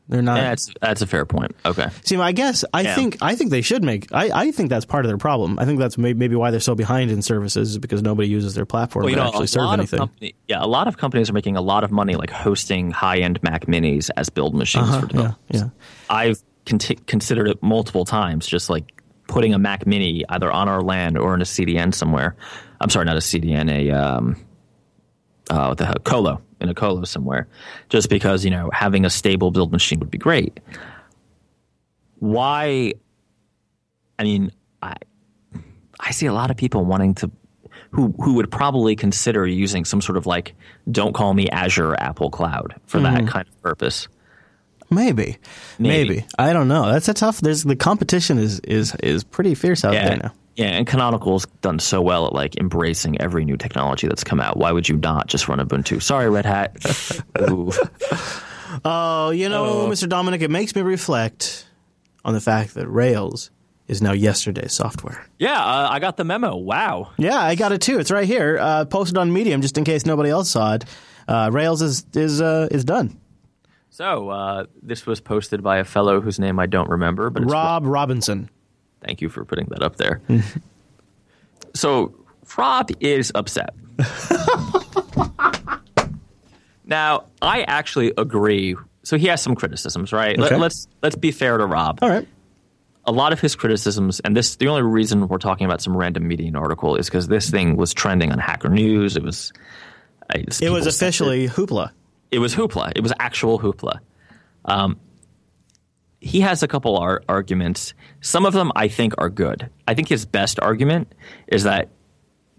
They're 0.08 0.22
not. 0.22 0.36
That's 0.36 0.70
that's 0.82 1.02
a 1.02 1.08
fair 1.08 1.26
point. 1.26 1.56
Okay. 1.66 1.88
See, 2.04 2.16
I 2.18 2.32
guess 2.32 2.64
I 2.74 2.82
Yeah. 2.82 2.96
think 2.96 3.18
I 3.22 3.36
think 3.36 3.50
they 3.50 3.62
should 3.64 3.84
make. 3.84 4.08
I, 4.14 4.30
I 4.48 4.52
think 4.52 4.70
that's 4.70 4.86
part 4.86 5.04
of 5.04 5.10
their 5.10 5.18
problem. 5.18 5.58
I 5.58 5.66
think 5.66 5.80
that's 5.80 5.98
may, 5.98 6.14
maybe 6.14 6.36
why 6.36 6.52
they're 6.52 6.60
so 6.60 6.76
behind 6.76 7.10
in 7.10 7.24
services 7.24 7.72
is 7.72 7.78
because 7.80 8.04
nobody 8.04 8.28
uses 8.28 8.54
their 8.54 8.68
platform 8.68 9.06
Well, 9.06 9.14
to 9.16 9.20
know, 9.20 9.28
actually 9.28 9.48
serve 9.48 9.72
anything. 9.74 9.98
company, 9.98 10.36
yeah, 10.48 10.64
a 10.64 10.68
lot 10.68 10.88
of 10.88 10.98
companies 10.98 11.30
are 11.32 11.34
making 11.34 11.58
a 11.58 11.62
lot 11.62 11.84
of 11.84 11.92
money, 11.92 12.16
like 12.16 12.30
hosting 12.30 12.92
high-end 12.92 13.42
Mac 13.42 13.66
Minis 13.66 14.12
as 14.16 14.30
build 14.30 14.54
machines 14.54 14.90
Uh-huh, 14.90 15.00
for 15.00 15.06
yeah, 15.08 15.12
developers. 15.12 15.38
yeah. 15.50 15.70
I've 16.10 16.40
conti- 16.68 17.00
considered 17.08 17.48
it 17.48 17.64
multiple 17.64 18.06
times, 18.06 18.46
just 18.46 18.70
like 18.70 19.02
putting 19.28 19.56
a 19.56 19.58
Mac 19.58 19.88
Mini 19.88 20.24
either 20.30 20.52
on 20.52 20.70
our 20.70 20.84
land 20.84 21.18
or 21.18 21.34
in 21.34 21.42
a 21.42 21.46
CDN 21.46 21.92
somewhere. 21.96 22.36
I'm 22.80 22.92
sorry, 22.92 23.06
not 23.06 23.16
a 23.16 23.22
CDN, 23.22 23.72
a 23.72 23.90
um, 23.90 24.36
uh, 25.50 25.66
what 25.70 25.78
the 25.80 25.86
hell, 25.88 25.96
colo 26.04 26.42
in 26.62 26.70
a 26.70 26.74
colo 26.74 27.04
somewhere, 27.04 27.48
just 27.90 28.10
because 28.10 28.46
you 28.46 28.52
know 28.52 28.70
having 28.74 29.06
a 29.06 29.10
stable 29.10 29.52
build 29.52 29.72
machine 29.72 30.00
would 30.00 30.12
be 30.12 30.18
great. 30.18 30.60
Why? 32.20 32.94
I 34.18 34.24
mean, 34.24 34.52
I 34.82 34.96
I 36.00 36.12
see 36.12 36.26
a 36.26 36.34
lot 36.34 36.52
of 36.52 36.58
people 36.58 36.86
wanting 36.86 37.16
to. 37.16 37.32
Who, 37.92 38.14
who 38.20 38.34
would 38.34 38.52
probably 38.52 38.98
consider 38.98 39.48
using 39.48 39.86
some 39.86 40.02
sort 40.02 40.18
of 40.18 40.26
like 40.26 40.54
don't 40.92 41.14
call 41.14 41.34
me 41.34 41.50
Azure 41.50 41.96
Apple 41.98 42.30
Cloud 42.30 42.76
for 42.88 43.00
that 43.00 43.20
mm-hmm. 43.20 43.28
kind 43.28 43.48
of 43.48 43.62
purpose. 43.62 44.10
Maybe. 44.90 45.38
maybe, 45.80 46.10
Maybe. 46.10 46.26
I 46.38 46.52
don't 46.52 46.68
know. 46.68 46.92
That's 46.92 47.08
a 47.08 47.14
tough. 47.14 47.40
There's 47.40 47.64
the 47.64 47.76
competition 47.76 48.38
is 48.38 48.60
is 48.62 48.96
is 48.96 49.24
pretty 49.24 49.56
fierce 49.56 49.86
out 49.86 49.94
there 49.94 50.18
now. 50.18 50.34
Yeah, 50.56 50.68
and 50.68 50.88
Canonical's 50.88 51.46
done 51.62 51.80
so 51.80 52.02
well 52.02 52.28
at 52.28 52.34
like 52.34 52.56
embracing 52.58 53.20
every 53.20 53.44
new 53.44 53.58
technology 53.58 54.08
that's 54.08 54.24
come 54.24 54.40
out. 54.40 54.56
Why 54.58 54.72
would 54.72 54.88
you 54.88 54.96
not 54.98 55.28
just 55.28 55.48
run 55.50 55.60
Ubuntu? 55.60 56.02
Sorry, 56.02 56.30
Red 56.30 56.46
Hat. 56.46 56.78
Ooh. 57.50 57.72
Oh, 58.84 59.32
you 59.32 59.50
know, 59.50 59.88
Mr. 59.88 60.08
Dominic, 60.08 60.42
it 60.42 60.52
makes 60.52 60.76
me 60.76 60.82
reflect 60.82 61.68
on 62.24 62.34
the 62.34 62.42
fact 62.42 62.74
that 62.76 62.88
Rails 62.88 63.52
is 63.88 64.02
now 64.02 64.14
yesterday's 64.14 64.74
software. 64.74 65.26
Yeah, 65.40 65.60
uh, 65.60 65.90
I 65.92 66.00
got 66.00 66.18
the 66.18 66.24
memo. 66.24 66.56
Wow. 66.56 67.12
Yeah, 67.18 67.38
I 67.38 67.56
got 67.56 67.72
it 67.72 67.82
too. 67.82 68.00
It's 68.00 68.10
right 68.12 68.26
here, 68.26 68.58
uh, 68.60 68.86
posted 68.86 69.18
on 69.18 69.32
Medium, 69.32 69.62
just 69.62 69.78
in 69.78 69.84
case 69.84 70.06
nobody 70.06 70.30
else 70.30 70.50
saw 70.50 70.76
it. 70.76 70.86
Uh, 71.28 71.50
Rails 71.52 71.82
is 71.82 72.06
is 72.14 72.42
uh, 72.42 72.68
is 72.72 72.84
done. 72.86 73.20
So 73.90 74.30
uh, 74.30 74.66
this 74.82 75.06
was 75.06 75.22
posted 75.22 75.64
by 75.64 75.78
a 75.78 75.84
fellow 75.84 76.20
whose 76.22 76.40
name 76.40 76.60
I 76.60 76.66
don't 76.66 76.90
remember, 76.90 77.30
but 77.30 77.44
it's 77.44 77.52
Rob 77.52 77.86
Robinson. 77.86 78.50
Thank 79.06 79.22
you 79.22 79.30
for 79.30 79.46
putting 79.46 79.68
that 79.70 79.84
up 79.84 79.98
there. 79.98 80.22
so 81.74 82.14
Rob 82.58 82.90
is 83.00 83.32
upset. 83.36 83.74
now, 86.86 87.26
I 87.42 87.62
actually 87.64 88.14
agree. 88.18 88.76
So 89.04 89.18
he 89.18 89.28
has 89.28 89.42
some 89.42 89.56
criticisms, 89.56 90.12
right? 90.12 90.38
Okay. 90.40 90.50
Let, 90.50 90.60
let's 90.60 90.88
let's 91.04 91.16
be 91.16 91.32
fair 91.32 91.58
to 91.58 91.66
Rob. 91.66 92.00
All 92.02 92.10
right. 92.10 92.28
A 93.08 93.12
lot 93.12 93.32
of 93.34 93.40
his 93.40 93.56
criticisms, 93.56 94.20
and 94.22 94.36
this 94.36 94.56
the 94.56 94.68
only 94.68 94.82
reason 94.82 95.28
we're 95.28 95.38
talking 95.38 95.66
about 95.66 95.80
some 95.82 95.96
random 95.96 96.28
Medium 96.28 96.56
article 96.56 96.96
is 96.96 97.06
because 97.06 97.28
this 97.28 97.52
thing 97.52 97.76
was 97.78 97.94
trending 97.94 98.32
on 98.32 98.40
Hacker 98.40 98.70
News. 98.70 99.16
It 99.16 99.24
was. 99.24 99.54
It 100.34 100.72
was 100.72 100.88
officially 100.88 101.48
hoopla. 101.48 101.92
it 102.32 102.40
was 102.40 102.56
hoopla. 102.56 102.94
It 102.96 103.02
was 103.02 103.14
actual 103.20 103.60
hoopla. 103.60 104.00
Um, 104.66 105.00
he 106.26 106.42
has 106.42 106.64
a 106.64 106.68
couple 106.68 106.98
ar- 106.98 107.22
arguments. 107.30 107.94
Some 108.20 108.48
of 108.48 108.54
them 108.54 108.72
I 108.76 108.88
think 108.88 109.14
are 109.20 109.30
good. 109.30 109.70
I 109.88 109.94
think 109.94 110.10
his 110.10 110.26
best 110.26 110.60
argument 110.60 111.14
is 111.48 111.64
that 111.66 111.90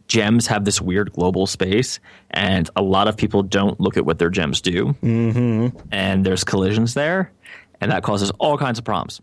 gems 0.07 0.47
have 0.47 0.65
this 0.65 0.81
weird 0.81 1.13
global 1.13 1.49
space, 1.49 1.99
and 2.31 2.71
a 2.77 2.83
lot 2.83 3.09
of 3.09 3.17
people 3.17 3.43
don't 3.43 3.81
look 3.81 3.97
at 3.97 4.07
what 4.07 4.21
their 4.21 4.31
gems 4.31 4.61
do, 4.61 4.95
mm-hmm. 5.03 5.77
and 5.91 6.25
there's 6.25 6.45
collisions 6.45 6.95
there, 6.95 7.33
and 7.81 7.91
that 7.91 8.05
causes 8.05 8.31
all 8.39 8.57
kinds 8.57 8.79
of 8.79 8.85
problems. 8.85 9.21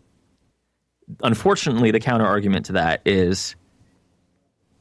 Unfortunately, 1.22 1.90
the 1.90 2.00
counter 2.00 2.26
argument 2.26 2.66
to 2.66 2.72
that 2.72 3.00
is. 3.06 3.56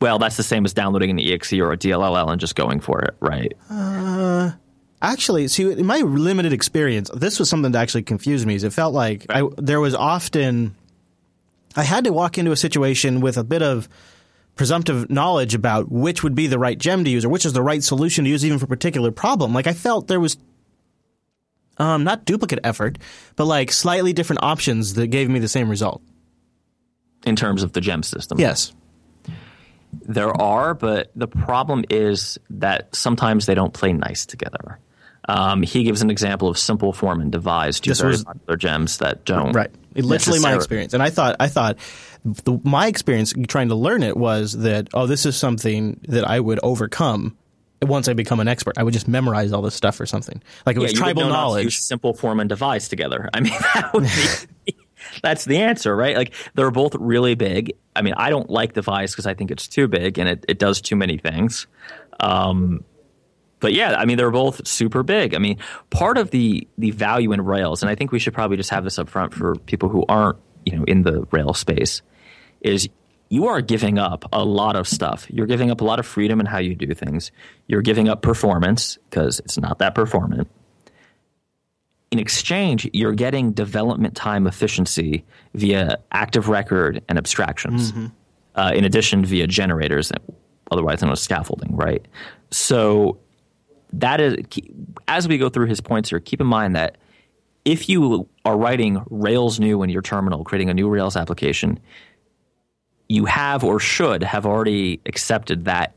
Well, 0.02 0.20
that's 0.20 0.36
the 0.36 0.44
same 0.44 0.66
as 0.66 0.74
downloading 0.74 1.12
an 1.12 1.20
EXE 1.20 1.54
or 1.54 1.72
a 1.72 1.78
DLL 1.78 2.30
and 2.30 2.42
just 2.42 2.58
going 2.58 2.82
for 2.82 3.00
it, 3.00 3.16
right? 3.22 3.54
Actually, 5.04 5.50
see, 5.50 5.70
in 5.70 5.86
my 5.86 6.00
limited 6.00 6.54
experience, 6.54 7.12
this 7.14 7.38
was 7.38 7.50
something 7.50 7.74
that 7.74 7.82
actually 7.82 8.04
confused 8.04 8.48
me. 8.48 8.56
Is 8.56 8.64
it 8.64 8.72
felt 8.72 8.94
like 8.94 9.26
I, 9.30 9.48
there 9.58 9.82
was 9.82 9.94
often 9.94 10.76
I 11.76 11.84
had 11.84 12.06
to 12.06 12.14
walk 12.14 12.38
into 12.38 12.52
a 12.52 12.56
situation 12.56 13.20
with 13.20 13.38
a 13.38 13.44
bit 13.44 13.62
of 13.62 13.90
presumptive 14.56 15.10
knowledge 15.10 15.56
about 15.56 15.92
which 15.92 16.24
would 16.24 16.36
be 16.36 16.48
the 16.48 16.60
right 16.60 16.78
gem 16.78 17.04
to 17.04 17.10
use 17.10 17.26
or 17.26 17.30
which 17.30 17.46
is 17.46 17.54
the 17.54 17.62
right 17.62 17.84
solution 17.84 18.24
to 18.24 18.30
use 18.30 18.46
even 18.46 18.60
for 18.60 18.66
a 18.66 18.68
particular 18.68 19.12
problem. 19.12 19.54
Like 19.54 19.68
I 19.68 19.74
felt 19.74 20.08
there 20.08 20.20
was 20.20 20.38
um, 21.78 22.04
not 22.04 22.24
duplicate 22.26 22.60
effort, 22.64 22.98
but 23.36 23.46
like 23.46 23.72
slightly 23.72 24.14
different 24.14 24.44
options 24.44 24.94
that 24.94 25.08
gave 25.08 25.30
me 25.30 25.40
the 25.40 25.48
same 25.48 25.70
result. 25.70 26.02
In 27.26 27.36
terms 27.36 27.64
of 27.64 27.72
the 27.72 27.82
gem 27.82 28.04
system. 28.04 28.40
Yes. 28.40 28.74
There 30.02 30.30
are, 30.42 30.74
but 30.74 31.10
the 31.16 31.28
problem 31.28 31.86
is 31.90 32.38
that 32.50 32.94
sometimes 32.96 33.46
they 33.46 33.56
don't 33.56 33.74
play 33.74 33.94
nice 33.94 34.26
together. 34.26 34.80
Um, 35.30 35.64
he 35.64 35.84
gives 35.84 36.02
an 36.02 36.10
example 36.10 36.48
of 36.50 36.58
simple 36.58 36.92
form 36.94 37.22
and 37.22 37.32
devise, 37.32 37.80
two 37.80 37.92
This 37.92 38.02
very 38.02 38.12
was- 38.12 38.24
popular 38.26 38.58
gems 38.58 38.98
that 38.98 39.24
don't. 39.26 39.54
Right. 39.54 39.72
Literally 39.96 40.40
my 40.40 40.56
experience. 40.56 40.94
And 40.94 41.04
I 41.04 41.10
thought, 41.12 41.36
I 41.40 41.48
thought 41.48 41.78
the, 42.26 42.60
my 42.64 42.88
experience 42.88 43.34
trying 43.48 43.70
to 43.70 43.76
learn 43.76 44.02
it 44.04 44.18
was 44.18 44.54
that, 44.54 44.88
oh, 44.94 45.06
this 45.08 45.26
is 45.26 45.36
something 45.38 46.00
that 46.08 46.28
I 46.28 46.40
would 46.40 46.60
overcome 46.64 47.38
once 47.82 48.08
I 48.08 48.14
become 48.14 48.40
an 48.40 48.48
expert. 48.48 48.78
I 48.78 48.84
would 48.84 48.94
just 48.94 49.08
memorize 49.08 49.52
all 49.54 49.62
this 49.62 49.76
stuff 49.76 50.00
or 50.00 50.06
something. 50.06 50.42
Like 50.66 50.76
it 50.78 50.80
Yeah, 50.80 50.84
was 50.84 50.94
tribal 50.94 51.28
knowledge. 51.30 51.66
use 51.66 51.86
simple 51.88 52.14
form 52.14 52.40
and 52.40 52.50
devise 52.50 52.90
together. 52.90 53.30
I 53.34 53.40
mean, 53.42 53.54
that 53.76 53.92
would 53.94 54.04
be. 54.66 54.74
That's 55.22 55.46
the 55.46 55.58
answer, 55.58 55.96
right? 55.96 56.16
Like 56.18 56.34
they're 56.56 56.72
both 56.72 56.96
really 56.96 57.36
big. 57.36 57.74
I 57.96 58.02
mean, 58.02 58.14
I 58.18 58.30
don't 58.30 58.50
like 58.50 58.74
devise 58.74 59.12
because 59.12 59.28
I 59.28 59.34
think 59.36 59.52
it's 59.52 59.68
too 59.68 59.88
big 59.88 60.18
and 60.18 60.28
it, 60.28 60.46
it 60.48 60.60
does 60.60 60.82
too 60.82 60.96
many 60.96 61.18
things. 61.18 61.68
Um, 62.20 62.84
but 63.64 63.72
yeah, 63.72 63.96
I 63.96 64.04
mean, 64.04 64.18
they're 64.18 64.30
both 64.30 64.68
super 64.68 65.04
big. 65.04 65.34
I 65.34 65.38
mean, 65.38 65.58
part 65.90 66.18
of 66.18 66.32
the 66.32 66.68
the 66.78 66.92
value 66.92 67.32
in 67.32 67.40
Rails, 67.40 67.82
and 67.82 67.90
I 67.90 67.96
think 67.96 68.12
we 68.12 68.20
should 68.20 68.34
probably 68.34 68.58
just 68.58 68.70
have 68.72 68.84
this 68.84 69.00
up 69.00 69.08
front 69.10 69.34
for 69.34 69.56
people 69.56 69.88
who 69.88 70.04
aren't, 70.10 70.38
you 70.66 70.78
know, 70.78 70.84
in 70.84 71.04
the 71.04 71.26
Rails 71.32 71.60
space, 71.60 72.02
is 72.60 72.90
you 73.30 73.48
are 73.48 73.62
giving 73.62 73.98
up 73.98 74.26
a 74.34 74.44
lot 74.44 74.76
of 74.76 74.86
stuff. 74.86 75.28
You're 75.30 75.48
giving 75.48 75.72
up 75.72 75.80
a 75.80 75.86
lot 75.86 75.98
of 75.98 76.06
freedom 76.06 76.42
in 76.42 76.46
how 76.46 76.58
you 76.58 76.76
do 76.76 76.94
things. 76.94 77.32
You're 77.68 77.82
giving 77.82 78.10
up 78.10 78.22
performance 78.22 78.98
because 79.10 79.40
it's 79.40 79.58
not 79.58 79.80
that 79.80 79.96
performant. 79.96 80.50
In 82.12 82.20
exchange, 82.20 82.90
you're 82.92 83.14
getting 83.14 83.54
development 83.54 84.14
time 84.14 84.46
efficiency 84.46 85.24
via 85.54 86.00
active 86.12 86.50
record 86.50 87.02
and 87.08 87.18
abstractions, 87.18 87.94
uh, 88.56 88.74
in 88.76 88.84
addition 88.84 89.24
via 89.24 89.48
generators, 89.48 90.12
otherwise 90.70 91.02
known 91.02 91.14
as 91.14 91.22
scaffolding, 91.22 91.74
right? 91.78 92.06
So 92.52 93.20
that 93.94 94.20
is 94.20 94.36
as 95.08 95.28
we 95.28 95.38
go 95.38 95.50
through 95.50 95.68
his 95.68 95.80
points 95.80 96.10
here 96.10 96.20
keep 96.20 96.42
in 96.42 96.48
mind 96.48 96.76
that 96.76 96.98
if 97.66 97.88
you 97.88 98.28
are 98.44 98.58
writing 98.58 99.02
rails 99.10 99.60
new 99.60 99.84
in 99.84 99.90
your 99.90 100.02
terminal 100.02 100.44
creating 100.44 100.70
a 100.70 100.74
new 100.74 100.90
rails 100.90 101.16
application 101.16 101.80
you 103.08 103.26
have 103.26 103.64
or 103.64 103.80
should 103.80 104.24
have 104.24 104.46
already 104.46 105.00
accepted 105.06 105.66
that 105.66 105.96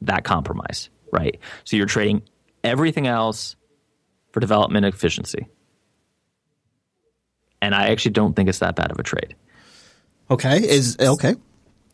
that 0.00 0.24
compromise 0.24 0.88
right 1.12 1.38
so 1.64 1.76
you're 1.76 1.86
trading 1.86 2.22
everything 2.64 3.06
else 3.06 3.56
for 4.32 4.40
development 4.40 4.86
efficiency 4.86 5.46
and 7.60 7.74
i 7.74 7.88
actually 7.88 8.12
don't 8.12 8.34
think 8.34 8.48
it's 8.48 8.60
that 8.60 8.76
bad 8.76 8.90
of 8.90 8.98
a 8.98 9.02
trade 9.02 9.34
okay. 10.30 10.58
Is 10.66 10.96
okay. 11.00 11.34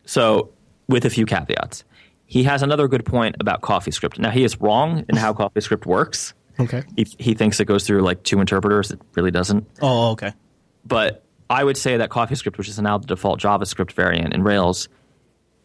so, 0.05 0.51
with 0.87 1.05
a 1.05 1.09
few 1.09 1.25
caveats, 1.25 1.83
he 2.27 2.43
has 2.43 2.61
another 2.61 2.87
good 2.87 3.05
point 3.05 3.37
about 3.39 3.61
CoffeeScript. 3.61 4.19
Now, 4.19 4.29
he 4.29 4.43
is 4.43 4.59
wrong 4.61 5.05
in 5.09 5.15
how 5.15 5.33
CoffeeScript 5.33 5.85
works. 5.85 6.33
Okay. 6.59 6.83
He, 6.95 7.07
he 7.17 7.33
thinks 7.33 7.59
it 7.59 7.65
goes 7.65 7.87
through 7.87 8.01
like 8.01 8.21
two 8.23 8.39
interpreters. 8.39 8.91
It 8.91 8.99
really 9.15 9.31
doesn't. 9.31 9.65
Oh, 9.81 10.11
okay. 10.11 10.33
But 10.85 11.23
I 11.49 11.63
would 11.63 11.77
say 11.77 11.97
that 11.97 12.09
CoffeeScript, 12.09 12.57
which 12.57 12.67
is 12.67 12.77
now 12.79 12.97
the 12.97 13.07
default 13.07 13.39
JavaScript 13.39 13.93
variant 13.93 14.33
in 14.33 14.43
Rails, 14.43 14.89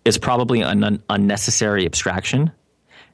is 0.04 0.18
probably 0.18 0.62
an 0.62 0.84
un- 0.84 1.02
unnecessary 1.10 1.84
abstraction. 1.84 2.52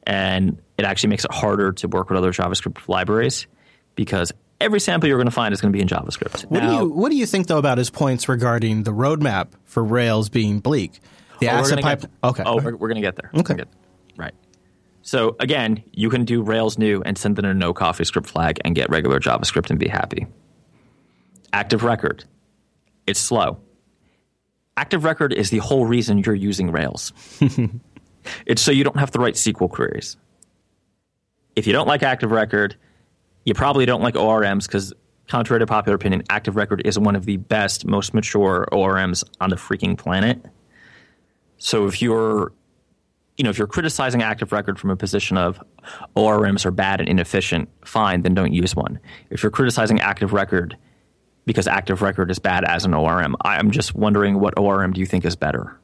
And 0.05 0.61
it 0.77 0.85
actually 0.85 1.11
makes 1.11 1.25
it 1.25 1.33
harder 1.33 1.73
to 1.73 1.89
work 1.89 2.11
with 2.11 2.19
other 2.19 2.33
JavaScript 2.33 2.89
libraries 2.89 3.47
because 3.95 4.33
every 4.61 4.81
sample 4.81 5.09
you're 5.09 5.19
going 5.19 5.27
to 5.27 5.31
find 5.31 5.53
is 5.53 5.61
going 5.61 5.73
to 5.73 5.77
be 5.77 5.83
in 5.83 5.89
JavaScript. 5.89 6.43
What 6.47 6.63
Now- 6.63 6.81
do 6.81 6.85
you 6.87 6.91
What 6.93 7.11
do 7.11 7.17
you 7.17 7.27
think 7.27 7.47
though 7.47 7.59
about 7.59 7.79
his 7.79 7.91
points 7.91 8.29
regarding 8.29 8.83
the 8.83 8.93
roadmap 8.93 9.49
for 9.65 9.83
Rails 9.85 10.29
being 10.29 10.61
bleak? 10.61 11.01
The 11.41 11.49
Oh, 11.49 11.53
we're 11.53 11.59
asset 11.61 11.83
gonna 11.83 11.97
pipe. 11.97 12.11
Okay. 12.25 12.43
Oh, 12.45 12.57
we're, 12.57 12.77
we're 12.77 12.89
going 12.89 12.97
to 12.97 13.01
get 13.01 13.17
there. 13.17 13.31
Okay. 13.35 13.55
get. 13.55 13.69
Right. 14.17 14.35
So 15.03 15.37
again, 15.41 15.83
you 15.93 16.11
can 16.11 16.25
do 16.25 16.43
Rails 16.43 16.79
new 16.79 17.03
and 17.03 17.17
send 17.17 17.39
in 17.39 17.45
a 17.45 17.55
no 17.55 17.73
CoffeeScript 17.73 18.27
flag 18.27 18.61
and 18.65 18.75
get 18.75 18.91
regular 18.91 19.21
JavaScript 19.21 19.71
and 19.71 19.79
be 19.79 19.89
happy. 19.89 20.27
Active 21.53 21.83
record. 21.85 22.25
It's 23.07 23.21
slow. 23.21 23.59
Active 24.77 25.05
record 25.05 25.33
is 25.33 25.51
the 25.51 25.59
whole 25.59 25.87
reason 25.87 26.19
you're 26.19 26.35
using 26.35 26.71
Rails. 26.71 27.13
it's 28.47 28.61
so 28.63 28.71
you 28.71 28.85
don't 28.85 28.99
have 28.99 29.11
to 29.13 29.19
write 29.19 29.35
SQL 29.35 29.71
queries. 29.71 30.17
If 31.57 31.67
you 31.67 31.73
don't 31.73 31.89
like 31.89 32.05
Active 32.05 32.31
Record, 32.31 32.77
you 33.45 33.53
probably 33.53 33.85
don't 33.85 34.01
like 34.01 34.15
ORMs 34.15 34.67
because, 34.67 34.93
contrary 35.27 35.59
to 35.59 35.67
popular 35.67 35.97
opinion, 35.97 36.23
Active 36.31 36.55
Record 36.55 36.83
is 36.85 36.97
one 36.97 37.17
of 37.17 37.25
the 37.25 37.37
best, 37.37 37.85
most 37.85 38.15
mature 38.15 38.69
ORMs 38.71 39.25
on 39.41 39.51
the 39.51 39.57
freaking 39.57 39.99
planet. 39.99 40.45
So 41.59 41.87
if 41.87 42.01
you're, 42.01 42.53
you 43.37 43.45
know, 43.45 43.51
if 43.51 43.59
you're 43.59 43.67
criticizing 43.67 44.23
Active 44.23 44.53
Record 44.53 44.79
from 44.79 44.91
a 44.91 44.97
position 44.97 45.37
of 45.37 45.63
ORMs 46.17 46.65
are 46.65 46.71
bad 46.71 47.01
and 47.01 47.09
inefficient, 47.09 47.69
fine, 47.85 48.23
then 48.23 48.35
don't 48.35 48.53
use 48.53 48.75
one. 48.75 48.99
If 49.31 49.43
you're 49.43 49.51
criticizing 49.51 50.01
Active 50.01 50.33
Record 50.33 50.77
because 51.45 51.67
Active 51.67 52.03
Record 52.03 52.31
is 52.31 52.39
bad 52.39 52.65
as 52.65 52.85
an 52.85 52.95
ORM, 52.95 53.37
I'm 53.43 53.71
just 53.71 53.95
wondering 53.95 54.39
what 54.39 54.59
ORM 54.59 54.93
do 54.93 55.01
you 55.01 55.07
think 55.07 55.25
is 55.25 55.37
better? 55.37 55.79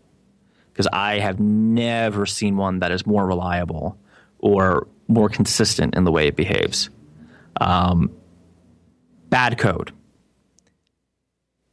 Because 0.72 0.88
I 0.92 1.18
have 1.18 1.40
never 1.40 2.26
seen 2.26 2.56
one 2.56 2.80
that 2.80 2.92
is 2.92 3.06
more 3.06 3.26
reliable 3.26 3.98
or 4.38 4.88
more 5.08 5.28
consistent 5.28 5.94
in 5.94 6.04
the 6.04 6.12
way 6.12 6.26
it 6.26 6.36
behaves. 6.36 6.90
Um, 7.60 8.10
bad 9.28 9.58
code. 9.58 9.92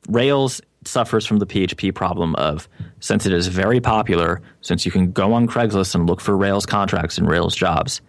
Rails 0.08 0.62
suffers 0.86 1.26
from 1.26 1.40
the 1.40 1.46
PHP 1.46 1.94
problem 1.94 2.36
of 2.36 2.68
since 3.02 3.26
it 3.26 3.34
is 3.34 3.48
very 3.48 3.82
popular, 3.82 4.42
since 4.62 4.86
you 4.86 4.92
can 4.92 5.12
go 5.12 5.34
on 5.34 5.48
Craigslist 5.48 5.94
and 5.96 6.08
look 6.08 6.22
for 6.22 6.38
Rails 6.38 6.66
contracts 6.66 7.18
and 7.18 7.28
Rails 7.28 7.56
jobs, 7.56 8.02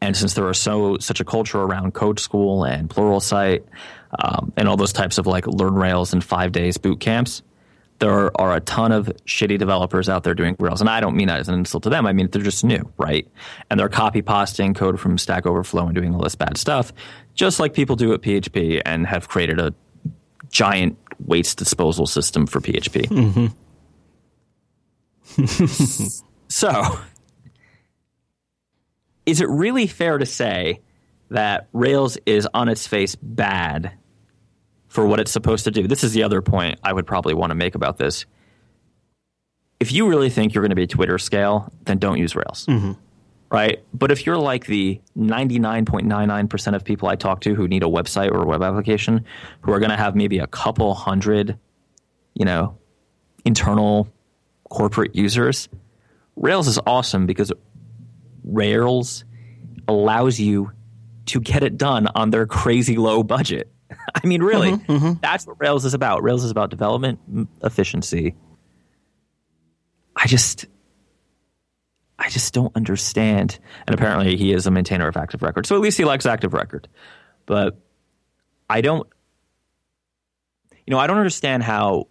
and 0.00 0.16
since 0.16 0.34
there 0.34 0.46
are 0.46 0.54
so 0.54 0.98
such 0.98 1.20
a 1.20 1.24
culture 1.24 1.60
around 1.60 1.94
Code 1.94 2.18
School 2.18 2.64
and 2.64 2.90
Pluralsight 2.90 3.62
um, 4.18 4.52
and 4.56 4.68
all 4.68 4.76
those 4.76 4.92
types 4.92 5.18
of 5.18 5.26
like 5.26 5.46
learn 5.46 5.74
Rails 5.74 6.12
in 6.12 6.20
five 6.20 6.52
days 6.52 6.76
boot 6.76 7.00
camps, 7.00 7.42
there 7.98 8.38
are 8.38 8.54
a 8.54 8.60
ton 8.60 8.92
of 8.92 9.06
shitty 9.26 9.58
developers 9.58 10.08
out 10.08 10.24
there 10.24 10.34
doing 10.34 10.56
Rails, 10.58 10.80
and 10.80 10.90
I 10.90 11.00
don't 11.00 11.16
mean 11.16 11.28
that 11.28 11.40
as 11.40 11.48
an 11.48 11.54
insult 11.54 11.82
to 11.84 11.90
them. 11.90 12.06
I 12.06 12.12
mean 12.12 12.28
they're 12.30 12.42
just 12.42 12.64
new, 12.64 12.90
right? 12.98 13.26
And 13.70 13.78
they're 13.78 13.88
copy 13.88 14.22
pasting 14.22 14.74
code 14.74 14.98
from 14.98 15.18
Stack 15.18 15.46
Overflow 15.46 15.86
and 15.86 15.94
doing 15.94 16.14
all 16.14 16.22
this 16.22 16.34
bad 16.34 16.56
stuff, 16.56 16.92
just 17.34 17.60
like 17.60 17.74
people 17.74 17.96
do 17.96 18.12
at 18.12 18.20
PHP, 18.22 18.82
and 18.84 19.06
have 19.06 19.28
created 19.28 19.60
a 19.60 19.74
giant 20.50 20.96
waste 21.24 21.58
disposal 21.58 22.06
system 22.06 22.46
for 22.46 22.60
PHP. 22.60 23.08
Mm-hmm. 23.08 23.46
so, 26.48 26.98
is 29.24 29.40
it 29.40 29.48
really 29.48 29.86
fair 29.86 30.18
to 30.18 30.26
say 30.26 30.80
that 31.30 31.68
Rails 31.72 32.18
is 32.26 32.48
on 32.54 32.68
its 32.68 32.86
face 32.86 33.14
bad 33.16 33.92
for 34.88 35.06
what 35.06 35.20
it's 35.20 35.30
supposed 35.30 35.64
to 35.64 35.70
do. 35.70 35.86
This 35.86 36.04
is 36.04 36.12
the 36.12 36.22
other 36.22 36.40
point 36.40 36.78
I 36.82 36.92
would 36.92 37.06
probably 37.06 37.34
want 37.34 37.50
to 37.50 37.54
make 37.54 37.74
about 37.74 37.98
this. 37.98 38.24
If 39.78 39.92
you 39.92 40.08
really 40.08 40.30
think 40.30 40.54
you're 40.54 40.62
going 40.62 40.70
to 40.70 40.76
be 40.76 40.86
Twitter 40.86 41.18
scale, 41.18 41.70
then 41.84 41.98
don't 41.98 42.18
use 42.18 42.34
Rails. 42.34 42.64
Mm-hmm. 42.66 42.92
Right? 43.50 43.84
But 43.92 44.10
if 44.10 44.26
you're 44.26 44.38
like 44.38 44.66
the 44.66 45.00
99.99% 45.16 46.74
of 46.74 46.82
people 46.82 47.08
I 47.08 47.16
talk 47.16 47.42
to 47.42 47.54
who 47.54 47.68
need 47.68 47.82
a 47.82 47.86
website 47.86 48.30
or 48.30 48.42
a 48.42 48.46
web 48.46 48.62
application, 48.62 49.24
who 49.60 49.72
are 49.72 49.78
going 49.78 49.90
to 49.90 49.96
have 49.96 50.16
maybe 50.16 50.38
a 50.38 50.46
couple 50.46 50.94
hundred, 50.94 51.58
you 52.34 52.44
know, 52.44 52.76
internal 53.44 54.08
corporate 54.68 55.14
users, 55.14 55.68
Rails 56.36 56.68
is 56.68 56.78
awesome 56.86 57.26
because 57.26 57.52
Rails 58.44 59.24
allows 59.88 60.38
you 60.38 60.72
to 61.26 61.40
get 61.40 61.62
it 61.62 61.76
done 61.76 62.08
on 62.14 62.30
their 62.30 62.46
crazy 62.46 62.96
low 62.96 63.22
budget. 63.22 63.70
I 64.14 64.26
mean, 64.26 64.42
really, 64.42 64.72
mm-hmm, 64.72 64.92
mm-hmm. 64.92 65.12
that's 65.20 65.46
what 65.46 65.56
Rails 65.60 65.84
is 65.84 65.94
about. 65.94 66.22
Rails 66.22 66.44
is 66.44 66.50
about 66.50 66.70
development 66.70 67.18
efficiency. 67.62 68.34
I 70.14 70.26
just, 70.26 70.66
I 72.18 72.28
just 72.28 72.54
don't 72.54 72.74
understand. 72.74 73.58
And 73.86 73.94
apparently, 73.94 74.36
he 74.36 74.52
is 74.52 74.66
a 74.66 74.70
maintainer 74.70 75.08
of 75.08 75.16
Active 75.16 75.42
Record, 75.42 75.66
so 75.66 75.74
at 75.74 75.80
least 75.80 75.98
he 75.98 76.04
likes 76.04 76.26
Active 76.26 76.54
Record. 76.54 76.88
But 77.44 77.78
I 78.68 78.80
don't, 78.80 79.08
you 80.86 80.90
know, 80.90 80.98
I 80.98 81.06
don't 81.06 81.18
understand 81.18 81.62
how 81.62 82.08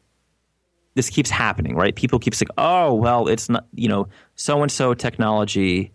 this 0.95 1.09
keeps 1.09 1.29
happening. 1.29 1.75
Right? 1.75 1.95
People 1.95 2.19
keep 2.19 2.35
saying, 2.35 2.49
"Oh, 2.57 2.93
well, 2.93 3.27
it's 3.27 3.49
not," 3.49 3.65
you 3.73 3.87
know, 3.87 4.07
so 4.35 4.61
and 4.61 4.71
so 4.71 4.93
technology 4.93 5.91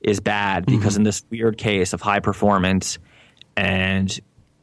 is 0.00 0.20
bad 0.20 0.66
because 0.66 0.94
mm-hmm. 0.94 1.00
in 1.00 1.04
this 1.04 1.24
weird 1.30 1.58
case 1.58 1.92
of 1.92 2.00
high 2.00 2.20
performance 2.20 2.98
and 3.56 4.18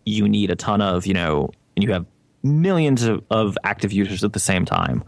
you 0.06 0.28
need 0.28 0.52
a 0.52 0.56
ton 0.56 0.82
of, 0.82 1.06
you 1.06 1.14
know, 1.14 1.50
and 1.76 1.84
you 1.84 1.94
have 1.94 2.06
millions 2.44 3.04
of, 3.04 3.24
of 3.30 3.58
active 3.64 3.94
users 3.94 4.24
at 4.24 4.34
the 4.34 4.40
same 4.40 4.66
time, 4.66 5.04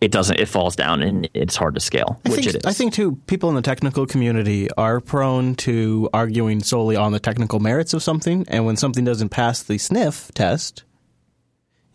it 0.00 0.12
doesn't 0.12 0.38
it 0.38 0.46
falls 0.46 0.76
down 0.76 1.02
and 1.02 1.28
it's 1.34 1.56
hard 1.56 1.74
to 1.74 1.80
scale 1.80 2.20
I 2.24 2.28
which 2.28 2.40
think, 2.42 2.54
it 2.54 2.56
is 2.58 2.64
i 2.64 2.72
think 2.72 2.92
too 2.92 3.16
people 3.26 3.48
in 3.48 3.56
the 3.56 3.62
technical 3.62 4.06
community 4.06 4.70
are 4.78 5.00
prone 5.00 5.56
to 5.56 6.08
arguing 6.12 6.62
solely 6.62 6.94
on 6.94 7.10
the 7.10 7.18
technical 7.18 7.58
merits 7.58 7.94
of 7.94 8.02
something 8.02 8.44
and 8.46 8.64
when 8.64 8.76
something 8.76 9.04
doesn't 9.04 9.30
pass 9.30 9.62
the 9.62 9.76
sniff 9.76 10.30
test 10.34 10.84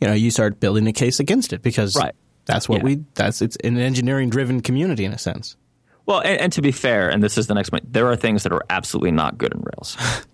you 0.04 0.10
know 0.10 0.14
you 0.14 0.30
start 0.30 0.60
building 0.60 0.86
a 0.88 0.94
case 0.94 1.20
against 1.20 1.54
it 1.54 1.62
because 1.62 1.96
right. 1.96 2.14
that's 2.46 2.68
what 2.68 2.80
yeah. 2.80 2.84
we 2.84 3.06
that's 3.16 3.42
it's 3.42 3.56
an 3.64 3.78
engineering 3.78 4.30
driven 4.30 4.62
community 4.62 5.06
in 5.06 5.14
a 5.14 5.18
sense 5.18 5.56
well 6.06 6.20
and, 6.20 6.40
and 6.40 6.54
to 6.54 6.62
be 6.62 6.72
fair 6.72 7.10
and 7.10 7.24
this 7.24 7.38
is 7.38 7.48
the 7.48 7.54
next 7.54 7.70
point 7.70 7.92
there 7.92 8.08
are 8.08 8.16
things 8.16 8.44
that 8.44 8.52
are 8.52 8.64
absolutely 8.70 9.12
not 9.12 9.38
good 9.38 9.54
in 9.54 9.62
rails 9.62 9.98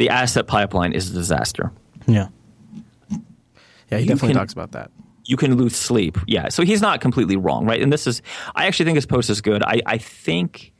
the 0.00 0.08
asset 0.08 0.46
pipeline 0.46 0.94
is 0.94 1.10
a 1.10 1.12
disaster. 1.12 1.70
Yeah. 2.06 2.28
Yeah, 3.90 3.98
he 3.98 4.04
you 4.04 4.08
definitely 4.08 4.28
can, 4.28 4.36
talks 4.36 4.54
about 4.54 4.72
that. 4.72 4.90
You 5.26 5.36
can 5.36 5.56
lose 5.56 5.76
sleep. 5.76 6.16
Yeah. 6.26 6.48
So 6.48 6.64
he's 6.64 6.80
not 6.80 7.02
completely 7.02 7.36
wrong, 7.36 7.66
right? 7.66 7.82
And 7.82 7.92
this 7.92 8.06
is, 8.06 8.22
I 8.54 8.64
actually 8.64 8.86
think 8.86 8.96
his 8.96 9.04
post 9.04 9.28
is 9.28 9.42
good. 9.42 9.62
I, 9.62 9.82
I 9.84 9.98
think, 9.98 10.72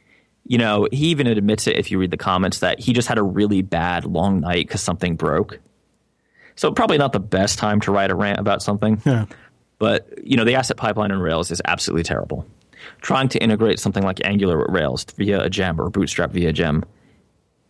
you 0.46 0.56
know, 0.56 0.88
he 0.90 1.08
even 1.08 1.26
admits 1.26 1.66
it 1.66 1.76
if 1.76 1.90
you 1.90 1.98
read 1.98 2.10
the 2.10 2.16
comments 2.16 2.60
that 2.60 2.80
he 2.80 2.94
just 2.94 3.08
had 3.08 3.18
a 3.18 3.22
really 3.22 3.60
bad 3.60 4.06
long 4.06 4.40
night 4.40 4.66
because 4.66 4.80
something 4.80 5.16
broke. 5.16 5.60
So 6.60 6.70
probably 6.70 6.98
not 6.98 7.14
the 7.14 7.20
best 7.20 7.58
time 7.58 7.80
to 7.80 7.90
write 7.90 8.10
a 8.10 8.14
rant 8.14 8.38
about 8.38 8.60
something. 8.60 9.00
Yeah. 9.06 9.24
But, 9.78 10.12
you 10.22 10.36
know, 10.36 10.44
the 10.44 10.56
asset 10.56 10.76
pipeline 10.76 11.10
in 11.10 11.18
Rails 11.18 11.50
is 11.50 11.62
absolutely 11.64 12.02
terrible. 12.02 12.46
Trying 13.00 13.30
to 13.30 13.38
integrate 13.38 13.78
something 13.78 14.02
like 14.02 14.22
Angular 14.26 14.58
with 14.58 14.68
Rails 14.68 15.06
via 15.16 15.40
a 15.40 15.48
gem 15.48 15.80
or 15.80 15.88
Bootstrap 15.88 16.32
via 16.32 16.52
gem 16.52 16.84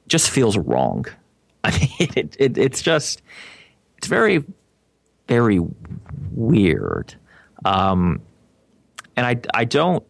just 0.09 0.29
feels 0.29 0.59
wrong. 0.59 1.07
I 1.65 1.71
mean, 1.71 2.11
it, 2.17 2.37
it, 2.41 2.59
it's 2.59 2.83
just 2.83 3.23
it's 3.97 4.09
very 4.09 4.45
very 5.29 5.61
weird, 6.33 7.15
um, 7.65 8.21
and 9.15 9.25
I 9.25 9.41
I 9.55 9.67
don't. 9.67 10.03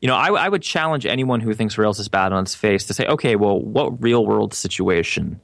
You 0.00 0.06
know, 0.06 0.14
I, 0.14 0.28
I 0.28 0.48
would 0.48 0.62
challenge 0.62 1.04
anyone 1.04 1.40
who 1.40 1.52
thinks 1.54 1.76
Rails 1.76 1.98
is 1.98 2.08
bad 2.08 2.32
on 2.32 2.44
its 2.44 2.54
face 2.54 2.86
to 2.86 2.94
say, 2.94 3.06
okay, 3.06 3.34
well, 3.34 3.60
what 3.60 4.00
real 4.00 4.24
world 4.24 4.54
situation 4.54 5.40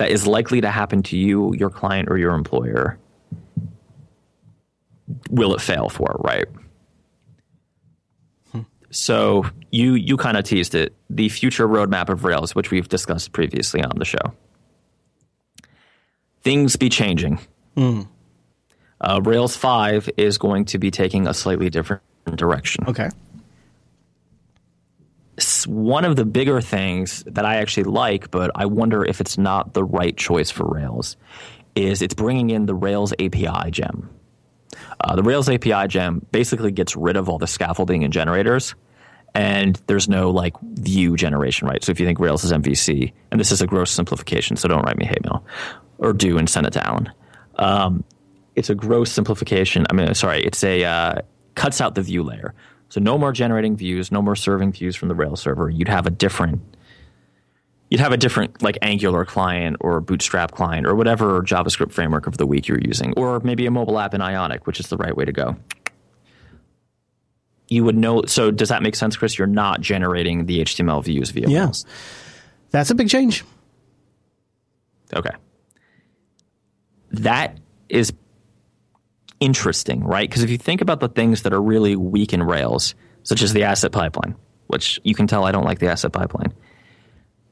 that 0.00 0.10
is 0.10 0.26
likely 0.26 0.62
to 0.62 0.70
happen 0.70 1.02
to 1.02 1.16
you, 1.18 1.54
your 1.56 1.68
client, 1.68 2.08
or 2.10 2.16
your 2.16 2.32
employer 2.32 2.98
will 5.28 5.54
it 5.54 5.60
fail 5.60 5.90
for, 5.90 6.18
right? 6.24 6.46
So 8.90 9.44
you 9.70 9.92
you 9.92 10.16
kind 10.16 10.38
of 10.38 10.44
teased 10.44 10.74
it. 10.74 10.94
The 11.10 11.28
future 11.28 11.68
roadmap 11.68 12.08
of 12.08 12.24
Rails, 12.24 12.54
which 12.54 12.70
we've 12.70 12.88
discussed 12.88 13.32
previously 13.32 13.84
on 13.84 13.92
the 13.96 14.06
show. 14.06 14.32
Things 16.40 16.76
be 16.76 16.88
changing. 16.88 17.38
Mm. 17.76 18.08
Uh, 19.02 19.20
Rails 19.22 19.54
five 19.54 20.08
is 20.16 20.38
going 20.38 20.64
to 20.64 20.78
be 20.78 20.90
taking 20.90 21.26
a 21.26 21.34
slightly 21.34 21.68
different 21.68 22.02
direction. 22.36 22.84
Okay. 22.88 23.10
One 25.66 26.04
of 26.04 26.16
the 26.16 26.24
bigger 26.24 26.60
things 26.60 27.22
that 27.26 27.44
I 27.44 27.56
actually 27.56 27.84
like, 27.84 28.30
but 28.30 28.50
I 28.54 28.66
wonder 28.66 29.04
if 29.04 29.20
it's 29.20 29.38
not 29.38 29.74
the 29.74 29.84
right 29.84 30.16
choice 30.16 30.50
for 30.50 30.66
Rails, 30.66 31.16
is 31.74 32.02
it's 32.02 32.14
bringing 32.14 32.50
in 32.50 32.66
the 32.66 32.74
Rails 32.74 33.12
API 33.14 33.70
gem. 33.70 34.10
Uh, 35.00 35.16
the 35.16 35.22
Rails 35.22 35.48
API 35.48 35.88
gem 35.88 36.24
basically 36.32 36.72
gets 36.72 36.96
rid 36.96 37.16
of 37.16 37.28
all 37.28 37.38
the 37.38 37.46
scaffolding 37.46 38.04
and 38.04 38.12
generators, 38.12 38.74
and 39.34 39.80
there's 39.86 40.08
no 40.08 40.30
like 40.30 40.58
view 40.60 41.16
generation, 41.16 41.66
right? 41.66 41.82
So 41.82 41.90
if 41.90 42.00
you 42.00 42.06
think 42.06 42.18
Rails 42.18 42.44
is 42.44 42.52
MVC, 42.52 43.12
and 43.30 43.40
this 43.40 43.52
is 43.52 43.62
a 43.62 43.66
gross 43.66 43.90
simplification, 43.90 44.56
so 44.56 44.68
don't 44.68 44.82
write 44.82 44.98
me 44.98 45.06
hate 45.06 45.24
mail, 45.24 45.44
or 45.98 46.12
do 46.12 46.38
and 46.38 46.48
send 46.48 46.66
it 46.66 46.72
to 46.74 46.86
Alan. 46.86 47.12
Um, 47.56 48.04
it's 48.56 48.70
a 48.70 48.74
gross 48.74 49.12
simplification. 49.12 49.86
I 49.90 49.92
mean, 49.92 50.12
sorry, 50.14 50.42
it's 50.42 50.62
a 50.64 50.84
uh, 50.84 51.14
cuts 51.54 51.80
out 51.80 51.94
the 51.94 52.02
view 52.02 52.22
layer. 52.22 52.54
So 52.90 53.00
no 53.00 53.16
more 53.16 53.32
generating 53.32 53.76
views, 53.76 54.12
no 54.12 54.20
more 54.20 54.36
serving 54.36 54.72
views 54.72 54.96
from 54.96 55.08
the 55.08 55.14
Rails 55.14 55.40
server. 55.40 55.70
You'd 55.70 55.88
have 55.88 56.06
a 56.06 56.10
different 56.10 56.60
you'd 57.88 58.00
have 58.00 58.12
a 58.12 58.16
different 58.16 58.62
like 58.62 58.78
Angular 58.82 59.24
client 59.24 59.76
or 59.80 60.00
Bootstrap 60.00 60.52
client 60.52 60.86
or 60.86 60.94
whatever 60.94 61.42
JavaScript 61.42 61.92
framework 61.92 62.26
of 62.26 62.36
the 62.36 62.46
week 62.46 62.68
you're 62.68 62.80
using, 62.80 63.14
or 63.16 63.40
maybe 63.40 63.66
a 63.66 63.70
mobile 63.70 63.98
app 63.98 64.14
in 64.14 64.20
Ionic, 64.20 64.66
which 64.66 64.80
is 64.80 64.88
the 64.88 64.96
right 64.96 65.16
way 65.16 65.24
to 65.24 65.32
go. 65.32 65.56
You 67.68 67.84
would 67.84 67.96
know. 67.96 68.24
So 68.26 68.50
does 68.50 68.68
that 68.70 68.82
make 68.82 68.96
sense, 68.96 69.16
Chris? 69.16 69.38
You're 69.38 69.46
not 69.46 69.80
generating 69.80 70.46
the 70.46 70.60
HTML 70.60 71.04
views 71.04 71.30
via 71.30 71.48
yeah. 71.48 71.70
That's 72.70 72.90
a 72.90 72.94
big 72.94 73.08
change. 73.08 73.44
Okay. 75.14 75.30
That 77.12 77.58
is 77.88 78.12
interesting, 79.40 80.04
right? 80.04 80.28
Because 80.28 80.42
if 80.42 80.50
you 80.50 80.58
think 80.58 80.80
about 80.80 81.00
the 81.00 81.08
things 81.08 81.42
that 81.42 81.52
are 81.52 81.62
really 81.62 81.96
weak 81.96 82.32
in 82.32 82.42
Rails, 82.42 82.94
such 83.24 83.42
as 83.42 83.52
the 83.52 83.64
asset 83.64 83.92
pipeline, 83.92 84.36
which 84.68 85.00
you 85.02 85.14
can 85.14 85.26
tell 85.26 85.44
I 85.44 85.52
don't 85.52 85.64
like 85.64 85.78
the 85.78 85.88
asset 85.88 86.12
pipeline 86.12 86.52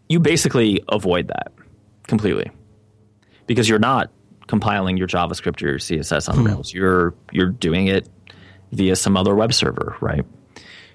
you 0.08 0.18
basically 0.18 0.82
avoid 0.88 1.28
that 1.28 1.52
completely 2.06 2.50
because 3.46 3.68
you're 3.68 3.78
not 3.78 4.10
compiling 4.46 4.96
your 4.96 5.06
JavaScript 5.06 5.62
or 5.62 5.68
your 5.68 5.78
CSS 5.78 6.28
on 6.28 6.38
hmm. 6.38 6.46
Rails. 6.46 6.72
You're 6.72 7.14
you're 7.30 7.50
doing 7.50 7.86
it 7.86 8.08
via 8.72 8.96
some 8.96 9.16
other 9.16 9.34
web 9.34 9.52
server, 9.52 9.96
right? 10.00 10.24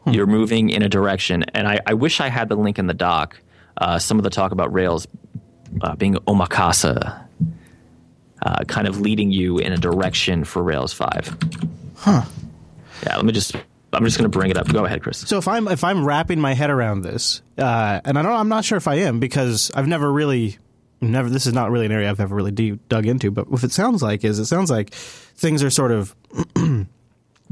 Hmm. 0.03 0.11
You're 0.11 0.27
moving 0.27 0.69
in 0.69 0.81
a 0.81 0.89
direction, 0.89 1.43
and 1.53 1.67
I, 1.67 1.79
I, 1.85 1.93
wish 1.93 2.19
I 2.19 2.27
had 2.27 2.49
the 2.49 2.55
link 2.55 2.77
in 2.77 2.87
the 2.87 2.93
doc. 2.93 3.39
Uh, 3.77 3.99
some 3.99 4.19
of 4.19 4.23
the 4.23 4.29
talk 4.29 4.51
about 4.51 4.73
Rails 4.73 5.07
uh, 5.81 5.95
being 5.95 6.15
omakase, 6.15 7.27
uh, 8.43 8.63
kind 8.67 8.87
of 8.87 8.99
leading 8.99 9.31
you 9.31 9.57
in 9.57 9.73
a 9.73 9.77
direction 9.77 10.43
for 10.43 10.61
Rails 10.61 10.93
five. 10.93 11.35
Huh. 11.95 12.23
Yeah, 13.05 13.15
let 13.15 13.25
me 13.25 13.31
just 13.31 13.55
I'm 13.93 14.03
just 14.03 14.17
going 14.17 14.29
to 14.29 14.37
bring 14.37 14.49
it 14.49 14.57
up. 14.57 14.67
Go 14.67 14.85
ahead, 14.85 15.03
Chris. 15.03 15.19
So 15.19 15.37
if 15.37 15.47
I'm 15.47 15.67
if 15.67 15.83
I'm 15.83 16.05
wrapping 16.05 16.39
my 16.39 16.53
head 16.53 16.69
around 16.69 17.01
this, 17.01 17.41
uh, 17.57 18.01
and 18.03 18.17
I 18.17 18.21
don't, 18.21 18.31
I'm 18.31 18.49
not 18.49 18.65
sure 18.65 18.77
if 18.77 18.87
I 18.87 18.95
am 18.95 19.19
because 19.19 19.71
I've 19.75 19.87
never 19.87 20.11
really, 20.11 20.57
never. 20.99 21.29
This 21.29 21.45
is 21.45 21.53
not 21.53 21.69
really 21.69 21.85
an 21.85 21.91
area 21.91 22.09
I've 22.09 22.19
ever 22.19 22.35
really 22.35 22.51
deep, 22.51 22.87
dug 22.89 23.05
into. 23.05 23.29
But 23.29 23.49
what 23.49 23.63
it 23.63 23.71
sounds 23.71 24.01
like 24.01 24.23
is 24.23 24.39
it 24.39 24.45
sounds 24.45 24.71
like 24.71 24.93
things 24.93 25.63
are 25.63 25.69
sort 25.69 25.91
of 25.91 26.15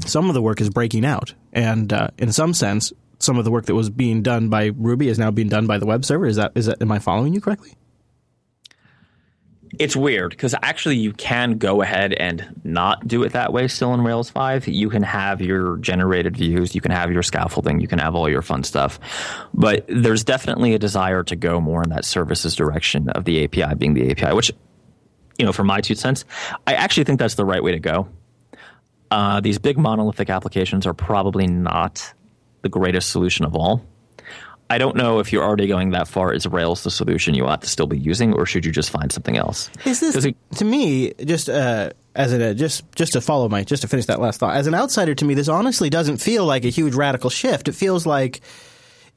some 0.04 0.28
of 0.28 0.34
the 0.34 0.42
work 0.42 0.60
is 0.60 0.68
breaking 0.68 1.04
out, 1.04 1.32
and 1.52 1.92
uh, 1.92 2.08
in 2.18 2.32
some 2.32 2.54
sense, 2.54 2.92
some 3.18 3.38
of 3.38 3.44
the 3.44 3.50
work 3.50 3.66
that 3.66 3.74
was 3.74 3.88
being 3.88 4.22
done 4.22 4.48
by 4.48 4.66
Ruby 4.76 5.08
is 5.08 5.18
now 5.18 5.30
being 5.30 5.48
done 5.48 5.66
by 5.66 5.78
the 5.78 5.86
web 5.86 6.04
server. 6.04 6.26
Is 6.26 6.36
that 6.36 6.52
is 6.54 6.66
that? 6.66 6.82
Am 6.82 6.90
I 6.90 6.98
following 6.98 7.34
you 7.34 7.40
correctly? 7.40 7.74
It's 9.78 9.96
weird 9.96 10.30
because 10.30 10.54
actually 10.62 10.96
you 10.96 11.12
can 11.12 11.58
go 11.58 11.80
ahead 11.80 12.12
and 12.12 12.60
not 12.62 13.06
do 13.06 13.22
it 13.22 13.32
that 13.32 13.52
way 13.52 13.68
still 13.68 13.94
in 13.94 14.02
Rails 14.02 14.28
5. 14.28 14.68
You 14.68 14.90
can 14.90 15.02
have 15.02 15.40
your 15.40 15.78
generated 15.78 16.36
views, 16.36 16.74
you 16.74 16.80
can 16.80 16.90
have 16.90 17.10
your 17.10 17.22
scaffolding, 17.22 17.80
you 17.80 17.88
can 17.88 17.98
have 17.98 18.14
all 18.14 18.28
your 18.28 18.42
fun 18.42 18.64
stuff. 18.64 18.98
But 19.54 19.86
there's 19.88 20.24
definitely 20.24 20.74
a 20.74 20.78
desire 20.78 21.22
to 21.24 21.36
go 21.36 21.60
more 21.60 21.82
in 21.82 21.90
that 21.90 22.04
services 22.04 22.54
direction 22.54 23.08
of 23.10 23.24
the 23.24 23.44
API 23.44 23.74
being 23.74 23.94
the 23.94 24.10
API, 24.10 24.34
which, 24.34 24.52
you 25.38 25.46
know, 25.46 25.52
for 25.52 25.64
my 25.64 25.80
two 25.80 25.94
cents, 25.94 26.24
I 26.66 26.74
actually 26.74 27.04
think 27.04 27.18
that's 27.18 27.36
the 27.36 27.44
right 27.44 27.62
way 27.62 27.72
to 27.72 27.80
go. 27.80 28.08
Uh, 29.10 29.40
these 29.40 29.58
big 29.58 29.78
monolithic 29.78 30.30
applications 30.30 30.86
are 30.86 30.94
probably 30.94 31.46
not 31.46 32.14
the 32.62 32.68
greatest 32.68 33.10
solution 33.10 33.44
of 33.44 33.54
all. 33.54 33.82
I 34.72 34.78
don't 34.78 34.96
know 34.96 35.18
if 35.18 35.34
you're 35.34 35.44
already 35.44 35.66
going 35.66 35.90
that 35.90 36.08
far. 36.08 36.32
Is 36.32 36.46
Rails 36.46 36.82
the 36.82 36.90
solution 36.90 37.34
you 37.34 37.44
ought 37.46 37.60
to 37.60 37.68
still 37.68 37.86
be 37.86 37.98
using, 37.98 38.32
or 38.32 38.46
should 38.46 38.64
you 38.64 38.72
just 38.72 38.88
find 38.88 39.12
something 39.12 39.36
else? 39.36 39.68
Is 39.84 40.00
this 40.00 40.24
it, 40.24 40.34
to 40.56 40.64
me 40.64 41.12
just 41.26 41.50
uh, 41.50 41.90
as 42.14 42.32
a 42.32 42.54
just 42.54 42.90
just 42.94 43.12
to 43.12 43.20
follow 43.20 43.50
my 43.50 43.64
just 43.64 43.82
to 43.82 43.88
finish 43.88 44.06
that 44.06 44.18
last 44.18 44.40
thought? 44.40 44.56
As 44.56 44.66
an 44.66 44.74
outsider, 44.74 45.14
to 45.14 45.26
me, 45.26 45.34
this 45.34 45.48
honestly 45.48 45.90
doesn't 45.90 46.22
feel 46.22 46.46
like 46.46 46.64
a 46.64 46.70
huge 46.70 46.94
radical 46.94 47.28
shift. 47.28 47.68
It 47.68 47.74
feels 47.74 48.06
like 48.06 48.40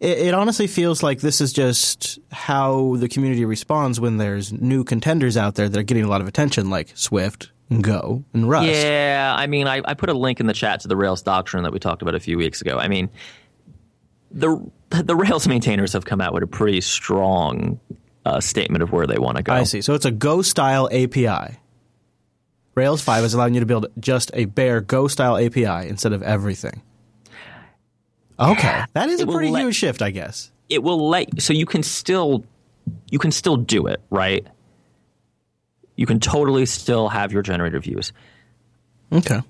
it, 0.02 0.18
it 0.18 0.34
honestly 0.34 0.68
feels 0.68 1.02
like 1.02 1.22
this 1.22 1.40
is 1.40 1.54
just 1.54 2.20
how 2.34 2.98
the 2.98 3.08
community 3.08 3.46
responds 3.46 3.98
when 3.98 4.18
there's 4.18 4.52
new 4.52 4.84
contenders 4.84 5.38
out 5.38 5.56
there 5.56 5.70
that 5.70 5.80
are 5.80 5.84
getting 5.84 6.04
a 6.04 6.10
lot 6.10 6.20
of 6.20 6.28
attention, 6.28 6.70
like 6.70 6.92
Swift, 6.96 7.50
Go, 7.80 8.26
and 8.34 8.50
Rust. 8.50 8.68
Yeah, 8.68 9.34
I 9.38 9.48
mean, 9.48 9.68
I, 9.70 9.82
I 9.86 9.94
put 9.94 10.10
a 10.10 10.14
link 10.14 10.42
in 10.42 10.48
the 10.48 10.54
chat 10.54 10.82
to 10.82 10.90
the 10.90 10.98
Rails 10.98 11.22
doctrine 11.22 11.64
that 11.64 11.72
we 11.72 11.80
talked 11.80 12.02
about 12.02 12.14
a 12.14 12.20
few 12.20 12.38
weeks 12.38 12.60
ago. 12.60 12.78
I 12.78 12.90
mean, 12.90 13.10
the 14.32 14.70
the 14.90 15.16
Rails 15.16 15.48
maintainers 15.48 15.94
have 15.94 16.06
come 16.06 16.22
out 16.22 16.34
with 16.34 16.44
a 16.44 16.48
pretty 16.48 16.82
strong 16.82 17.80
uh, 18.26 18.40
statement 18.40 18.84
of 18.84 18.92
where 18.92 19.08
they 19.08 19.18
want 19.18 19.38
to 19.38 19.44
go. 19.44 19.54
I 19.54 19.64
see. 19.64 19.82
So 19.82 19.94
it's 19.94 20.06
a 20.06 20.12
Go 20.12 20.42
style 20.42 20.88
API. 20.92 21.60
Rails 22.76 23.02
5 23.02 23.24
is 23.24 23.34
allowing 23.34 23.54
you 23.54 23.62
to 23.62 23.66
build 23.66 23.88
just 24.00 24.32
a 24.34 24.46
bare 24.46 24.82
Go 24.82 25.08
style 25.08 25.38
API 25.38 25.88
instead 25.88 26.14
of 26.14 26.22
everything. 26.24 26.82
Okay, 28.38 28.84
that 28.94 29.08
is 29.10 29.22
a 29.22 29.28
pretty 29.28 29.50
let, 29.50 29.64
huge 29.64 29.76
shift, 29.76 30.02
I 30.02 30.12
guess. 30.12 30.52
It 30.68 30.84
will 30.84 31.08
let 31.08 31.42
so 31.42 31.54
you 31.54 31.66
can 31.66 31.84
still 31.84 32.44
you 33.10 33.18
can 33.18 33.32
still 33.32 33.56
do 33.56 33.88
it, 33.88 34.02
right? 34.10 34.46
You 35.96 36.06
can 36.06 36.20
totally 36.20 36.66
still 36.66 37.08
have 37.08 37.32
your 37.32 37.42
generator 37.42 37.80
views. 37.80 38.12
Okay. 39.12 39.42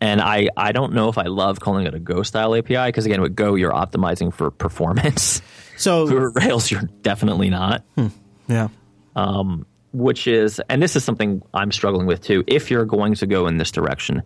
And 0.00 0.20
I, 0.20 0.48
I 0.56 0.72
don't 0.72 0.94
know 0.94 1.08
if 1.08 1.18
I 1.18 1.24
love 1.24 1.60
calling 1.60 1.86
it 1.86 1.94
a 1.94 1.98
Go 1.98 2.22
style 2.22 2.54
API 2.54 2.86
because 2.86 3.04
again 3.06 3.20
with 3.20 3.36
Go 3.36 3.54
you're 3.54 3.72
optimizing 3.72 4.32
for 4.32 4.50
performance. 4.50 5.42
So 5.76 6.06
for 6.06 6.30
Rails 6.32 6.70
you're 6.70 6.82
definitely 7.00 7.48
not. 7.48 7.84
Hmm, 7.94 8.08
yeah. 8.48 8.68
Um, 9.16 9.64
which 9.94 10.26
is 10.26 10.60
and 10.68 10.82
this 10.82 10.94
is 10.94 11.02
something 11.04 11.40
I'm 11.54 11.72
struggling 11.72 12.06
with 12.06 12.20
too. 12.20 12.44
If 12.46 12.70
you're 12.70 12.84
going 12.84 13.14
to 13.14 13.26
go 13.26 13.46
in 13.46 13.56
this 13.56 13.70
direction, 13.70 14.22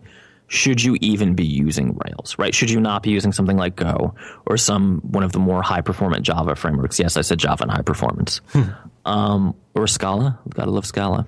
should 0.47 0.83
you 0.83 0.97
even 0.99 1.33
be 1.33 1.45
using 1.45 1.97
Rails, 2.05 2.35
right? 2.37 2.53
Should 2.53 2.69
you 2.69 2.81
not 2.81 3.03
be 3.03 3.09
using 3.09 3.31
something 3.31 3.55
like 3.55 3.77
Go 3.77 4.15
or 4.45 4.57
some 4.57 4.99
one 5.03 5.23
of 5.23 5.31
the 5.31 5.39
more 5.39 5.61
high 5.61 5.79
performant 5.79 6.23
Java 6.23 6.55
frameworks? 6.55 6.99
Yes, 6.99 7.15
I 7.15 7.21
said 7.21 7.39
Java 7.39 7.63
and 7.63 7.71
high 7.71 7.81
performance. 7.81 8.41
Hmm. 8.49 8.63
Um, 9.05 9.55
or 9.73 9.87
Scala. 9.87 10.37
We've 10.45 10.53
Gotta 10.53 10.71
love 10.71 10.85
Scala. 10.85 11.25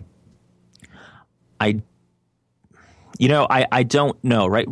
I 1.60 1.82
you 3.20 3.28
know, 3.28 3.48
I, 3.50 3.66
I 3.72 3.84
don't 3.84 4.22
know, 4.24 4.48
right? 4.48 4.68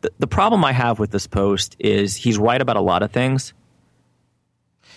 The, 0.00 0.12
the 0.18 0.26
problem 0.26 0.64
I 0.64 0.72
have 0.72 0.98
with 0.98 1.10
this 1.10 1.26
post 1.26 1.76
is 1.78 2.16
he's 2.16 2.38
right 2.38 2.60
about 2.60 2.76
a 2.76 2.80
lot 2.80 3.02
of 3.02 3.10
things. 3.10 3.54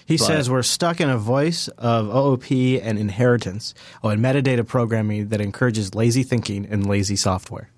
He 0.05 0.17
says 0.17 0.49
we're 0.49 0.63
stuck 0.63 0.99
in 1.01 1.09
a 1.09 1.19
voice 1.19 1.67
of 1.77 2.09
OOP 2.09 2.49
and 2.49 2.97
inheritance, 2.97 3.75
oh, 4.03 4.09
and 4.09 4.19
metadata 4.19 4.65
programming 4.65 5.27
that 5.27 5.39
encourages 5.39 5.93
lazy 5.93 6.23
thinking 6.23 6.65
and 6.65 6.87
lazy 6.89 7.15
software. 7.15 7.69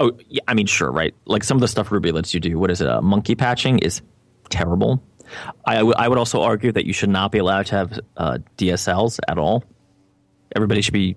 Oh, 0.00 0.18
yeah, 0.28 0.42
I 0.48 0.54
mean, 0.54 0.66
sure, 0.66 0.90
right? 0.90 1.14
Like 1.26 1.44
some 1.44 1.56
of 1.56 1.60
the 1.60 1.68
stuff 1.68 1.92
Ruby 1.92 2.10
lets 2.10 2.34
you 2.34 2.40
do. 2.40 2.58
What 2.58 2.72
is 2.72 2.80
it? 2.80 2.88
Uh, 2.88 3.00
monkey 3.00 3.36
patching 3.36 3.78
is 3.78 4.02
terrible. 4.50 5.00
I, 5.64 5.76
w- 5.76 5.94
I 5.96 6.08
would 6.08 6.18
also 6.18 6.42
argue 6.42 6.72
that 6.72 6.86
you 6.86 6.92
should 6.92 7.08
not 7.08 7.30
be 7.30 7.38
allowed 7.38 7.66
to 7.66 7.76
have 7.76 8.00
uh, 8.16 8.38
DSLs 8.58 9.20
at 9.28 9.38
all. 9.38 9.62
Everybody 10.56 10.82
should 10.82 10.92
be 10.94 11.16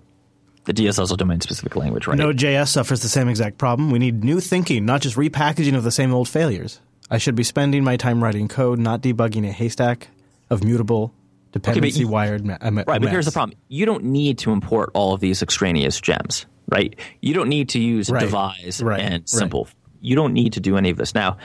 the 0.65 0.73
DSL 0.73 1.03
is 1.03 1.11
a 1.11 1.17
domain 1.17 1.41
specific 1.41 1.75
language, 1.75 2.07
right? 2.07 2.17
Node.js 2.17 2.67
suffers 2.67 3.01
the 3.01 3.09
same 3.09 3.27
exact 3.27 3.57
problem. 3.57 3.91
We 3.91 3.99
need 3.99 4.23
new 4.23 4.39
thinking, 4.39 4.85
not 4.85 5.01
just 5.01 5.15
repackaging 5.15 5.75
of 5.75 5.83
the 5.83 5.91
same 5.91 6.13
old 6.13 6.27
failures. 6.27 6.79
I 7.09 7.17
should 7.17 7.35
be 7.35 7.43
spending 7.43 7.83
my 7.83 7.97
time 7.97 8.23
writing 8.23 8.47
code, 8.47 8.79
not 8.79 9.01
debugging 9.01 9.47
a 9.47 9.51
haystack 9.51 10.09
of 10.49 10.63
mutable 10.63 11.13
dependency 11.51 12.03
okay, 12.03 12.11
wired. 12.11 12.45
Ma- 12.45 12.57
right, 12.61 12.85
but 12.85 13.09
here's 13.09 13.25
the 13.25 13.31
problem: 13.31 13.57
you 13.67 13.85
don't 13.85 14.03
need 14.03 14.37
to 14.39 14.51
import 14.51 14.91
all 14.93 15.13
of 15.13 15.19
these 15.19 15.41
extraneous 15.41 15.99
gems, 15.99 16.45
right? 16.67 16.95
You 17.21 17.33
don't 17.33 17.49
need 17.49 17.69
to 17.69 17.79
use 17.79 18.09
right. 18.09 18.21
devise 18.21 18.81
right. 18.83 18.99
and 18.99 19.27
simple. 19.27 19.65
Right. 19.65 19.73
You 20.01 20.15
don't 20.15 20.33
need 20.33 20.53
to 20.53 20.59
do 20.59 20.77
any 20.77 20.89
of 20.89 20.97
this 20.97 21.13
now. 21.13 21.37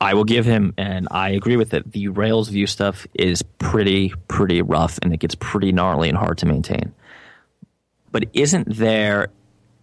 I 0.00 0.14
will 0.14 0.24
give 0.24 0.44
him, 0.44 0.74
and 0.76 1.06
I 1.12 1.30
agree 1.30 1.56
with 1.56 1.72
it. 1.74 1.92
The 1.92 2.08
Rails 2.08 2.48
view 2.48 2.66
stuff 2.66 3.06
is 3.14 3.40
pretty, 3.58 4.12
pretty 4.26 4.60
rough, 4.60 4.98
and 5.00 5.14
it 5.14 5.20
gets 5.20 5.36
pretty 5.36 5.70
gnarly 5.70 6.08
and 6.08 6.18
hard 6.18 6.38
to 6.38 6.46
maintain. 6.46 6.92
But 8.12 8.26
isn't 8.32 8.76
there? 8.76 9.28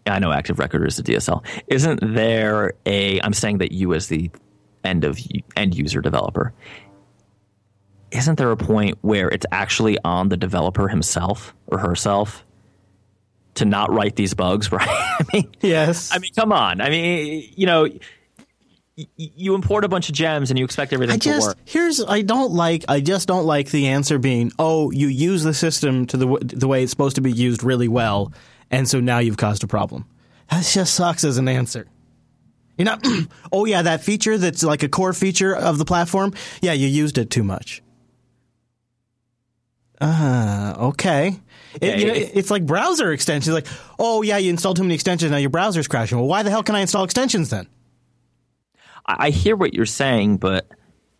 I 0.05 0.19
know 0.19 0.31
Active 0.31 0.59
Record 0.59 0.87
is 0.87 0.97
a 0.97 1.03
DSL. 1.03 1.43
Isn't 1.67 1.99
there 2.01 2.73
a? 2.85 3.19
I'm 3.21 3.33
saying 3.33 3.57
that 3.59 3.71
you 3.71 3.93
as 3.93 4.07
the 4.07 4.31
end 4.83 5.03
of 5.03 5.19
end 5.55 5.75
user 5.75 6.01
developer. 6.01 6.53
Isn't 8.11 8.37
there 8.37 8.51
a 8.51 8.57
point 8.57 8.97
where 9.01 9.29
it's 9.29 9.45
actually 9.51 9.97
on 10.03 10.29
the 10.29 10.37
developer 10.37 10.87
himself 10.87 11.53
or 11.67 11.77
herself 11.77 12.43
to 13.55 13.65
not 13.65 13.91
write 13.91 14.15
these 14.15 14.33
bugs, 14.33 14.71
right? 14.71 14.87
I 14.87 15.25
mean, 15.33 15.51
yes. 15.61 16.11
I 16.11 16.19
mean, 16.19 16.31
come 16.33 16.51
on. 16.51 16.81
I 16.81 16.89
mean, 16.89 17.51
you 17.55 17.65
know, 17.65 17.87
you 19.15 19.55
import 19.55 19.85
a 19.85 19.87
bunch 19.87 20.09
of 20.09 20.15
gems 20.15 20.49
and 20.49 20.59
you 20.59 20.65
expect 20.65 20.93
everything 20.93 21.15
I 21.15 21.17
just, 21.17 21.41
to 21.41 21.47
work. 21.49 21.57
Here's 21.65 22.03
I 22.03 22.21
don't 22.21 22.51
like 22.51 22.85
I 22.87 23.01
just 23.01 23.27
don't 23.27 23.45
like 23.45 23.69
the 23.71 23.87
answer 23.87 24.17
being, 24.19 24.51
"Oh, 24.59 24.91
you 24.91 25.07
use 25.07 25.43
the 25.43 25.53
system 25.53 26.05
to 26.07 26.17
the 26.17 26.37
the 26.41 26.67
way 26.67 26.83
it's 26.83 26.91
supposed 26.91 27.15
to 27.15 27.21
be 27.21 27.31
used 27.31 27.63
really 27.63 27.87
well, 27.87 28.33
and 28.71 28.87
so 28.87 28.99
now 28.99 29.19
you've 29.19 29.37
caused 29.37 29.63
a 29.63 29.67
problem." 29.67 30.05
That 30.49 30.65
just 30.65 30.95
sucks 30.95 31.23
as 31.23 31.37
an 31.37 31.47
answer. 31.47 31.87
You're 32.77 32.85
not, 32.85 33.05
"Oh 33.51 33.65
yeah, 33.65 33.83
that 33.83 34.03
feature 34.03 34.37
that's 34.37 34.63
like 34.63 34.83
a 34.83 34.89
core 34.89 35.13
feature 35.13 35.55
of 35.55 35.77
the 35.77 35.85
platform, 35.85 36.33
yeah, 36.61 36.73
you 36.73 36.87
used 36.87 37.17
it 37.17 37.29
too 37.29 37.43
much." 37.43 37.81
Uh, 40.01 40.75
okay. 40.79 41.39
It, 41.81 41.99
you 41.99 42.07
know, 42.07 42.13
it's 42.15 42.49
like 42.49 42.65
browser 42.65 43.11
extensions. 43.11 43.53
Like, 43.53 43.67
oh 43.99 44.21
yeah, 44.21 44.37
you 44.37 44.49
installed 44.49 44.77
too 44.77 44.83
many 44.83 44.95
extensions. 44.95 45.31
Now 45.31 45.37
your 45.37 45.49
browser's 45.49 45.87
crashing. 45.87 46.17
Well, 46.17 46.27
why 46.27 46.43
the 46.43 46.49
hell 46.49 46.63
can 46.63 46.75
I 46.75 46.79
install 46.79 47.03
extensions 47.03 47.49
then? 47.49 47.67
I 49.05 49.29
hear 49.29 49.55
what 49.55 49.73
you're 49.73 49.85
saying, 49.85 50.37
but 50.37 50.67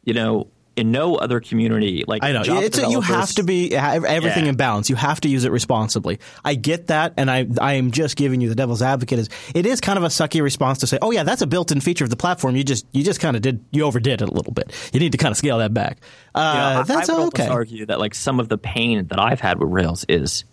you 0.03 0.13
know, 0.13 0.47
in 0.75 0.91
no 0.91 1.15
other 1.15 1.41
community, 1.41 2.05
like 2.07 2.23
I 2.23 2.31
know, 2.31 2.41
it's 2.45 2.77
a, 2.77 2.89
you 2.89 3.01
have 3.01 3.33
to 3.33 3.43
be 3.43 3.75
everything 3.75 4.45
yeah. 4.45 4.51
in 4.51 4.55
balance. 4.55 4.89
You 4.89 4.95
have 4.95 5.19
to 5.21 5.27
use 5.27 5.43
it 5.43 5.51
responsibly. 5.51 6.19
I 6.45 6.55
get 6.55 6.87
that, 6.87 7.15
and 7.17 7.29
I 7.29 7.47
I 7.59 7.73
am 7.73 7.91
just 7.91 8.15
giving 8.15 8.39
you 8.39 8.47
the 8.47 8.55
devil's 8.55 8.81
advocate. 8.81 9.19
Is 9.19 9.29
it 9.53 9.65
is 9.65 9.81
kind 9.81 9.97
of 9.97 10.03
a 10.03 10.07
sucky 10.07 10.41
response 10.41 10.79
to 10.79 10.87
say, 10.87 10.97
oh 11.01 11.11
yeah, 11.11 11.23
that's 11.23 11.41
a 11.41 11.47
built-in 11.47 11.81
feature 11.81 12.05
of 12.05 12.09
the 12.09 12.15
platform. 12.15 12.55
You 12.55 12.63
just 12.63 12.85
you 12.93 13.03
just 13.03 13.19
kind 13.19 13.35
of 13.35 13.41
did 13.41 13.63
you 13.71 13.83
overdid 13.83 14.21
it 14.21 14.29
a 14.29 14.31
little 14.31 14.53
bit. 14.53 14.73
You 14.93 15.01
need 15.01 15.11
to 15.11 15.17
kind 15.17 15.31
of 15.31 15.37
scale 15.37 15.57
that 15.57 15.73
back. 15.73 15.97
Uh, 16.33 16.39
you 16.39 16.79
know, 16.79 16.83
that's 16.83 17.09
I 17.09 17.17
would 17.17 17.27
okay. 17.27 17.47
argue 17.47 17.85
that 17.87 17.99
like 17.99 18.15
some 18.15 18.39
of 18.39 18.47
the 18.47 18.57
pain 18.57 19.07
that 19.07 19.19
I've 19.19 19.41
had 19.41 19.59
with 19.59 19.69
Rails 19.69 20.05
is 20.07 20.45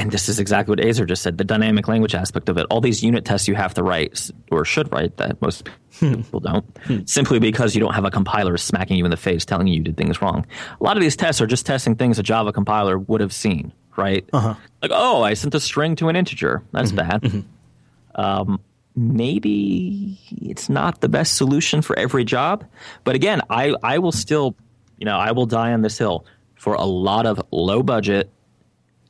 and 0.00 0.10
this 0.10 0.30
is 0.30 0.38
exactly 0.38 0.72
what 0.72 0.78
Azer 0.78 1.06
just 1.06 1.22
said 1.22 1.36
the 1.36 1.44
dynamic 1.44 1.86
language 1.86 2.14
aspect 2.14 2.48
of 2.48 2.56
it. 2.56 2.66
All 2.70 2.80
these 2.80 3.02
unit 3.02 3.26
tests 3.26 3.46
you 3.46 3.54
have 3.54 3.74
to 3.74 3.82
write 3.82 4.30
or 4.50 4.64
should 4.64 4.90
write 4.90 5.18
that 5.18 5.40
most 5.42 5.68
hmm. 5.98 6.14
people 6.14 6.40
don't, 6.40 6.64
hmm. 6.84 7.00
simply 7.04 7.38
because 7.38 7.74
you 7.74 7.82
don't 7.82 7.92
have 7.92 8.06
a 8.06 8.10
compiler 8.10 8.56
smacking 8.56 8.96
you 8.96 9.04
in 9.04 9.10
the 9.10 9.18
face 9.18 9.44
telling 9.44 9.66
you 9.66 9.74
you 9.74 9.82
did 9.82 9.98
things 9.98 10.22
wrong. 10.22 10.46
A 10.80 10.82
lot 10.82 10.96
of 10.96 11.02
these 11.02 11.16
tests 11.16 11.42
are 11.42 11.46
just 11.46 11.66
testing 11.66 11.96
things 11.96 12.18
a 12.18 12.22
Java 12.22 12.50
compiler 12.50 12.98
would 12.98 13.20
have 13.20 13.34
seen, 13.34 13.74
right? 13.98 14.26
Uh-huh. 14.32 14.54
Like, 14.80 14.90
oh, 14.94 15.22
I 15.22 15.34
sent 15.34 15.54
a 15.54 15.60
string 15.60 15.96
to 15.96 16.08
an 16.08 16.16
integer. 16.16 16.62
That's 16.72 16.92
mm-hmm. 16.92 17.08
bad. 17.08 17.20
Mm-hmm. 17.20 18.20
Um, 18.20 18.60
maybe 18.96 20.18
it's 20.40 20.70
not 20.70 21.02
the 21.02 21.10
best 21.10 21.36
solution 21.36 21.82
for 21.82 21.98
every 21.98 22.24
job. 22.24 22.64
But 23.04 23.16
again, 23.16 23.42
I, 23.50 23.74
I 23.82 23.98
will 23.98 24.12
still, 24.12 24.56
you 24.96 25.04
know, 25.04 25.18
I 25.18 25.32
will 25.32 25.46
die 25.46 25.74
on 25.74 25.82
this 25.82 25.98
hill 25.98 26.24
for 26.54 26.72
a 26.72 26.84
lot 26.84 27.26
of 27.26 27.42
low 27.50 27.82
budget 27.82 28.30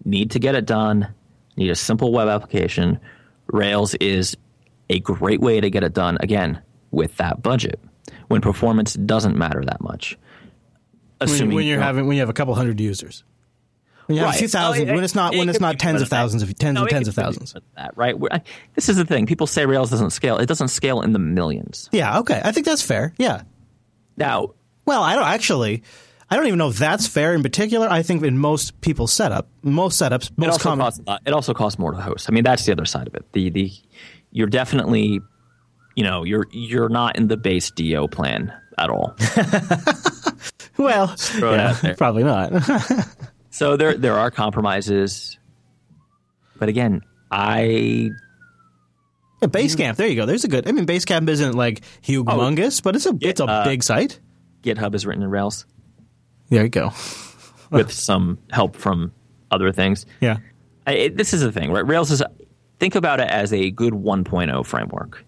need 0.05 0.32
to 0.32 0.38
get 0.38 0.55
it 0.55 0.66
done, 0.66 1.09
need 1.57 1.70
a 1.70 1.76
simple 1.76 2.12
web 2.12 2.28
application, 2.28 3.01
Rails 3.46 3.94
is 3.94 4.36
a 4.88 5.01
great 5.01 5.40
way 5.40 5.61
to 5.61 5.70
get 5.70 5.84
it 5.84 5.92
done, 5.92 6.18
again, 6.20 6.62
with 6.90 7.16
that 7.18 7.42
budget, 7.42 7.80
when 8.28 8.40
performance 8.40 8.94
doesn't 8.94 9.36
matter 9.36 9.64
that 9.64 9.80
much. 9.80 10.18
Assuming 11.20 11.48
when, 11.48 11.57
when 11.57 11.66
you're 11.66 11.80
having 11.80 12.07
when 12.07 12.16
you 12.16 12.20
have 12.20 12.30
a 12.30 12.34
couple 12.34 12.55
hundred 12.55 12.80
users. 12.80 13.24
When 14.07 14.16
you 14.16 14.22
have 14.22 14.30
right. 14.30 14.36
a 14.36 14.38
few 14.38 14.48
thousand, 14.48 14.88
oh, 14.88 14.92
it, 14.92 14.94
when 14.94 15.05
it's 15.05 15.14
not 15.14 15.34
it, 15.34 15.38
when 15.38 15.48
it's 15.48 15.61
not 15.61 15.78
tens 15.78 16.03
of 16.03 16.09
thousands 16.09 16.42
of 16.42 16.53
tens 16.57 16.74
no, 16.74 16.80
and 16.80 16.90
tens 16.90 17.09
of 17.09 17.14
thousands. 17.14 17.55
That 17.76 17.96
right. 17.96 18.16
I, 18.30 18.42
this 18.74 18.88
is 18.88 18.96
the 18.96 19.05
thing. 19.05 19.26
People 19.26 19.46
say 19.46 19.66
Rails 19.66 19.90
doesn't 19.90 20.11
scale. 20.11 20.38
It 20.38 20.46
doesn't 20.46 20.68
scale 20.68 21.03
in 21.03 21.12
the 21.12 21.18
millions. 21.18 21.88
Yeah. 21.92 22.20
Okay. 22.20 22.40
I 22.42 22.51
think 22.53 22.66
that's 22.66 22.82
fair. 22.82 23.12
Yeah. 23.18 23.42
Now, 24.16 24.55
well, 24.86 25.03
I 25.03 25.14
don't 25.14 25.26
actually. 25.26 25.82
I 26.31 26.37
don't 26.37 26.47
even 26.47 26.59
know 26.59 26.68
if 26.68 26.78
that's 26.78 27.09
fair. 27.09 27.35
In 27.35 27.43
particular, 27.43 27.89
I 27.89 28.03
think 28.03 28.22
in 28.22 28.39
most 28.39 28.81
people's 28.83 29.12
setup, 29.12 29.49
most 29.62 30.01
setups, 30.01 30.31
It 30.31 30.39
most 30.39 30.49
also 30.53 30.62
common. 30.62 30.85
costs. 30.85 31.01
Uh, 31.05 31.18
it 31.26 31.33
also 31.33 31.53
costs 31.53 31.78
more 31.78 31.91
to 31.91 32.01
host. 32.01 32.28
I 32.28 32.33
mean, 32.33 32.45
that's 32.45 32.64
the 32.64 32.72
other 32.72 32.85
side 32.85 33.09
of 33.09 33.14
it. 33.14 33.24
The 33.33 33.51
the 33.51 33.72
you're 34.31 34.47
definitely, 34.47 35.20
you 35.97 36.05
know, 36.05 36.22
you're 36.22 36.47
you're 36.53 36.89
not 36.89 37.16
in 37.16 37.26
the 37.26 37.37
base 37.37 37.72
DO 37.72 38.07
plan 38.09 38.53
at 38.78 38.91
all. 38.91 39.16
well, 40.78 41.14
it 41.14 41.83
there. 41.83 41.95
probably 41.97 42.22
not. 42.22 42.53
so 43.51 43.76
there 43.76 43.95
there 43.97 44.16
are 44.16 44.31
compromises, 44.31 45.37
but 46.61 46.68
again, 46.68 47.03
I 47.33 48.11
Yeah, 49.43 49.49
Basecamp, 49.49 49.97
there 49.97 50.07
you 50.07 50.14
go. 50.14 50.26
There's 50.26 50.45
a 50.45 50.49
good. 50.49 50.68
I 50.68 50.72
mean, 50.72 50.87
Basecamp 50.87 51.28
isn't 51.28 51.55
like 51.55 51.81
humongous, 52.05 52.81
but 52.81 52.95
it's 52.95 53.07
a 53.07 53.18
it's 53.20 53.41
a 53.41 53.47
uh, 53.47 53.64
big 53.64 53.83
site. 53.83 54.20
GitHub 54.62 54.95
is 54.95 55.05
written 55.05 55.24
in 55.24 55.31
Rails 55.31 55.66
There 56.51 56.62
you 56.64 56.68
go. 56.68 56.92
with 57.70 57.92
some 57.92 58.38
help 58.51 58.76
from 58.76 59.12
other 59.51 59.72
things. 59.72 60.07
Yeah. 60.20 60.38
I, 60.86 60.92
it, 60.92 61.16
this 61.16 61.32
is 61.32 61.40
the 61.40 61.53
thing, 61.53 61.70
right? 61.72 61.86
Rails 61.86 62.11
is 62.11 62.22
think 62.78 62.94
about 62.94 63.20
it 63.20 63.28
as 63.28 63.53
a 63.53 63.70
good 63.70 63.92
1.0 63.92 64.66
framework. 64.66 65.24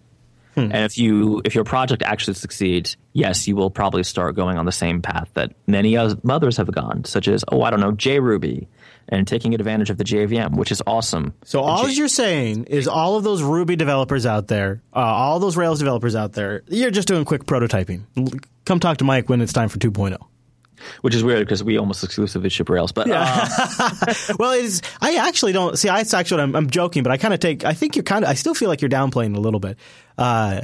Hmm. 0.55 0.61
And 0.61 0.85
if 0.85 0.99
you 0.99 1.41
if 1.47 1.55
your 1.55 1.65
project 1.65 2.03
actually 2.03 2.35
succeeds, 2.35 2.99
yes, 3.15 3.49
you 3.49 3.57
will 3.57 3.71
probably 3.71 4.03
start 4.03 4.37
going 4.37 4.59
on 4.59 4.67
the 4.67 4.73
same 4.73 5.01
path 5.01 5.31
that 5.33 5.53
many 5.67 5.97
others 5.97 6.57
have 6.59 6.71
gone, 6.71 7.05
such 7.05 7.27
as 7.27 7.43
oh, 7.51 7.63
I 7.63 7.71
don't 7.71 7.81
know, 7.81 7.93
JRuby, 7.93 8.67
and 9.09 9.27
taking 9.27 9.55
advantage 9.55 9.89
of 9.89 9.97
the 9.97 10.05
JVM, 10.05 10.55
which 10.57 10.71
is 10.71 10.83
awesome. 10.87 11.33
So 11.45 11.61
all 11.63 11.87
J- 11.87 11.95
you're 11.95 12.09
saying 12.09 12.65
is 12.65 12.87
all 12.87 13.17
of 13.17 13.25
those 13.25 13.43
Ruby 13.43 13.77
developers 13.77 14.27
out 14.27 14.49
there, 14.49 14.83
uh, 14.95 14.99
all 14.99 15.39
those 15.39 15.57
Rails 15.57 15.79
developers 15.79 16.15
out 16.15 16.33
there, 16.33 16.65
you're 16.69 16.91
just 16.91 17.09
doing 17.09 17.25
quick 17.25 17.47
prototyping. 17.47 18.03
Come 18.67 18.79
talk 18.79 18.99
to 18.99 19.05
Mike 19.05 19.31
when 19.31 19.41
it's 19.41 19.55
time 19.55 19.71
for 19.71 19.79
oh. 19.79 19.91
2.0. 19.91 20.19
which 21.03 21.15
is 21.15 21.23
weird 21.25 21.47
because 21.47 21.63
we 21.63 21.79
almost 21.79 22.03
exclusively 22.05 22.49
ship 22.49 22.69
Rails, 22.69 22.93
but 22.93 23.09
uh, 23.11 23.47
well, 24.39 24.53
it's 24.53 24.83
I 25.01 25.17
actually 25.17 25.53
don't 25.53 25.79
see. 25.79 25.89
I 25.89 26.01
actually 26.01 26.43
I'm, 26.43 26.55
I'm 26.57 26.71
joking, 26.71 27.03
but 27.03 27.13
I 27.13 27.17
kind 27.17 27.35
of 27.35 27.41
take. 27.41 27.65
I 27.65 27.73
think 27.75 27.97
you're 27.97 28.03
kind 28.03 28.25
of. 28.25 28.31
I 28.31 28.35
still 28.35 28.55
feel 28.55 28.69
like 28.69 28.81
you're 28.81 28.89
downplaying 28.91 29.37
a 29.37 29.41
little 29.41 29.61
bit. 29.61 29.79
Uh, 30.19 30.63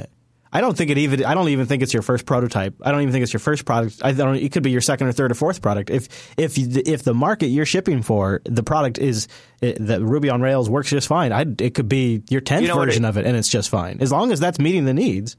I 0.51 0.61
don't 0.61 0.75
think 0.75 0.89
it 0.89 0.97
even. 0.97 1.23
I 1.25 1.35
don't 1.35 1.49
even 1.49 1.67
think 1.67 1.83
it's 1.83 1.93
your 1.93 2.01
first 2.01 2.25
prototype. 2.25 2.73
I 2.81 2.91
don't 2.91 3.01
even 3.01 3.11
think 3.11 3.21
it's 3.21 3.31
your 3.33 3.39
first 3.39 3.65
product. 3.65 4.01
I 4.03 4.11
don't. 4.13 4.35
It 4.35 4.51
could 4.51 4.63
be 4.63 4.71
your 4.71 4.81
second 4.81 5.05
or 5.07 5.11
third 5.11 5.31
or 5.31 5.35
fourth 5.35 5.61
product. 5.61 5.91
If 5.91 6.07
if 6.39 6.57
if 6.57 7.03
the 7.03 7.13
market 7.13 7.47
you're 7.47 7.67
shipping 7.67 8.01
for 8.01 8.41
the 8.45 8.63
product 8.63 8.97
is 8.97 9.27
it, 9.61 9.77
the 9.79 10.03
Ruby 10.03 10.29
on 10.31 10.41
Rails 10.41 10.67
works 10.67 10.89
just 10.89 11.07
fine. 11.07 11.31
I, 11.31 11.45
it 11.59 11.75
could 11.75 11.87
be 11.87 12.23
your 12.31 12.41
tenth 12.41 12.63
You 12.63 12.69
know 12.69 12.75
version 12.83 13.05
it- 13.05 13.09
of 13.09 13.17
it, 13.17 13.27
and 13.27 13.37
it's 13.37 13.49
just 13.49 13.69
fine 13.69 13.99
as 14.01 14.11
long 14.11 14.31
as 14.31 14.39
that's 14.39 14.57
meeting 14.59 14.85
the 14.85 14.93
needs. 14.95 15.37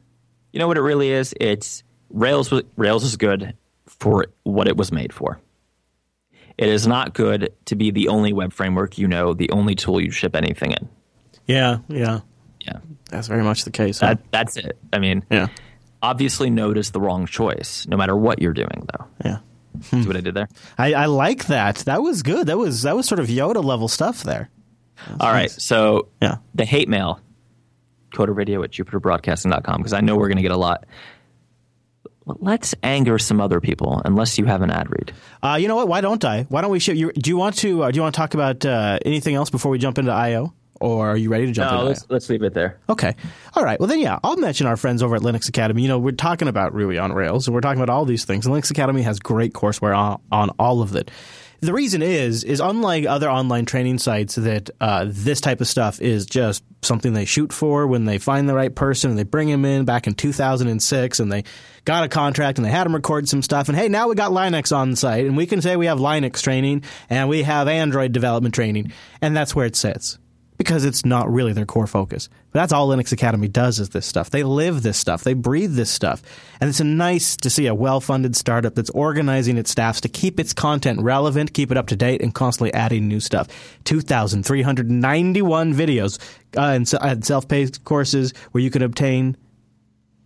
you 0.53 0.61
know 0.61 0.69
what 0.69 0.77
it 0.79 0.83
really 0.83 1.11
is? 1.11 1.35
It's 1.41 1.83
Rails. 2.11 2.51
was- 2.53 2.63
Rails 2.77 3.03
is 3.03 3.17
good 3.17 3.55
for 3.99 4.27
what 4.45 4.69
it 4.69 4.77
was 4.77 4.91
made 4.93 5.13
for. 5.13 5.41
It 6.59 6.69
is 6.69 6.87
not 6.87 7.15
good 7.15 7.53
to 7.67 7.75
be 7.77 7.91
the 7.91 8.09
only 8.09 8.33
web 8.33 8.53
framework 8.53 8.99
you 8.99 9.09
know, 9.09 9.33
the 9.35 9.51
only 9.51 9.75
tool 9.75 10.01
you 10.01 10.11
ship 10.11 10.37
anything 10.37 10.73
in. 10.73 10.89
Yeah, 11.47 11.79
yeah, 11.89 12.21
Yeah, 12.61 12.79
that's 13.11 13.29
very 13.29 13.43
much 13.43 13.65
the 13.65 13.71
case. 13.71 14.01
huh? 14.01 14.09
that, 14.09 14.31
that's 14.31 14.57
it. 14.57 14.79
I 14.93 14.99
mean, 14.99 15.25
yeah, 15.31 15.49
obviously, 16.03 16.51
Node 16.51 16.77
is 16.79 16.91
the 16.91 17.01
wrong 17.01 17.27
choice, 17.27 17.87
no 17.89 17.97
matter 17.97 18.15
what 18.17 18.41
you're 18.43 18.53
doing. 18.53 18.87
Though, 18.93 19.07
yeah. 19.25 19.39
see 19.83 20.07
what 20.07 20.17
I 20.17 20.21
did 20.21 20.35
there? 20.35 20.49
I, 20.79 20.93
I 20.95 21.07
like 21.07 21.47
that. 21.47 21.77
That 21.87 22.03
was 22.03 22.23
good. 22.23 22.47
That 22.49 22.59
was 22.59 22.83
that 22.83 22.95
was 22.95 23.07
sort 23.07 23.21
of 23.21 23.27
Yoda 23.29 23.65
level 23.65 23.89
stuff 23.89 24.23
there. 24.23 24.51
All 25.19 25.33
right, 25.33 25.51
so 25.51 26.09
Yeah. 26.21 26.37
the 26.55 26.67
hate 26.67 26.89
mail, 26.91 27.21
coderradio 28.15 28.63
at 28.63 28.71
jupiterbroadcasting.com, 28.71 29.79
because 29.79 29.95
I 29.95 30.01
know 30.03 30.15
we're 30.17 30.29
going 30.29 30.37
to 30.37 30.43
get 30.43 30.51
a 30.53 30.57
lot. 30.59 30.85
Let's 32.41 32.75
anger 32.83 33.19
some 33.19 33.41
other 33.41 33.61
people, 33.61 34.01
unless 34.05 34.39
you 34.39 34.45
have 34.47 34.63
an 34.63 34.71
ad 34.71 34.89
read. 34.91 35.13
Uh, 35.43 35.59
you 35.61 35.69
know 35.69 35.77
what? 35.77 35.89
Why 35.89 36.01
don't 36.01 36.25
I? 36.25 36.43
Why 36.45 36.61
don't 36.61 36.71
we 36.71 36.79
show 36.79 36.93
you? 36.93 37.13
Do 37.13 37.31
you 37.31 37.37
want 37.37 37.57
to? 37.59 37.83
Uh, 37.85 37.91
do 37.91 37.97
you 37.97 38.03
want 38.03 38.15
to 38.15 38.19
talk 38.19 38.35
about 38.35 38.65
uh, 38.65 38.99
anything 39.05 39.35
else 39.35 39.51
before 39.51 39.71
we 39.71 39.79
jump 39.79 39.99
into 39.99 40.13
IO, 40.13 40.55
or 40.81 41.11
are 41.11 41.17
you 41.17 41.29
ready 41.31 41.47
to 41.47 41.53
jump 41.53 41.71
No, 41.71 41.77
into 41.79 41.89
let's, 41.89 42.03
IO? 42.03 42.07
let's 42.11 42.29
leave 42.31 42.43
it 42.43 42.55
there. 42.55 42.79
Okay. 42.89 43.15
All 43.55 43.65
right. 43.65 43.79
Well, 43.81 43.89
then, 43.89 43.99
yeah, 44.01 44.19
I'll 44.25 44.37
mention 44.37 44.67
our 44.67 44.77
friends 44.77 45.03
over 45.03 45.17
at 45.17 45.23
Linux 45.23 45.49
Academy. 45.49 45.83
You 45.83 45.89
know, 45.89 45.99
we're 45.99 46.13
talking 46.13 46.49
about 46.49 46.75
Ruby 46.75 46.99
on 46.99 47.13
Rails, 47.13 47.47
and 47.47 47.55
we're 47.55 47.61
talking 47.61 47.83
about 47.83 47.93
all 47.93 48.05
these 48.05 48.25
things. 48.25 48.47
And 48.47 48.55
Linux 48.55 48.71
Academy 48.71 49.03
has 49.03 49.19
great 49.19 49.53
courseware 49.53 49.97
on, 49.97 50.21
on 50.33 50.51
all 50.59 50.81
of 50.83 50.95
it. 50.97 51.11
The 51.61 51.75
reason 51.75 52.01
is, 52.01 52.43
is 52.43 52.61
unlike 52.61 53.05
other 53.05 53.31
online 53.31 53.67
training 53.67 53.99
sites, 53.99 54.37
that 54.37 54.71
uh, 54.81 55.07
this 55.09 55.43
type 55.43 55.61
of 55.61 55.69
stuff 55.69 56.01
is 56.01 56.25
just 56.25 56.65
something 56.83 57.13
they 57.13 57.27
shoot 57.27 57.53
for 57.53 57.87
when 57.87 58.07
they 58.07 58.17
find 58.17 58.49
the 58.49 58.55
right 58.55 58.75
person 58.75 59.11
and 59.11 59.19
they 59.19 59.25
bring 59.25 59.49
him 59.49 59.67
in 59.67 59.85
back 59.85 60.07
in 60.07 60.15
2006 60.15 61.21
and 61.21 61.31
they 61.31 61.45
got 61.85 62.05
a 62.05 62.09
contract 62.09 62.57
and 62.57 62.65
they 62.65 62.71
had 62.71 62.87
him 62.87 62.95
record 62.95 63.29
some 63.29 63.43
stuff. 63.43 63.69
And 63.69 63.77
hey, 63.77 63.89
now 63.89 64.09
we 64.09 64.15
got 64.15 64.33
Linux 64.33 64.75
on 64.75 64.97
site 64.97 65.27
and 65.27 65.37
we 65.37 65.45
can 65.45 65.61
say 65.61 65.77
we 65.77 65.87
have 65.87 65.99
Linux 65.99 66.43
training 66.43 66.85
and 67.11 67.29
we 67.29 67.43
have 67.43 67.69
Android 67.69 68.13
development 68.13 68.55
training. 68.55 68.93
And 69.21 69.37
that's 69.37 69.55
where 69.55 69.67
it 69.67 69.77
sits 69.77 70.19
because 70.61 70.85
it's 70.85 71.07
not 71.07 71.33
really 71.33 71.55
their 71.55 71.65
core 71.65 71.87
focus. 71.87 72.29
But 72.53 72.61
that's 72.61 72.71
all 72.71 72.87
Linux 72.87 73.13
Academy 73.13 73.49
does 73.49 73.81
is 73.81 73.89
this 73.89 74.05
stuff. 74.05 74.29
They 74.29 74.43
live 74.43 74.83
this 74.83 74.99
stuff. 74.99 75.25
They 75.25 75.33
breathe 75.33 75.75
this 75.75 75.91
stuff. 75.91 76.23
And 76.61 76.69
it's 76.69 76.83
nice 76.83 77.35
to 77.39 77.49
see 77.49 77.67
a 77.67 77.75
well-funded 77.75 78.37
startup 78.37 78.75
that's 78.75 78.91
organizing 78.91 79.57
its 79.57 79.71
staffs 79.71 80.03
to 80.03 80.11
keep 80.11 80.39
its 80.39 80.53
content 80.53 81.01
relevant, 81.01 81.55
keep 81.55 81.71
it 81.71 81.79
up 81.79 81.87
to 81.87 81.97
date, 81.97 82.21
and 82.21 82.35
constantly 82.35 82.75
adding 82.75 83.09
new 83.09 83.21
stuff. 83.21 83.49
2,391 83.85 85.73
videos 85.73 86.19
uh, 86.55 86.61
and, 86.61 86.93
and 87.01 87.25
self-paced 87.25 87.83
courses 87.85 88.35
where 88.51 88.63
you 88.63 88.71
can 88.71 88.83
obtain 88.83 89.39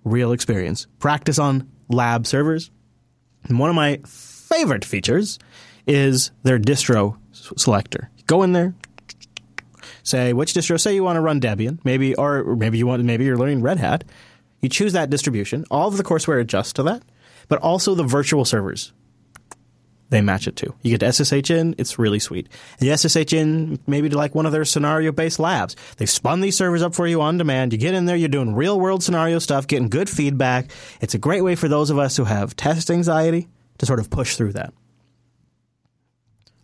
real 0.03 0.33
experience. 0.33 0.89
Practice 0.99 1.39
on 1.39 1.71
lab 1.89 2.27
servers. 2.27 2.73
And 3.45 3.61
one 3.61 3.71
of 3.71 3.77
my 3.77 4.01
favorite 4.05 4.85
features 4.85 5.39
is 5.87 6.33
their 6.43 6.59
distro 6.59 7.19
selector. 7.57 8.11
Go 8.27 8.43
in 8.43 8.53
there, 8.53 8.75
say 10.05 10.33
which 10.33 10.53
distro. 10.55 10.81
Say 10.81 10.95
you 10.95 11.03
want 11.03 11.17
to 11.17 11.21
run 11.21 11.41
Debian, 11.41 11.81
maybe, 11.85 12.15
or 12.15 12.55
maybe 12.55 12.79
you 12.79 12.87
want, 12.87 13.03
maybe 13.03 13.25
you're 13.25 13.37
learning 13.37 13.63
Red 13.63 13.79
Hat. 13.79 14.05
You 14.63 14.69
choose 14.69 14.93
that 14.93 15.11
distribution. 15.11 15.65
All 15.71 15.89
of 15.89 15.97
the 15.97 16.05
courseware 16.05 16.41
adjusts 16.41 16.75
to 16.75 16.85
that, 16.85 17.03
but 17.49 17.61
also 17.61 17.95
the 17.95 18.05
virtual 18.05 18.45
servers. 18.45 18.93
They 20.11 20.21
match 20.21 20.47
it 20.47 20.55
too. 20.55 20.75
You 20.83 20.97
get 20.97 21.01
to 21.01 21.13
SSH 21.13 21.51
in, 21.51 21.75
it's 21.77 21.99
really 21.99 22.21
sweet. 22.21 22.49
You 22.79 22.97
SSH 22.97 23.33
in 23.33 23.81
maybe 23.87 24.09
to 24.09 24.17
like 24.17 24.35
one 24.35 24.47
of 24.47 24.53
their 24.53 24.65
scenario 24.65 25.11
based 25.11 25.41
labs. 25.41 25.75
They've 25.97 26.09
spun 26.09 26.41
these 26.41 26.57
servers 26.57 26.83
up 26.83 26.95
for 26.95 27.07
you 27.07 27.21
on 27.21 27.37
demand. 27.37 27.73
You 27.73 27.79
get 27.79 27.95
in 27.95 28.05
there, 28.05 28.15
you're 28.15 28.29
doing 28.29 28.55
real 28.55 28.79
world 28.79 29.03
scenario 29.03 29.39
stuff, 29.41 29.67
getting 29.67 29.89
good 29.89 30.09
feedback. 30.09 30.71
It's 31.01 31.15
a 31.15 31.19
great 31.19 31.43
way 31.43 31.57
for 31.57 31.69
those 31.69 31.91
of 31.91 31.99
us 31.99 32.17
who 32.17 32.25
have 32.25 32.55
test 32.55 32.91
anxiety 32.91 33.49
to 33.79 33.87
sort 33.87 33.99
of 33.99 34.09
push 34.09 34.37
through 34.37 34.53
that 34.53 34.73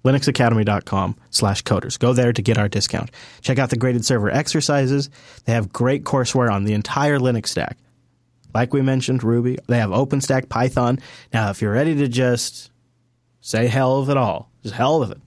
linuxacademy.com 0.05 1.17
slash 1.31 1.63
coders. 1.65 1.99
Go 1.99 2.13
there 2.13 2.33
to 2.33 2.43
get 2.43 2.59
our 2.59 2.69
discount. 2.69 3.11
Check 3.41 3.59
out 3.59 3.71
the 3.71 3.77
graded 3.77 4.05
server 4.05 4.31
exercises. 4.31 5.11
They 5.45 5.53
have 5.53 5.73
great 5.73 6.05
courseware 6.05 6.51
on 6.51 6.65
the 6.65 6.75
entire 6.75 7.19
Linux 7.19 7.49
stack. 7.49 7.77
Like 8.55 8.73
we 8.73 8.83
mentioned, 8.83 9.23
Ruby. 9.23 9.59
They 9.67 9.79
have 9.79 9.91
OpenStack, 9.91 10.49
Python. 10.49 10.99
Now, 11.33 11.51
if 11.51 11.63
you're 11.63 11.73
ready 11.73 11.95
to 11.97 12.09
just 12.09 12.71
say 13.41 13.67
hell 13.67 13.99
of 13.99 14.11
it 14.11 14.17
all, 14.17 14.51
just 14.63 14.75
hell 14.75 15.01
with 15.01 15.13
it, 15.13 15.21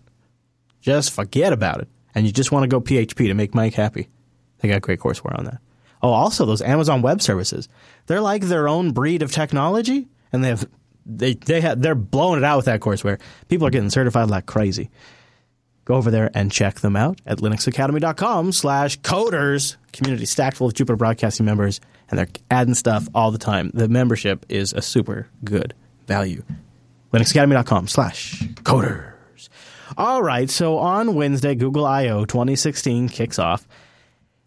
just 0.81 1.11
forget 1.11 1.53
about 1.53 1.81
it, 1.81 1.87
and 2.13 2.25
you 2.25 2.31
just 2.31 2.51
want 2.51 2.63
to 2.63 2.67
go 2.67 2.81
PHP 2.81 3.27
to 3.27 3.33
make 3.33 3.55
Mike 3.55 3.73
happy, 3.73 4.09
they 4.59 4.67
got 4.67 4.81
great 4.81 4.99
courseware 4.99 5.37
on 5.37 5.45
that. 5.45 5.59
Oh, 6.01 6.11
also 6.11 6.45
those 6.45 6.61
Amazon 6.61 7.01
Web 7.01 7.21
Services. 7.21 7.69
They're 8.07 8.19
like 8.21 8.43
their 8.43 8.67
own 8.67 8.91
breed 8.91 9.21
of 9.21 9.31
technology, 9.31 10.09
and 10.33 10.43
they 10.43 10.49
have 10.49 10.67
they 11.05 11.33
they 11.33 11.61
have 11.61 11.81
they're 11.81 11.95
blowing 11.95 12.39
it 12.39 12.43
out 12.43 12.57
with 12.57 12.65
that 12.65 12.79
courseware. 12.79 13.19
People 13.49 13.67
are 13.67 13.71
getting 13.71 13.89
certified 13.89 14.29
like 14.29 14.45
crazy. 14.45 14.89
Go 15.85 15.95
over 15.95 16.09
there 16.11 16.31
and 16.33 16.49
check 16.51 16.79
them 16.79 16.95
out 16.95 17.19
at 17.25 17.39
linuxacademy.com 17.39 18.53
slash 18.53 18.99
coders. 19.01 19.75
Community 19.91 20.25
stacked 20.25 20.57
full 20.57 20.67
of 20.67 20.73
Jupiter 20.73 20.95
Broadcasting 20.95 21.45
members, 21.45 21.81
and 22.09 22.17
they're 22.17 22.27
adding 22.49 22.73
stuff 22.73 23.09
all 23.13 23.31
the 23.31 23.37
time. 23.37 23.69
The 23.73 23.89
membership 23.89 24.45
is 24.47 24.71
a 24.71 24.81
super 24.81 25.27
good 25.43 25.73
value. 26.07 26.43
linuxacademy.com 27.11 27.89
slash 27.89 28.41
coders. 28.63 29.49
All 29.97 30.23
right, 30.23 30.49
so 30.49 30.77
on 30.77 31.15
Wednesday, 31.15 31.53
Google 31.53 31.85
I.O. 31.85 32.25
2016 32.25 33.09
kicks 33.09 33.37
off. 33.37 33.67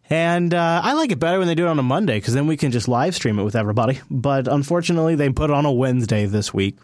And 0.09 0.55
uh, 0.55 0.81
I 0.85 0.93
like 0.93 1.11
it 1.11 1.19
better 1.19 1.39
when 1.39 1.49
they 1.49 1.55
do 1.55 1.67
it 1.67 1.71
on 1.71 1.79
a 1.79 1.83
Monday 1.83 2.19
because 2.19 2.35
then 2.35 2.47
we 2.47 2.57
can 2.57 2.71
just 2.71 2.87
live 2.87 3.15
stream 3.15 3.39
it 3.39 3.45
with 3.45 3.57
everybody. 3.57 4.01
But 4.11 4.47
unfortunately, 4.47 5.17
they 5.17 5.31
put 5.31 5.51
it 5.51 5.55
on 5.55 5.67
a 5.67 5.73
Wednesday 5.73 6.27
this 6.27 6.55
week. 6.55 6.79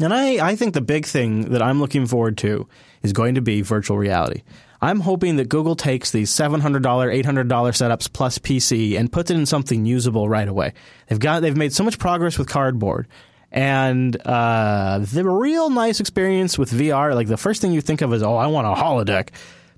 And 0.00 0.12
I, 0.12 0.48
I 0.48 0.56
think 0.56 0.74
the 0.74 0.80
big 0.80 1.06
thing 1.06 1.50
that 1.50 1.62
I'm 1.62 1.78
looking 1.78 2.06
forward 2.06 2.38
to 2.38 2.66
is 3.02 3.12
going 3.12 3.34
to 3.34 3.42
be 3.42 3.60
virtual 3.62 3.98
reality. 3.98 4.42
I'm 4.80 4.98
hoping 4.98 5.36
that 5.36 5.48
Google 5.48 5.76
takes 5.76 6.10
these 6.10 6.30
$700, 6.30 6.80
$800 6.82 7.22
setups 7.22 8.12
plus 8.12 8.38
PC 8.38 8.98
and 8.98 9.12
puts 9.12 9.30
it 9.30 9.36
in 9.36 9.46
something 9.46 9.86
usable 9.86 10.28
right 10.28 10.48
away. 10.48 10.72
They've 11.06 11.20
got 11.20 11.40
they've 11.42 11.56
made 11.56 11.72
so 11.72 11.84
much 11.84 12.00
progress 12.00 12.36
with 12.36 12.48
cardboard. 12.48 13.06
And 13.52 14.16
uh, 14.26 15.00
the 15.00 15.28
real 15.28 15.70
nice 15.70 16.00
experience 16.00 16.58
with 16.58 16.72
VR, 16.72 17.14
like 17.14 17.28
the 17.28 17.36
first 17.36 17.60
thing 17.60 17.72
you 17.72 17.82
think 17.82 18.00
of 18.00 18.12
is, 18.12 18.22
oh, 18.22 18.34
I 18.34 18.46
want 18.46 18.66
a 18.66 18.70
holodeck. 18.70 19.28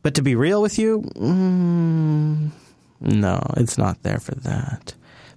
But 0.05 0.15
to 0.17 0.23
be 0.23 0.37
real 0.37 0.61
with 0.61 0.79
you, 0.79 1.01
mm, 1.17 2.51
no, 3.01 3.43
it's 3.57 3.79
not 3.79 4.03
there 4.03 4.19
for 4.19 4.35
that. 4.35 4.93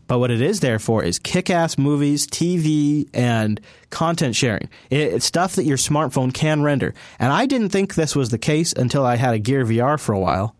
But 0.08 0.20
what 0.20 0.30
it 0.30 0.42
is 0.42 0.60
there 0.60 0.78
for 0.78 1.06
is 1.06 1.20
kick 1.20 1.50
ass 1.50 1.78
movies, 1.78 2.28
TV, 2.28 3.08
and 3.14 3.62
content 3.92 4.36
sharing. 4.36 4.68
It's 4.90 5.26
stuff 5.26 5.56
that 5.56 5.64
your 5.64 5.78
smartphone 5.78 6.34
can 6.34 6.64
render. 6.64 6.94
And 7.18 7.32
I 7.32 7.46
didn't 7.46 7.70
think 7.70 7.96
this 7.96 8.14
was 8.14 8.28
the 8.28 8.38
case 8.38 8.74
until 8.74 9.06
I 9.06 9.16
had 9.16 9.34
a 9.34 9.40
Gear 9.40 9.64
VR 9.64 9.98
for 9.98 10.12
a 10.12 10.20
while. 10.20 10.54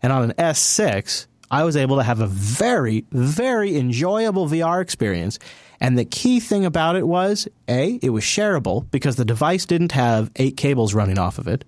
And 0.00 0.12
on 0.12 0.30
an 0.30 0.32
S6, 0.38 1.26
I 1.50 1.64
was 1.64 1.76
able 1.76 1.96
to 1.96 2.04
have 2.04 2.20
a 2.20 2.28
very, 2.28 3.04
very 3.10 3.76
enjoyable 3.76 4.46
VR 4.46 4.80
experience. 4.80 5.40
And 5.80 5.98
the 5.98 6.04
key 6.04 6.38
thing 6.38 6.64
about 6.64 6.94
it 6.94 7.08
was 7.08 7.48
A, 7.66 7.98
it 8.00 8.10
was 8.10 8.22
shareable 8.22 8.88
because 8.92 9.16
the 9.16 9.24
device 9.24 9.66
didn't 9.66 9.90
have 9.90 10.30
eight 10.36 10.56
cables 10.56 10.94
running 10.94 11.18
off 11.18 11.38
of 11.38 11.48
it 11.48 11.64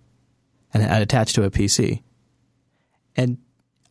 and 0.82 1.02
attached 1.02 1.34
to 1.36 1.44
a 1.44 1.50
PC. 1.50 2.02
And 3.16 3.38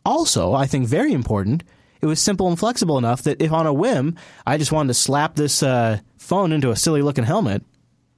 also, 0.05 0.53
I 0.53 0.67
think 0.67 0.87
very 0.87 1.13
important, 1.13 1.63
it 2.01 2.05
was 2.05 2.19
simple 2.21 2.47
and 2.47 2.59
flexible 2.59 2.97
enough 2.97 3.23
that 3.23 3.41
if 3.41 3.51
on 3.51 3.65
a 3.65 3.73
whim 3.73 4.15
I 4.45 4.57
just 4.57 4.71
wanted 4.71 4.89
to 4.89 4.93
slap 4.93 5.35
this 5.35 5.63
uh, 5.63 5.99
phone 6.17 6.51
into 6.51 6.69
a 6.69 6.75
silly 6.75 7.01
looking 7.01 7.23
helmet, 7.23 7.63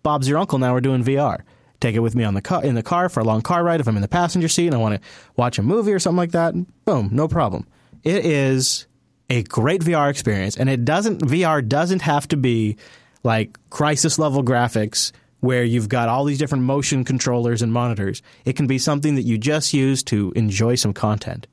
Bob's 0.04 0.28
your 0.28 0.38
uncle 0.38 0.60
now 0.60 0.74
we're 0.74 0.82
doing 0.82 1.04
VR. 1.04 1.42
Take 1.80 1.96
it 1.96 2.00
with 2.00 2.16
me 2.16 2.24
on 2.24 2.34
the 2.34 2.42
car, 2.42 2.64
in 2.64 2.76
the 2.76 2.84
car 2.84 3.08
for 3.08 3.20
a 3.20 3.24
long 3.24 3.42
car 3.42 3.64
ride 3.64 3.80
if 3.80 3.88
I'm 3.88 3.96
in 3.96 4.02
the 4.02 4.08
passenger 4.08 4.48
seat 4.48 4.68
and 4.68 4.76
I 4.76 4.80
want 4.80 4.96
to 4.96 5.08
watch 5.36 5.60
a 5.60 5.64
movie 5.64 5.94
or 5.94 6.00
something 6.00 6.18
like 6.18 6.32
that. 6.32 6.54
Boom, 6.86 7.10
no 7.12 7.28
problem. 7.28 7.68
It 8.04 8.26
is 8.26 8.88
a 9.30 9.44
great 9.44 9.82
VR 9.82 10.10
experience, 10.10 10.58
and 10.58 10.70
it 10.70 10.86
doesn't 10.86 11.22
VR 11.22 11.66
doesn't 11.68 12.02
have 12.02 12.28
to 12.30 12.38
be 12.38 12.78
like 13.24 13.58
Crysis 13.70 14.18
level 14.18 14.44
graphics 14.44 15.12
where 15.40 15.64
you've 15.64 15.90
got 15.90 16.10
all 16.10 16.26
these 16.26 16.38
different 16.40 16.64
motion 16.64 17.04
controllers 17.04 17.62
and 17.62 17.72
monitors. 17.72 18.22
It 18.46 18.56
can 18.56 18.68
be 18.68 18.78
something 18.80 19.16
that 19.16 19.24
you 19.24 19.38
just 19.38 19.74
use 19.74 20.04
to 20.04 20.34
enjoy 20.36 20.76
some 20.76 20.94
content. 20.94 21.48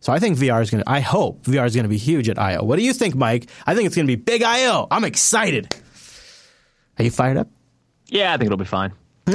So 0.00 0.12
I 0.12 0.18
think 0.18 0.36
VR 0.36 0.60
is 0.62 0.70
going 0.70 0.82
to, 0.82 0.90
I 0.90 0.98
hope 1.00 1.44
VR 1.44 1.64
is 1.64 1.74
going 1.76 1.84
to 1.84 1.88
be 1.88 1.96
huge 1.96 2.28
at 2.28 2.38
I.O. 2.38 2.64
What 2.64 2.76
do 2.76 2.84
you 2.84 2.92
think, 2.92 3.14
Mike? 3.14 3.48
I 3.66 3.74
think 3.74 3.86
it's 3.86 3.94
going 3.94 4.06
to 4.06 4.16
be 4.16 4.20
big 4.20 4.42
I.O. 4.42 4.88
I'm 4.90 5.04
excited. 5.04 5.72
Are 6.98 7.04
you 7.04 7.10
fired 7.10 7.36
up? 7.36 7.48
Yeah, 8.08 8.34
I 8.34 8.36
think 8.36 8.46
it'll 8.46 8.58
be 8.58 8.64
fine. 8.64 8.92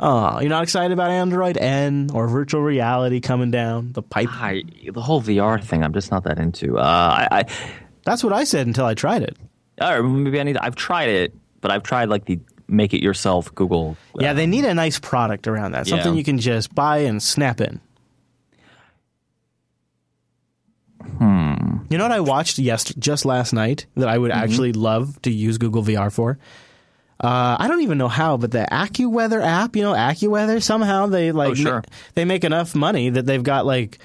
oh, 0.00 0.40
you're 0.40 0.48
not 0.48 0.62
excited 0.62 0.92
about 0.92 1.10
Android 1.10 1.58
N 1.58 2.08
or 2.14 2.26
virtual 2.26 2.62
reality 2.62 3.20
coming 3.20 3.50
down 3.50 3.92
the 3.92 4.02
pipe? 4.02 4.28
I, 4.32 4.62
the 4.90 5.02
whole 5.02 5.20
VR 5.20 5.62
thing, 5.62 5.84
I'm 5.84 5.92
just 5.92 6.10
not 6.10 6.24
that 6.24 6.38
into. 6.38 6.78
Uh, 6.78 6.82
I, 6.82 7.28
I, 7.40 7.44
That's 8.04 8.24
what 8.24 8.32
I 8.32 8.44
said 8.44 8.66
until 8.66 8.86
I 8.86 8.94
tried 8.94 9.22
it. 9.22 9.36
or 9.80 10.02
maybe 10.02 10.40
I 10.40 10.42
need. 10.42 10.56
I've 10.56 10.74
tried 10.74 11.10
it, 11.10 11.34
but 11.62 11.70
I've 11.70 11.82
tried 11.82 12.10
like 12.10 12.26
the 12.26 12.38
make 12.68 12.92
it 12.94 13.02
yourself 13.02 13.54
Google. 13.54 13.96
uh, 14.14 14.18
Yeah, 14.22 14.32
they 14.34 14.46
need 14.46 14.64
a 14.66 14.74
nice 14.74 14.98
product 14.98 15.46
around 15.48 15.72
that. 15.72 15.86
Something 15.86 16.12
Yeah. 16.12 16.18
you 16.18 16.24
can 16.24 16.38
just 16.38 16.74
buy 16.74 16.98
and 16.98 17.22
snap 17.22 17.60
in. 17.60 17.80
Hmm. 21.18 21.54
You 21.90 21.98
know 21.98 22.04
what 22.04 22.12
I 22.12 22.20
watched 22.20 22.58
yes, 22.58 22.84
just 22.94 23.24
last 23.24 23.52
night 23.52 23.86
that 23.96 24.08
I 24.08 24.18
would 24.18 24.30
Mm-hmm. 24.30 24.42
actually 24.44 24.72
love 24.72 25.20
to 25.22 25.30
use 25.30 25.58
Google 25.58 25.82
VR 25.82 26.10
for? 26.12 26.38
Uh, 27.20 27.56
I 27.58 27.68
don't 27.68 27.82
even 27.82 27.98
know 27.98 28.08
how, 28.08 28.36
but 28.36 28.50
the 28.50 28.66
AccuWeather 28.70 29.42
app, 29.44 29.76
you 29.76 29.82
know, 29.82 29.92
AccuWeather, 29.92 30.62
somehow 30.62 31.06
they 31.06 31.30
like 31.32 31.50
Oh, 31.52 31.54
sure. 31.54 31.74
ma- 31.76 31.82
they 32.14 32.24
make 32.24 32.42
enough 32.44 32.74
money 32.74 33.10
that 33.10 33.26
they've 33.26 33.42
got 33.42 33.66
like 33.66 33.98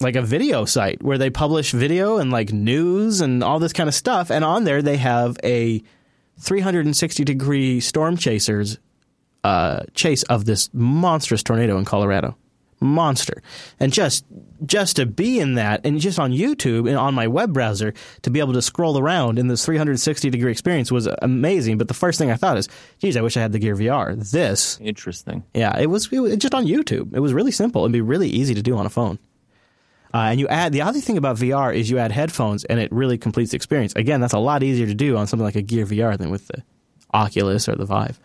like 0.00 0.16
a 0.16 0.22
video 0.22 0.64
site 0.64 1.02
where 1.02 1.16
they 1.18 1.30
publish 1.30 1.70
video 1.72 2.18
and 2.18 2.30
like 2.30 2.52
news 2.52 3.20
and 3.20 3.42
all 3.42 3.58
this 3.58 3.72
kind 3.72 3.88
of 3.88 3.94
stuff. 3.94 4.30
And 4.30 4.44
on 4.44 4.64
there 4.64 4.82
they 4.82 4.96
have 4.98 5.36
a 5.42 5.82
360 6.38 7.24
degree 7.24 7.80
storm 7.80 8.16
chasers 8.16 8.78
uh, 9.44 9.84
chase 9.94 10.22
of 10.24 10.46
this 10.46 10.70
monstrous 10.72 11.42
tornado 11.42 11.76
in 11.78 11.84
Colorado. 11.84 12.36
Monster. 12.80 13.42
And 13.78 13.92
just 13.92 14.24
just 14.66 14.96
to 14.96 15.06
be 15.06 15.38
in 15.38 15.54
that 15.54 15.84
and 15.84 16.00
just 16.00 16.18
on 16.18 16.32
YouTube 16.32 16.88
and 16.88 16.98
on 16.98 17.14
my 17.14 17.26
web 17.26 17.52
browser 17.52 17.94
to 18.22 18.30
be 18.30 18.40
able 18.40 18.52
to 18.54 18.62
scroll 18.62 18.98
around 18.98 19.38
in 19.38 19.48
this 19.48 19.64
360 19.64 20.28
degree 20.30 20.50
experience 20.50 20.90
was 20.90 21.08
amazing. 21.22 21.78
But 21.78 21.88
the 21.88 21.94
first 21.94 22.18
thing 22.18 22.30
I 22.30 22.36
thought 22.36 22.58
is, 22.58 22.68
geez, 22.98 23.16
I 23.16 23.22
wish 23.22 23.36
I 23.36 23.40
had 23.40 23.52
the 23.52 23.58
Gear 23.58 23.76
VR. 23.76 24.18
This, 24.30 24.78
Interesting. 24.80 25.44
yeah, 25.54 25.78
it 25.78 25.86
was, 25.86 26.12
it 26.12 26.20
was 26.20 26.36
just 26.36 26.54
on 26.54 26.66
YouTube. 26.66 27.14
It 27.14 27.20
was 27.20 27.32
really 27.32 27.52
simple. 27.52 27.82
It'd 27.82 27.92
be 27.92 28.00
really 28.00 28.28
easy 28.28 28.54
to 28.54 28.62
do 28.62 28.76
on 28.76 28.86
a 28.86 28.90
phone. 28.90 29.18
Uh, 30.14 30.28
and 30.30 30.38
you 30.38 30.46
add 30.46 30.72
the 30.72 30.80
other 30.82 31.00
thing 31.00 31.18
about 31.18 31.36
VR 31.36 31.74
is 31.74 31.90
you 31.90 31.98
add 31.98 32.12
headphones 32.12 32.64
and 32.64 32.78
it 32.78 32.92
really 32.92 33.18
completes 33.18 33.50
the 33.50 33.56
experience. 33.56 33.92
Again, 33.96 34.20
that's 34.20 34.32
a 34.32 34.38
lot 34.38 34.62
easier 34.62 34.86
to 34.86 34.94
do 34.94 35.16
on 35.16 35.26
something 35.26 35.44
like 35.44 35.56
a 35.56 35.62
Gear 35.62 35.84
VR 35.86 36.16
than 36.16 36.30
with 36.30 36.46
the 36.46 36.62
Oculus 37.12 37.68
or 37.68 37.74
the 37.74 37.84
Vive. 37.84 38.20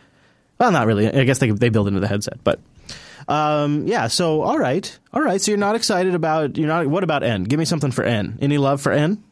Well, 0.60 0.72
not 0.72 0.86
really. 0.86 1.08
I 1.12 1.24
guess 1.24 1.40
they 1.40 1.50
they 1.50 1.70
build 1.70 1.88
into 1.88 2.00
the 2.00 2.08
headset, 2.08 2.44
but 2.44 2.60
um, 3.28 3.88
yeah. 3.88 4.08
So 4.08 4.42
all 4.42 4.60
right, 4.60 5.00
all 5.14 5.22
right. 5.22 5.42
So 5.42 5.52
you're 5.52 5.58
not 5.58 5.76
excited 5.76 6.14
about 6.14 6.58
you're 6.58 6.68
not. 6.68 6.86
What 6.88 7.04
about 7.04 7.24
N? 7.24 7.44
Give 7.46 7.58
me 7.60 7.66
something 7.66 7.92
for 7.92 8.04
N. 8.04 8.38
Any 8.42 8.58
love 8.58 8.82
for 8.82 8.92
N? 8.92 9.24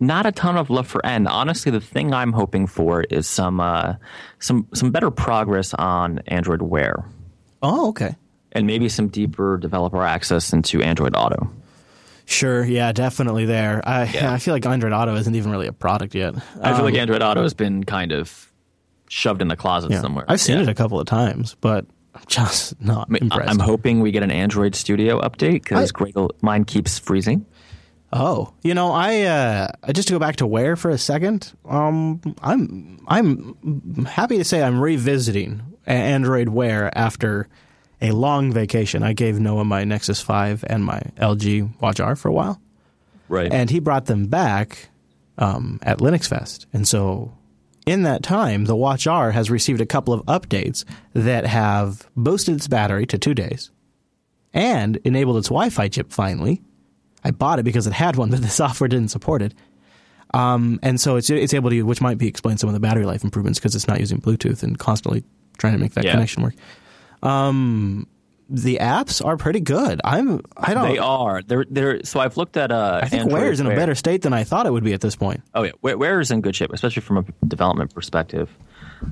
Not 0.00 0.26
a 0.26 0.32
ton 0.32 0.56
of 0.56 0.70
love 0.70 0.86
for 0.88 1.04
N. 1.06 1.26
Honestly, 1.26 1.70
the 1.70 1.80
thing 1.80 2.12
I'm 2.12 2.32
hoping 2.32 2.66
for 2.66 3.02
is 3.02 3.26
some 3.28 3.60
uh, 3.60 3.94
some 4.40 4.66
some 4.74 4.90
better 4.90 5.10
progress 5.10 5.72
on 5.74 6.18
Android 6.26 6.60
Wear, 6.62 7.04
Oh, 7.62 7.88
okay. 7.90 8.16
and 8.52 8.66
maybe 8.66 8.88
some 8.88 9.08
deeper 9.08 9.56
developer 9.56 10.02
access 10.02 10.52
into 10.52 10.82
Android 10.82 11.14
Auto. 11.14 11.50
Sure. 12.26 12.64
Yeah, 12.64 12.92
definitely 12.92 13.44
there. 13.44 13.82
I 13.86 14.02
I 14.34 14.38
feel 14.38 14.54
like 14.54 14.64
Android 14.66 14.92
Auto 14.92 15.14
isn't 15.16 15.34
even 15.34 15.50
really 15.50 15.66
a 15.66 15.72
product 15.72 16.14
yet. 16.14 16.34
I 16.60 16.74
feel 16.74 16.84
like 16.84 16.94
Um, 16.94 17.00
Android 17.00 17.22
Auto 17.22 17.42
has 17.42 17.54
been 17.54 17.84
kind 17.84 18.12
of 18.12 18.50
shoved 19.08 19.42
in 19.42 19.48
the 19.48 19.56
closet 19.56 19.90
yeah. 19.90 20.00
somewhere. 20.00 20.24
I've 20.28 20.40
seen 20.40 20.56
Yeah. 20.56 20.62
it 20.62 20.68
a 20.68 20.74
couple 20.74 20.98
of 20.98 21.06
times, 21.06 21.56
but 21.60 21.86
I'm 22.14 22.22
just 22.26 22.80
not 22.84 23.08
I 23.08 23.12
mean, 23.12 23.22
impressed. 23.24 23.50
I'm 23.50 23.58
hoping 23.58 24.00
we 24.00 24.10
get 24.10 24.22
an 24.22 24.30
Android 24.30 24.74
Studio 24.74 25.20
update 25.20 25.62
because 25.64 25.92
mine 26.42 26.64
keeps 26.64 26.98
freezing. 26.98 27.44
Oh, 28.16 28.54
you 28.62 28.74
know, 28.74 28.92
I 28.92 29.22
uh, 29.22 29.68
just 29.92 30.06
to 30.08 30.14
go 30.14 30.20
back 30.20 30.36
to 30.36 30.46
Wear 30.46 30.76
for 30.76 30.90
a 30.90 30.98
second. 30.98 31.52
Um, 31.68 32.20
I'm 32.42 33.00
I'm 33.08 34.06
happy 34.06 34.38
to 34.38 34.44
say 34.44 34.62
I'm 34.62 34.80
revisiting 34.80 35.62
Android 35.84 36.48
Wear 36.48 36.96
after 36.96 37.48
a 38.04 38.12
long 38.12 38.52
vacation. 38.52 39.02
I 39.02 39.12
gave 39.12 39.40
Noah 39.40 39.64
my 39.64 39.84
Nexus 39.84 40.20
Five 40.20 40.64
and 40.68 40.84
my 40.84 41.00
LG 41.16 41.80
Watch 41.80 41.98
R 42.00 42.14
for 42.16 42.28
a 42.28 42.32
while, 42.32 42.60
Right. 43.28 43.52
and 43.52 43.68
he 43.70 43.80
brought 43.80 44.06
them 44.06 44.26
back 44.26 44.88
um, 45.38 45.78
at 45.82 45.98
Linux 45.98 46.28
Fest, 46.28 46.66
and 46.72 46.86
so. 46.86 47.32
In 47.86 48.04
that 48.04 48.22
time, 48.22 48.64
the 48.64 48.74
Watch 48.74 49.06
R 49.06 49.30
has 49.32 49.50
received 49.50 49.78
a 49.78 49.84
couple 49.84 50.14
of 50.14 50.24
updates 50.24 50.86
that 51.12 51.44
have 51.44 52.08
boosted 52.16 52.54
its 52.56 52.66
battery 52.66 53.04
to 53.04 53.18
two 53.18 53.34
days 53.34 53.70
and 54.54 54.96
enabled 55.04 55.36
its 55.36 55.48
Wi 55.48 55.68
Fi 55.68 55.88
chip 55.88 56.10
finally. 56.10 56.62
I 57.22 57.30
bought 57.30 57.58
it 57.58 57.64
because 57.64 57.86
it 57.86 57.92
had 57.92 58.16
one, 58.16 58.30
but 58.30 58.40
the 58.40 58.48
software 58.48 58.88
didn't 58.88 59.10
support 59.10 59.42
it. 59.42 59.52
Um, 60.32 60.80
and 60.82 60.98
so 60.98 61.16
it's 61.16 61.28
it's 61.28 61.52
able 61.52 61.68
to, 61.68 61.82
which 61.82 62.00
might 62.00 62.16
be 62.16 62.26
explain 62.26 62.56
some 62.56 62.68
of 62.68 62.74
the 62.74 62.80
battery 62.80 63.04
life 63.04 63.22
improvements 63.22 63.58
because 63.58 63.74
it's 63.74 63.86
not 63.86 64.00
using 64.00 64.18
Bluetooth 64.18 64.62
and 64.62 64.78
constantly 64.78 65.22
trying 65.58 65.74
to 65.74 65.78
make 65.78 65.92
that 65.92 66.04
Yeah. 66.04 66.12
connection 66.12 66.42
work. 66.42 66.54
Um, 67.24 68.06
the 68.48 68.78
apps 68.80 69.24
are 69.24 69.36
pretty 69.36 69.60
good. 69.60 70.00
I'm 70.04 70.42
I 70.56 70.74
don't. 70.74 70.88
they 70.88 70.98
are. 70.98 71.42
They're 71.42 71.64
they're. 71.68 72.04
So 72.04 72.20
I've 72.20 72.36
looked 72.36 72.56
at. 72.56 72.70
Uh, 72.70 73.00
I 73.02 73.08
think 73.08 73.32
is 73.32 73.60
in 73.60 73.66
a 73.66 73.74
better 73.74 73.94
state 73.94 74.22
than 74.22 74.32
I 74.32 74.44
thought 74.44 74.66
it 74.66 74.72
would 74.72 74.84
be 74.84 74.92
at 74.92 75.00
this 75.00 75.16
point. 75.16 75.40
Oh 75.54 75.62
yeah, 75.62 75.72
Wear, 75.80 76.20
is 76.20 76.30
in 76.30 76.42
good 76.42 76.54
shape, 76.54 76.72
especially 76.72 77.02
from 77.02 77.18
a 77.18 77.46
development 77.46 77.94
perspective. 77.94 78.50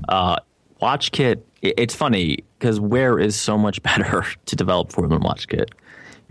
Uh, 0.07 0.37
WatchKit. 0.81 1.41
It's 1.61 1.95
funny 1.95 2.39
because 2.59 2.79
Wear 2.79 3.17
is 3.17 3.35
so 3.35 3.57
much 3.57 3.81
better 3.83 4.25
to 4.45 4.55
develop 4.55 4.91
for 4.91 5.07
than 5.07 5.19
WatchKit. 5.21 5.69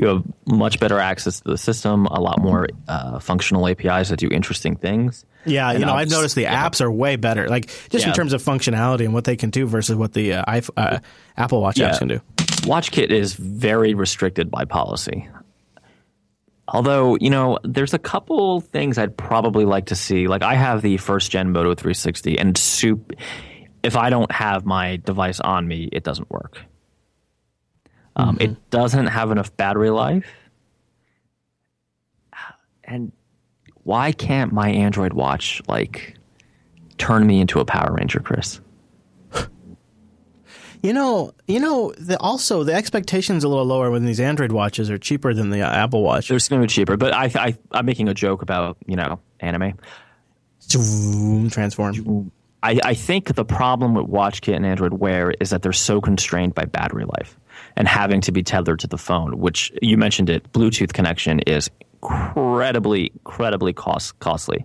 You 0.02 0.08
have 0.08 0.22
much 0.46 0.80
better 0.80 0.98
access 0.98 1.40
to 1.40 1.50
the 1.50 1.58
system, 1.58 2.06
a 2.06 2.20
lot 2.20 2.40
more 2.40 2.68
uh, 2.88 3.18
functional 3.20 3.68
APIs 3.68 4.08
that 4.08 4.18
do 4.18 4.28
interesting 4.28 4.76
things. 4.76 5.24
Yeah, 5.44 5.70
And 5.70 5.80
you 5.80 5.86
know, 5.86 5.94
I've 5.94 6.10
noticed 6.10 6.34
the 6.34 6.42
yeah. 6.42 6.68
apps 6.68 6.80
are 6.80 6.90
way 6.90 7.16
better. 7.16 7.48
Like 7.48 7.70
just 7.90 8.06
in 8.06 8.12
terms 8.12 8.32
of 8.32 8.42
functionality 8.42 9.04
and 9.04 9.14
what 9.14 9.24
they 9.24 9.36
can 9.36 9.50
do 9.50 9.66
versus 9.66 9.96
what 9.96 10.12
the 10.12 10.34
uh, 10.34 10.60
uh, 10.76 10.98
Apple 11.36 11.60
Watch 11.60 11.78
Yeah. 11.78 11.90
apps 11.90 11.98
can 11.98 12.08
do. 12.08 12.20
WatchKit 12.66 13.10
is 13.10 13.34
very 13.34 13.94
restricted 13.94 14.50
by 14.50 14.64
policy. 14.64 15.28
Although, 16.68 17.16
you 17.20 17.30
know, 17.30 17.58
there's 17.64 17.92
a 17.94 17.98
couple 17.98 18.60
things 18.60 18.98
I'd 18.98 19.16
probably 19.16 19.64
like 19.64 19.86
to 19.86 19.94
see. 19.94 20.28
Like 20.28 20.42
I 20.42 20.54
have 20.54 20.82
the 20.82 20.96
first 20.96 21.30
gen 21.30 21.52
Moto 21.52 21.74
360 21.74 22.38
and 22.38 22.56
soup 22.56 23.12
if 23.82 23.96
I 23.96 24.10
don't 24.10 24.30
have 24.30 24.64
my 24.64 24.96
device 24.96 25.40
on 25.40 25.66
me, 25.66 25.88
it 25.92 26.04
doesn't 26.04 26.30
work. 26.30 26.60
Um, 28.16 28.36
It 28.40 28.70
doesn't 28.70 29.06
have 29.06 29.30
enough 29.30 29.56
battery 29.56 29.90
life. 29.90 30.26
And 32.84 33.12
why 33.84 34.12
can't 34.12 34.52
my 34.52 34.68
Android 34.68 35.12
watch 35.12 35.62
like 35.66 36.16
turn 36.98 37.26
me 37.26 37.40
into 37.40 37.58
a 37.60 37.64
Power 37.64 37.94
Ranger, 37.94 38.20
Chris? 38.20 38.60
You 40.82 40.92
know, 40.92 41.32
you 41.46 41.60
know. 41.60 41.94
The, 41.96 42.18
also, 42.18 42.64
the 42.64 42.74
expectations 42.74 43.44
a 43.44 43.48
little 43.48 43.64
lower 43.64 43.88
when 43.92 44.04
these 44.04 44.18
Android 44.18 44.50
watches 44.50 44.90
are 44.90 44.98
cheaper 44.98 45.32
than 45.32 45.50
the 45.50 45.62
uh, 45.62 45.70
Apple 45.70 46.02
Watch. 46.02 46.26
They're 46.26 46.40
going 46.50 46.60
to 46.60 46.66
be 46.66 46.72
cheaper, 46.72 46.96
but 46.96 47.14
I, 47.14 47.30
I, 47.36 47.58
I'm 47.70 47.86
making 47.86 48.08
a 48.08 48.14
joke 48.14 48.42
about 48.42 48.78
you 48.86 48.96
know 48.96 49.20
anime. 49.38 49.78
Zoom, 50.60 51.50
transform. 51.50 52.32
I, 52.64 52.80
I 52.84 52.94
think 52.94 53.32
the 53.36 53.44
problem 53.44 53.94
with 53.94 54.06
WatchKit 54.06 54.56
and 54.56 54.66
Android 54.66 54.94
Wear 54.94 55.30
is 55.38 55.50
that 55.50 55.62
they're 55.62 55.72
so 55.72 56.00
constrained 56.00 56.56
by 56.56 56.64
battery 56.64 57.04
life 57.04 57.36
and 57.76 57.86
having 57.88 58.20
to 58.22 58.32
be 58.32 58.42
tethered 58.42 58.80
to 58.80 58.86
the 58.86 58.98
phone, 58.98 59.38
which 59.38 59.72
you 59.82 59.96
mentioned 59.96 60.28
it. 60.30 60.52
Bluetooth 60.52 60.92
connection 60.92 61.40
is 61.40 61.70
incredibly, 62.02 63.10
incredibly 63.14 63.72
cost 63.72 64.18
costly. 64.18 64.64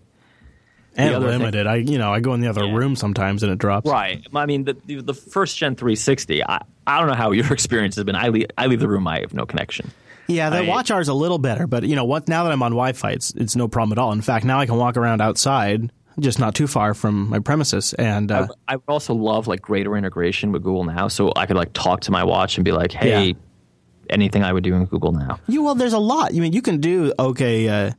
and 0.96 1.14
other 1.14 1.30
thing- 1.30 1.40
limited. 1.40 1.68
I 1.68 1.76
you 1.76 1.98
know 2.00 2.12
I 2.12 2.20
go 2.20 2.34
in 2.34 2.42
the 2.42 2.48
other 2.48 2.66
Yeah. 2.66 2.76
room 2.76 2.96
sometimes 2.96 3.44
and 3.44 3.52
it 3.52 3.60
drops. 3.60 3.90
Right. 3.90 4.26
I 4.34 4.46
mean, 4.48 4.64
the 4.64 4.76
the, 4.86 5.02
the 5.02 5.14
first 5.14 5.58
gen 5.58 5.76
360. 5.76 6.44
I, 6.44 6.62
I 6.88 7.00
don't 7.00 7.08
know 7.08 7.14
how 7.16 7.32
your 7.32 7.46
experience 7.54 7.96
has 7.96 8.04
been. 8.04 8.16
I 8.16 8.30
leave, 8.30 8.48
I 8.58 8.66
leave 8.68 8.80
the 8.80 8.88
room. 8.88 9.08
I 9.08 9.20
have 9.22 9.34
no 9.34 9.46
connection. 9.46 9.92
Yeah, 10.30 10.50
the 10.50 10.58
I- 10.58 10.68
Watch 10.68 10.90
R 10.92 11.00
is 11.00 11.08
a 11.08 11.14
little 11.14 11.38
better, 11.38 11.68
but 11.68 11.84
you 11.84 11.96
know 11.96 12.04
what? 12.06 12.28
Now 12.28 12.44
that 12.44 12.52
I'm 12.52 12.64
on 12.64 12.72
Wi-Fi, 12.72 13.12
it's 13.12 13.32
it's 13.36 13.56
no 13.56 13.68
problem 13.68 13.98
at 13.98 14.02
all. 14.02 14.12
In 14.12 14.22
fact, 14.22 14.44
now 14.44 14.60
I 14.60 14.66
can 14.66 14.76
walk 14.78 14.98
around 14.98 15.22
outside, 15.22 15.92
just 16.20 16.40
not 16.40 16.56
too 16.56 16.68
far 16.68 16.94
from 16.94 17.30
my 17.30 17.40
premises, 17.40 17.94
and 17.94 18.32
uh, 18.32 18.48
I 18.68 18.76
would 18.78 18.84
also 18.88 19.14
love 19.14 19.48
like 19.48 19.62
greater 19.62 19.96
integration 19.96 20.52
with 20.52 20.64
Google 20.64 20.84
Now, 20.84 21.08
so 21.08 21.32
I 21.36 21.46
could 21.46 21.56
like 21.58 21.74
talk 21.74 22.02
to 22.02 22.12
my 22.12 22.24
watch 22.24 22.58
and 22.58 22.66
be 22.66 22.72
like, 22.72 22.92
"Hey, 22.92 23.28
Yeah. 23.28 23.34
anything 24.10 24.44
I 24.44 24.52
would 24.54 24.64
do 24.64 24.74
in 24.74 24.86
Google 24.86 25.12
Now." 25.12 25.40
you 25.48 25.64
well, 25.64 25.76
there's 25.76 25.94
a 25.94 26.00
lot. 26.00 26.34
You 26.34 26.42
mean 26.42 26.54
you 26.54 26.62
can 26.62 26.80
do 26.82 27.14
okay, 27.20 27.68
uh, 27.70 27.92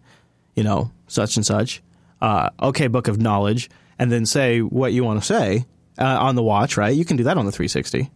you 0.57 0.65
know, 0.65 0.91
such 1.07 1.37
and 1.37 1.47
such, 1.47 1.81
uh, 2.21 2.51
okay, 2.61 2.89
book 2.89 3.07
of 3.09 3.21
knowledge, 3.21 3.71
and 3.99 4.11
then 4.11 4.27
say 4.27 4.61
what 4.63 4.93
you 4.93 5.05
want 5.05 5.21
to 5.21 5.25
say 5.27 5.65
uh, 5.99 6.05
on 6.21 6.35
the 6.35 6.43
watch, 6.43 6.77
right? 6.77 6.95
You 6.97 7.05
can 7.05 7.17
do 7.17 7.25
that 7.25 7.37
on 7.39 7.47
the 7.47 7.53
360. 7.53 8.11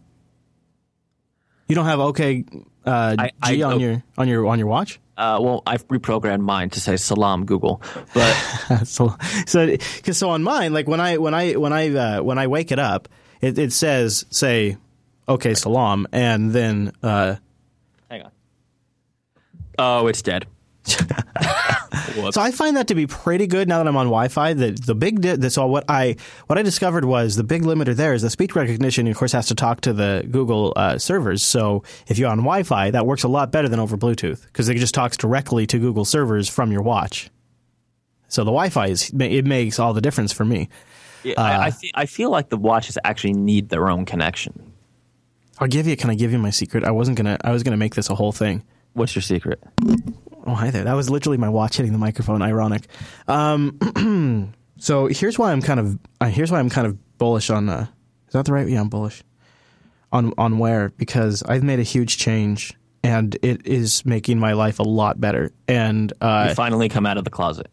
You 1.69 1.75
don't 1.75 1.85
have 1.85 1.99
okay 1.99 2.43
uh, 2.85 3.15
I- 3.17 3.31
I 3.41 3.55
G 3.55 3.63
on 3.63 3.71
don't- 3.71 3.79
your 3.79 4.03
on 4.17 4.27
your 4.27 4.47
on 4.47 4.59
your 4.59 4.67
watch. 4.67 4.99
Uh, 5.15 5.37
well, 5.41 5.61
I've 5.67 5.87
reprogrammed 5.89 6.41
mine 6.41 6.71
to 6.71 6.79
say 6.79 6.97
"Salam 6.97 7.45
Google," 7.45 7.81
but 8.13 8.33
so 8.85 9.15
so 9.45 9.77
cause 10.03 10.17
so 10.17 10.31
on 10.31 10.41
mine 10.43 10.73
like 10.73 10.87
when 10.87 10.99
i 10.99 11.17
when 11.17 11.33
i 11.35 11.53
when 11.53 11.71
i 11.71 11.89
uh, 11.89 12.23
when 12.23 12.39
i 12.39 12.47
wake 12.47 12.71
it 12.71 12.79
up 12.79 13.07
it, 13.39 13.59
it 13.59 13.71
says 13.71 14.25
say 14.31 14.77
okay 15.29 15.53
salam 15.53 16.07
and 16.11 16.51
then 16.51 16.91
uh 17.03 17.35
hang 18.09 18.23
on. 18.23 18.31
Oh, 19.77 20.07
it's 20.07 20.21
dead. 20.21 20.47
So 22.31 22.41
i 22.41 22.51
find 22.51 22.75
that 22.77 22.87
to 22.87 22.95
be 22.95 23.07
pretty 23.07 23.47
good 23.47 23.67
now 23.67 23.77
that 23.77 23.87
i'm 23.87 23.95
on 23.95 24.07
wi-fi 24.07 24.53
the 24.53 24.71
the 24.71 24.95
big 24.95 25.21
di- 25.21 25.49
so 25.49 25.65
what 25.67 25.85
i 25.89 26.15
what 26.47 26.57
i 26.57 26.61
discovered 26.61 27.05
was 27.05 27.35
the 27.35 27.43
big 27.43 27.63
limiter 27.63 27.95
there 27.95 28.13
is 28.13 28.21
the 28.21 28.29
speech 28.29 28.55
recognition 28.55 29.07
of 29.07 29.17
course 29.17 29.31
has 29.31 29.47
to 29.47 29.55
talk 29.55 29.81
to 29.81 29.93
the 29.93 30.27
google 30.31 30.73
uh, 30.75 30.97
servers 30.97 31.43
so 31.43 31.83
if 32.07 32.17
you're 32.17 32.29
on 32.29 32.37
wi-fi 32.39 32.91
that 32.91 33.05
works 33.05 33.23
a 33.23 33.27
lot 33.27 33.51
better 33.51 33.69
than 33.69 33.79
over 33.79 33.97
bluetooth 33.97 34.43
because 34.45 34.69
it 34.69 34.77
just 34.77 34.93
talks 34.93 35.17
directly 35.17 35.65
to 35.65 35.79
google 35.79 36.05
servers 36.05 36.49
from 36.49 36.71
your 36.71 36.81
watch 36.81 37.29
so 38.27 38.41
the 38.43 38.51
wi-fi 38.51 38.87
is 38.87 39.11
it 39.19 39.45
makes 39.45 39.79
all 39.79 39.93
the 39.93 40.01
difference 40.01 40.31
for 40.33 40.45
me 40.45 40.69
Yeah, 41.23 41.35
uh, 41.37 41.41
I, 41.43 41.65
I, 41.67 41.71
feel, 41.71 41.91
I 41.95 42.05
feel 42.05 42.29
like 42.31 42.49
the 42.49 42.57
watches 42.57 42.97
actually 43.03 43.33
need 43.33 43.69
their 43.69 43.89
own 43.89 44.05
connection. 44.05 44.73
I'll 45.59 45.67
give 45.69 45.87
you. 45.87 45.95
Can 45.95 46.09
I 46.09 46.15
give 46.15 46.31
you 46.33 46.37
my 46.39 46.49
secret? 46.49 46.83
I 46.83 46.91
wasn't 46.91 47.15
gonna. 47.15 47.37
I 47.43 47.51
was 47.51 47.63
gonna 47.63 47.77
make 47.77 47.95
this 47.95 48.09
a 48.09 48.15
whole 48.15 48.33
thing. 48.33 48.63
What's 48.93 49.15
your 49.15 49.21
secret? 49.21 49.63
Oh, 50.45 50.53
hi 50.53 50.71
there. 50.71 50.83
That 50.83 50.93
was 50.93 51.09
literally 51.09 51.37
my 51.37 51.49
watch 51.49 51.77
hitting 51.77 51.93
the 51.93 51.97
microphone. 51.97 52.41
Ironic. 52.41 52.87
Um, 53.27 54.53
so 54.77 55.07
here's 55.07 55.39
why 55.39 55.51
I'm 55.51 55.61
kind 55.61 55.79
of. 55.79 55.99
Uh, 56.19 56.25
here's 56.25 56.51
why 56.51 56.59
I'm 56.59 56.69
kind 56.69 56.87
of 56.87 57.17
bullish 57.17 57.49
on. 57.49 57.69
Uh, 57.69 57.87
is 58.27 58.33
that 58.33 58.45
the 58.45 58.53
right? 58.53 58.67
Yeah, 58.67 58.81
I'm 58.81 58.89
bullish 58.89 59.23
on 60.11 60.33
on 60.37 60.59
Wear 60.59 60.89
because 60.97 61.43
I've 61.43 61.63
made 61.63 61.79
a 61.79 61.83
huge 61.83 62.17
change 62.17 62.73
and 63.03 63.35
it 63.41 63.65
is 63.67 64.05
making 64.05 64.39
my 64.39 64.53
life 64.53 64.79
a 64.79 64.83
lot 64.83 65.19
better. 65.19 65.51
And 65.67 66.13
uh, 66.21 66.47
you 66.49 66.55
finally 66.55 66.87
come 66.87 67.05
out 67.05 67.17
of 67.17 67.25
the 67.25 67.29
closet. 67.29 67.67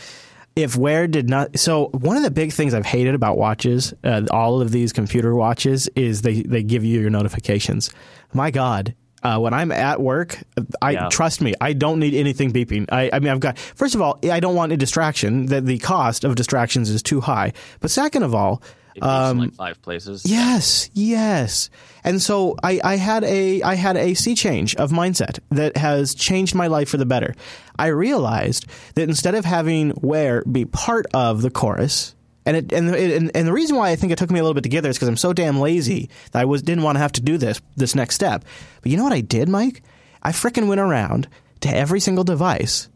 if 0.56 0.76
Wear 0.76 1.06
did 1.06 1.28
not, 1.28 1.58
so 1.58 1.88
one 1.88 2.16
of 2.16 2.22
the 2.22 2.30
big 2.30 2.52
things 2.52 2.74
I've 2.74 2.86
hated 2.86 3.14
about 3.14 3.38
watches, 3.38 3.94
uh, 4.02 4.22
all 4.30 4.60
of 4.60 4.72
these 4.72 4.92
computer 4.92 5.34
watches, 5.34 5.88
is 5.94 6.22
they 6.22 6.42
they 6.42 6.62
give 6.62 6.84
you 6.84 7.00
your 7.00 7.10
notifications. 7.10 7.90
My 8.32 8.50
God. 8.50 8.94
Uh, 9.24 9.38
when 9.38 9.54
I'm 9.54 9.72
at 9.72 10.00
work, 10.02 10.38
I 10.82 10.90
Yeah. 10.92 11.08
trust 11.08 11.40
me. 11.40 11.54
I 11.60 11.72
don't 11.72 11.98
need 11.98 12.12
anything 12.14 12.52
beeping. 12.52 12.86
I, 12.92 13.08
I 13.10 13.18
mean, 13.20 13.30
I've 13.32 13.40
got 13.40 13.58
first 13.58 13.94
of 13.94 14.02
all, 14.02 14.18
I 14.30 14.38
don't 14.38 14.54
want 14.54 14.72
a 14.72 14.76
distraction. 14.76 15.46
That 15.46 15.64
the 15.64 15.78
cost 15.78 16.24
of 16.24 16.34
distractions 16.34 16.90
is 16.90 17.02
too 17.02 17.20
high. 17.22 17.54
But 17.80 17.90
second 17.90 18.22
of 18.22 18.34
all, 18.34 18.62
in 18.94 19.02
like 19.02 19.54
five 19.54 19.82
places. 19.82 20.22
Yes, 20.24 20.88
yes. 20.92 21.68
And 22.04 22.22
so 22.22 22.54
I, 22.62 22.80
I 22.84 22.96
had 22.96 23.24
a 23.24 23.62
I 23.62 23.74
had 23.74 23.96
a 23.96 24.14
sea 24.14 24.34
change 24.34 24.76
of 24.76 24.90
mindset 24.92 25.38
that 25.50 25.76
has 25.78 26.14
changed 26.14 26.54
my 26.54 26.66
life 26.68 26.90
for 26.90 26.96
the 26.98 27.06
better. 27.06 27.34
I 27.78 27.88
realized 27.88 28.66
that 28.94 29.08
instead 29.08 29.34
of 29.34 29.44
having 29.44 29.94
Wear 30.00 30.42
be 30.44 30.64
part 30.66 31.06
of 31.14 31.42
the 31.42 31.50
chorus, 31.50 32.14
and 32.46 32.56
it 32.56 32.72
and, 32.72 32.94
and 32.94 33.30
and 33.34 33.48
the 33.48 33.52
reason 33.52 33.76
why 33.76 33.90
I 33.90 33.96
think 33.96 34.12
it 34.12 34.18
took 34.18 34.30
me 34.30 34.38
a 34.38 34.42
little 34.42 34.54
bit 34.54 34.64
to 34.64 34.68
get 34.68 34.82
there 34.82 34.90
is 34.90 34.96
because 34.96 35.08
I'm 35.08 35.16
so 35.16 35.32
damn 35.32 35.60
lazy 35.60 36.10
that 36.32 36.40
I 36.42 36.44
was 36.44 36.62
didn't 36.62 36.84
want 36.84 36.96
to 36.96 37.00
have 37.00 37.12
to 37.12 37.20
do 37.20 37.38
this 37.38 37.60
this 37.76 37.94
next 37.94 38.14
step. 38.14 38.44
But 38.82 38.90
you 38.90 38.96
know 38.96 39.04
what 39.04 39.12
I 39.12 39.20
did, 39.20 39.48
Mike? 39.48 39.82
I 40.22 40.32
frickin' 40.32 40.68
went 40.68 40.80
around 40.80 41.28
to 41.60 41.74
every 41.74 42.00
single 42.00 42.24
device, 42.24 42.88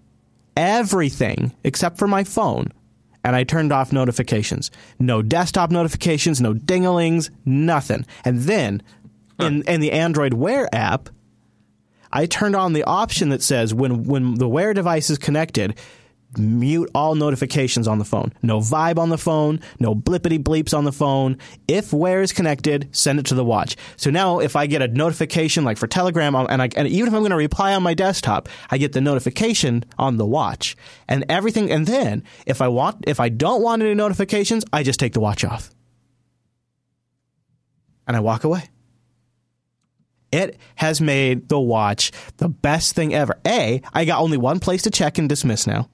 everything 0.56 1.52
except 1.64 1.98
for 1.98 2.08
my 2.08 2.24
phone, 2.24 2.72
and 3.24 3.36
I 3.36 3.44
turned 3.44 3.72
off 3.72 3.92
notifications. 3.92 4.70
No 4.98 5.22
desktop 5.22 5.70
notifications, 5.70 6.40
no 6.40 6.54
dinglings, 6.54 7.30
nothing. 7.44 8.06
And 8.24 8.40
then 8.40 8.82
in, 9.38 9.62
in 9.62 9.80
the 9.80 9.92
Android 9.92 10.34
Wear 10.34 10.68
app, 10.74 11.10
I 12.12 12.26
turned 12.26 12.56
on 12.56 12.72
the 12.72 12.84
option 12.84 13.28
that 13.30 13.42
says 13.42 13.74
when, 13.74 14.04
when 14.04 14.34
the 14.34 14.48
Wear 14.48 14.72
device 14.74 15.10
is 15.10 15.18
connected, 15.18 15.78
mute 16.36 16.90
all 16.94 17.14
notifications 17.14 17.88
on 17.88 17.98
the 17.98 18.04
phone. 18.04 18.32
No 18.42 18.58
vibe 18.58 18.98
on 18.98 19.08
the 19.08 19.18
phone, 19.18 19.60
no 19.80 19.94
blippity 19.94 20.42
bleeps 20.42 20.76
on 20.76 20.84
the 20.84 20.92
phone. 20.92 21.38
If 21.66 21.92
Wear 21.92 22.22
is 22.22 22.32
connected, 22.32 22.88
send 22.92 23.18
it 23.18 23.26
to 23.26 23.34
the 23.34 23.44
watch. 23.44 23.76
So 23.96 24.10
now 24.10 24.40
if 24.40 24.56
I 24.56 24.66
get 24.66 24.82
a 24.82 24.88
notification 24.88 25.64
like 25.64 25.78
for 25.78 25.86
Telegram 25.86 26.34
and, 26.34 26.62
I, 26.62 26.68
and 26.76 26.88
even 26.88 27.08
if 27.08 27.14
I'm 27.14 27.20
going 27.20 27.30
to 27.30 27.36
reply 27.36 27.74
on 27.74 27.82
my 27.82 27.94
desktop, 27.94 28.48
I 28.70 28.78
get 28.78 28.92
the 28.92 29.00
notification 29.00 29.84
on 29.98 30.16
the 30.16 30.26
watch 30.26 30.76
and 31.08 31.24
everything. 31.28 31.70
And 31.70 31.86
then 31.86 32.24
if 32.46 32.60
I 32.60 32.68
want, 32.68 33.04
if 33.06 33.20
I 33.20 33.28
don't 33.28 33.62
want 33.62 33.82
any 33.82 33.94
notifications, 33.94 34.64
I 34.72 34.82
just 34.82 35.00
take 35.00 35.14
the 35.14 35.20
watch 35.20 35.44
off 35.44 35.70
and 38.06 38.16
I 38.16 38.20
walk 38.20 38.44
away. 38.44 38.68
It 40.30 40.58
has 40.74 41.00
made 41.00 41.48
the 41.48 41.58
watch 41.58 42.12
the 42.36 42.50
best 42.50 42.94
thing 42.94 43.14
ever. 43.14 43.38
A, 43.46 43.80
I 43.94 44.04
got 44.04 44.20
only 44.20 44.36
one 44.36 44.60
place 44.60 44.82
to 44.82 44.90
check 44.90 45.16
and 45.16 45.26
dismiss 45.26 45.66
now. 45.66 45.88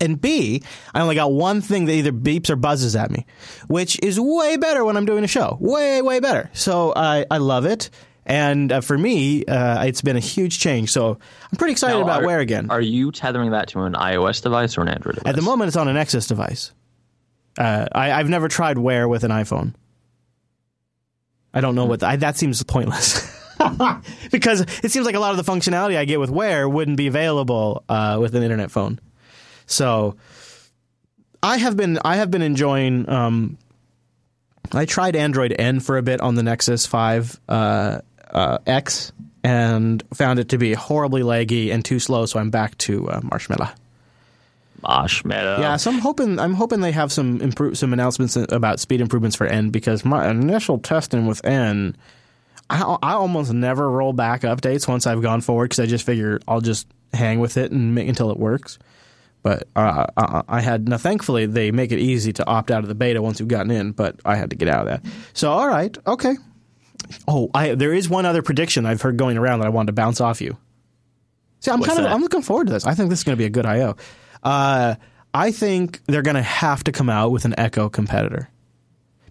And 0.00 0.20
B, 0.20 0.62
I 0.94 1.00
only 1.00 1.14
got 1.14 1.32
one 1.32 1.60
thing 1.60 1.86
that 1.86 1.92
either 1.92 2.12
beeps 2.12 2.50
or 2.50 2.56
buzzes 2.56 2.94
at 2.96 3.10
me, 3.10 3.26
which 3.66 3.98
is 4.02 4.18
way 4.20 4.56
better 4.56 4.84
when 4.84 4.96
I'm 4.96 5.06
doing 5.06 5.24
a 5.24 5.28
show. 5.28 5.56
Way, 5.60 6.02
way 6.02 6.20
better. 6.20 6.50
So 6.52 6.92
I, 6.94 7.26
I 7.30 7.38
love 7.38 7.64
it. 7.64 7.90
And 8.26 8.70
uh, 8.70 8.80
for 8.82 8.96
me, 8.98 9.44
uh, 9.46 9.84
it's 9.84 10.02
been 10.02 10.16
a 10.16 10.20
huge 10.20 10.58
change. 10.58 10.92
So 10.92 11.18
I'm 11.50 11.56
pretty 11.58 11.72
excited 11.72 11.96
Now, 11.96 12.02
about 12.04 12.22
are- 12.22 12.26
Wear 12.26 12.40
again. 12.40 12.70
Are 12.70 12.80
you 12.80 13.10
tethering 13.10 13.52
that 13.52 13.68
to 13.68 13.80
an 13.80 13.94
iOS 13.94 14.42
device 14.42 14.76
or 14.76 14.82
an 14.82 14.88
Android 14.88 15.16
device? 15.16 15.30
At 15.30 15.36
the 15.36 15.42
moment, 15.42 15.68
it's 15.68 15.76
on 15.76 15.88
an 15.88 15.94
Nexus 15.94 16.26
device. 16.26 16.72
Uh, 17.58 17.86
I, 17.90 18.12
I've 18.12 18.28
never 18.28 18.46
tried 18.48 18.78
Wear 18.78 19.08
with 19.08 19.24
an 19.24 19.30
iPhone. 19.30 19.74
I 21.54 21.60
don't 21.60 21.74
know 21.74 21.86
what 21.86 22.02
I, 22.02 22.16
that 22.16 22.36
seems 22.36 22.62
pointless 22.62 23.34
because 24.30 24.60
it 24.84 24.90
seems 24.92 25.06
like 25.06 25.14
a 25.14 25.20
lot 25.20 25.36
of 25.36 25.44
the 25.44 25.50
functionality 25.50 25.96
I 25.96 26.04
get 26.04 26.20
with 26.20 26.30
Wear 26.30 26.68
wouldn't 26.68 26.98
be 26.98 27.06
available 27.06 27.82
uh, 27.88 28.18
with 28.20 28.34
an 28.36 28.42
internet 28.42 28.70
phone. 28.70 29.00
So 29.68 30.16
I 31.42 31.58
have 31.58 31.76
been 31.76 31.98
I 32.04 32.16
have 32.16 32.30
been 32.30 32.42
enjoying. 32.42 33.08
Um, 33.08 33.58
I 34.72 34.84
tried 34.84 35.14
Android 35.14 35.54
N 35.56 35.80
for 35.80 35.96
a 35.96 36.02
bit 36.02 36.20
on 36.20 36.34
the 36.34 36.42
Nexus 36.42 36.84
Five 36.86 37.38
uh, 37.48 38.00
uh, 38.30 38.58
X 38.66 39.12
and 39.44 40.02
found 40.12 40.38
it 40.38 40.48
to 40.50 40.58
be 40.58 40.74
horribly 40.74 41.22
laggy 41.22 41.72
and 41.72 41.84
too 41.84 42.00
slow. 42.00 42.26
So 42.26 42.40
I'm 42.40 42.50
back 42.50 42.76
to 42.78 43.08
uh, 43.08 43.20
Marshmallow. 43.22 43.68
Marshmallow. 44.82 45.60
Yeah, 45.60 45.76
so 45.76 45.90
I'm 45.90 45.98
hoping 45.98 46.38
I'm 46.38 46.54
hoping 46.54 46.80
they 46.80 46.92
have 46.92 47.12
some 47.12 47.40
improve 47.40 47.78
some 47.78 47.92
announcements 47.92 48.36
about 48.36 48.80
speed 48.80 49.00
improvements 49.00 49.36
for 49.36 49.46
N 49.46 49.70
because 49.70 50.04
my 50.04 50.28
initial 50.30 50.78
testing 50.78 51.26
with 51.26 51.44
N, 51.44 51.96
I, 52.70 52.96
I 53.02 53.12
almost 53.12 53.52
never 53.52 53.90
roll 53.90 54.12
back 54.12 54.42
updates 54.42 54.86
once 54.86 55.06
I've 55.06 55.22
gone 55.22 55.40
forward 55.40 55.66
because 55.66 55.80
I 55.80 55.86
just 55.86 56.04
figure 56.04 56.40
I'll 56.46 56.60
just 56.60 56.86
hang 57.12 57.40
with 57.40 57.56
it 57.56 57.72
and 57.72 57.94
make, 57.94 58.08
until 58.08 58.30
it 58.30 58.38
works. 58.38 58.78
But 59.48 59.66
uh, 59.74 60.04
I, 60.14 60.42
I 60.46 60.60
had 60.60 60.90
now, 60.90 60.98
thankfully 60.98 61.46
they 61.46 61.70
make 61.70 61.90
it 61.90 61.98
easy 61.98 62.34
to 62.34 62.46
opt 62.46 62.70
out 62.70 62.82
of 62.82 62.88
the 62.88 62.94
beta 62.94 63.22
once 63.22 63.40
you've 63.40 63.48
gotten 63.48 63.70
in, 63.70 63.92
but 63.92 64.20
I 64.22 64.36
had 64.36 64.50
to 64.50 64.56
get 64.56 64.68
out 64.68 64.86
of 64.86 65.02
that. 65.02 65.10
So 65.32 65.50
all 65.50 65.66
right, 65.66 65.96
okay. 66.06 66.34
Oh, 67.26 67.48
I, 67.54 67.74
there 67.74 67.94
is 67.94 68.10
one 68.10 68.26
other 68.26 68.42
prediction 68.42 68.84
I've 68.84 69.00
heard 69.00 69.16
going 69.16 69.38
around 69.38 69.60
that 69.60 69.66
I 69.66 69.70
wanted 69.70 69.86
to 69.86 69.92
bounce 69.94 70.20
off 70.20 70.42
you. 70.42 70.58
See, 71.60 71.70
I'm 71.70 71.80
What's 71.80 71.88
kind 71.88 71.98
of 72.00 72.04
that? 72.04 72.12
I'm 72.12 72.20
looking 72.20 72.42
forward 72.42 72.66
to 72.66 72.74
this. 72.74 72.84
I 72.84 72.92
think 72.92 73.08
this 73.08 73.20
is 73.20 73.24
going 73.24 73.38
to 73.38 73.40
be 73.40 73.46
a 73.46 73.48
good 73.48 73.64
I/O. 73.64 73.96
Uh, 74.42 74.96
I 75.32 75.50
think 75.50 76.00
they're 76.04 76.20
going 76.20 76.34
to 76.36 76.42
have 76.42 76.84
to 76.84 76.92
come 76.92 77.08
out 77.08 77.30
with 77.30 77.46
an 77.46 77.54
Echo 77.56 77.88
competitor 77.88 78.50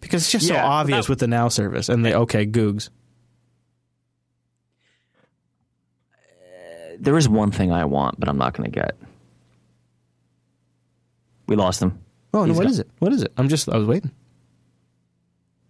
because 0.01 0.23
it's 0.23 0.31
just 0.31 0.47
so 0.47 0.55
Yeah, 0.55 0.63
but 0.63 0.67
obvious 0.67 1.05
that- 1.05 1.09
with 1.11 1.19
the 1.19 1.27
Now 1.27 1.47
service 1.49 1.89
and 1.89 2.03
the 2.03 2.13
OK 2.13 2.47
Googs. 2.47 2.89
There 6.99 7.17
is 7.17 7.29
one 7.29 7.51
thing 7.51 7.71
I 7.71 7.85
want, 7.85 8.19
but 8.19 8.27
I'm 8.27 8.39
not 8.39 8.55
going 8.57 8.71
to 8.71 8.79
get. 8.79 8.97
We 11.47 11.55
lost 11.55 11.81
him. 11.81 11.99
Oh, 12.33 12.39
no, 12.41 12.45
He's 12.45 12.57
what 12.57 12.63
got- 12.63 12.71
is 12.71 12.79
it? 12.79 12.89
What 12.99 13.13
is 13.13 13.23
it? 13.23 13.31
I'm 13.37 13.47
just 13.49 13.69
I 13.69 13.77
was 13.77 13.87
waiting. 13.87 14.11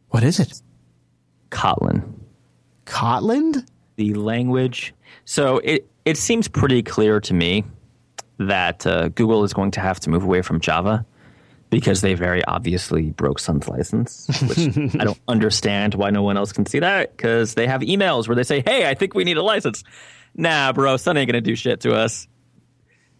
What 0.09 0.23
is 0.23 0.39
it? 0.39 0.61
Kotlin. 1.51 2.03
Kotlin? 2.85 3.65
the 3.97 4.13
language. 4.13 4.93
So 5.25 5.57
it 5.63 5.87
it 6.05 6.17
seems 6.17 6.47
pretty 6.47 6.83
clear 6.83 7.19
to 7.21 7.33
me 7.33 7.63
that 8.37 8.85
uh, 8.85 9.07
Google 9.09 9.43
is 9.43 9.53
going 9.53 9.71
to 9.71 9.79
have 9.79 9.99
to 10.01 10.11
move 10.11 10.23
away 10.23 10.43
from 10.43 10.59
Java 10.59 11.03
because 11.71 12.01
they 12.01 12.13
very 12.13 12.45
obviously 12.45 13.09
broke 13.09 13.39
Sun's 13.39 13.67
license, 13.67 14.27
which 14.43 14.77
I 15.01 15.03
don't 15.03 15.19
understand 15.27 15.95
why 15.95 16.11
no 16.11 16.21
one 16.21 16.37
else 16.37 16.51
can 16.51 16.67
see 16.67 16.77
that 16.79 17.17
because 17.17 17.55
they 17.55 17.65
have 17.65 17.81
emails 17.81 18.27
where 18.27 18.35
they 18.35 18.43
say, 18.43 18.61
"Hey, 18.63 18.87
I 18.87 18.93
think 18.93 19.15
we 19.15 19.23
need 19.23 19.37
a 19.37 19.41
license." 19.43 19.83
Nah, 20.35 20.71
bro, 20.73 20.95
Sun 20.97 21.17
ain't 21.17 21.27
gonna 21.27 21.41
do 21.41 21.55
shit 21.55 21.79
to 21.81 21.93
us. 21.95 22.27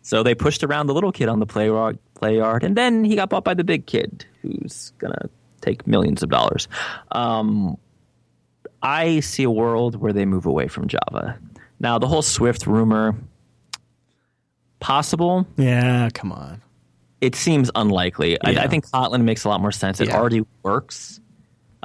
So 0.07 0.23
they 0.23 0.35
pushed 0.35 0.63
around 0.63 0.87
the 0.87 0.93
little 0.93 1.11
kid 1.11 1.27
on 1.27 1.39
the 1.39 1.45
play 1.45 1.65
yard, 1.65 1.99
play 2.15 2.37
yard, 2.37 2.63
and 2.63 2.77
then 2.77 3.03
he 3.03 3.17
got 3.17 3.27
bought 3.27 3.43
by 3.43 3.53
the 3.53 3.65
big 3.65 3.87
kid, 3.87 4.23
who's 4.41 4.93
gonna 4.99 5.29
take 5.59 5.85
millions 5.85 6.23
of 6.23 6.29
dollars. 6.29 6.69
Um, 7.11 7.75
I 8.81 9.19
see 9.19 9.43
a 9.43 9.51
world 9.51 9.97
where 9.99 10.13
they 10.13 10.23
move 10.23 10.45
away 10.45 10.69
from 10.69 10.87
Java. 10.87 11.37
Now, 11.81 11.99
the 11.99 12.07
whole 12.07 12.21
Swift 12.21 12.65
rumor, 12.67 13.15
possible. 14.79 15.45
Yeah, 15.57 16.09
come 16.13 16.31
on. 16.31 16.61
It 17.19 17.35
seems 17.35 17.69
unlikely. 17.75 18.37
Yeah. 18.47 18.61
I, 18.61 18.63
I 18.63 18.67
think 18.67 18.85
Kotlin 18.89 19.23
makes 19.25 19.43
a 19.43 19.49
lot 19.49 19.59
more 19.59 19.73
sense. 19.73 19.99
It 19.99 20.07
Yeah. 20.07 20.17
already 20.17 20.45
works. 20.63 21.19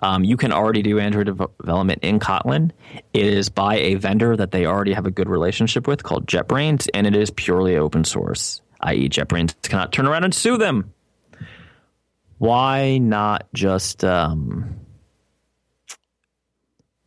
Um, 0.02 0.24
you 0.24 0.36
can 0.36 0.52
already 0.52 0.82
do 0.82 0.98
Android 0.98 1.26
dev- 1.26 1.50
development 1.60 2.02
in 2.02 2.18
Kotlin. 2.18 2.72
It 3.12 3.26
is 3.26 3.48
by 3.48 3.76
a 3.76 3.94
vendor 3.94 4.36
that 4.36 4.50
they 4.50 4.66
already 4.66 4.92
have 4.92 5.06
a 5.06 5.10
good 5.10 5.28
relationship 5.28 5.86
with 5.86 6.02
called 6.02 6.26
JetBrains, 6.26 6.88
and 6.92 7.06
it 7.06 7.14
is 7.14 7.30
purely 7.30 7.76
open 7.76 8.04
source, 8.04 8.60
i.e., 8.80 9.08
JetBrains 9.08 9.54
cannot 9.62 9.92
turn 9.92 10.06
around 10.06 10.24
and 10.24 10.34
sue 10.34 10.58
them. 10.58 10.92
Why 12.38 12.98
not 12.98 13.46
just 13.54 14.04
um, 14.04 14.80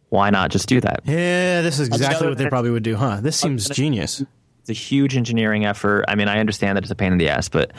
why 0.08 0.30
not 0.30 0.50
just 0.50 0.70
do 0.70 0.80
that? 0.80 1.02
Yeah, 1.04 1.62
this 1.62 1.80
is 1.80 1.90
exactly 1.90 2.30
what 2.30 2.38
they 2.38 2.48
probably 2.48 2.72
would 2.72 2.84
do, 2.84 2.96
huh? 2.96 3.20
This 3.20 3.38
seems 3.38 3.68
genius. 3.68 4.24
It's 4.62 4.70
a 4.70 4.74
huge 4.74 5.18
engineering 5.18 5.66
effort. 5.66 6.06
I 6.08 6.16
mean, 6.16 6.30
I 6.30 6.40
understand 6.40 6.78
that 6.78 6.86
it's 6.86 6.92
a 6.92 6.96
pain 6.96 7.12
in 7.12 7.18
the 7.18 7.30
ass, 7.30 7.50
but 7.50 7.74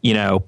you 0.00 0.14
know, 0.14 0.44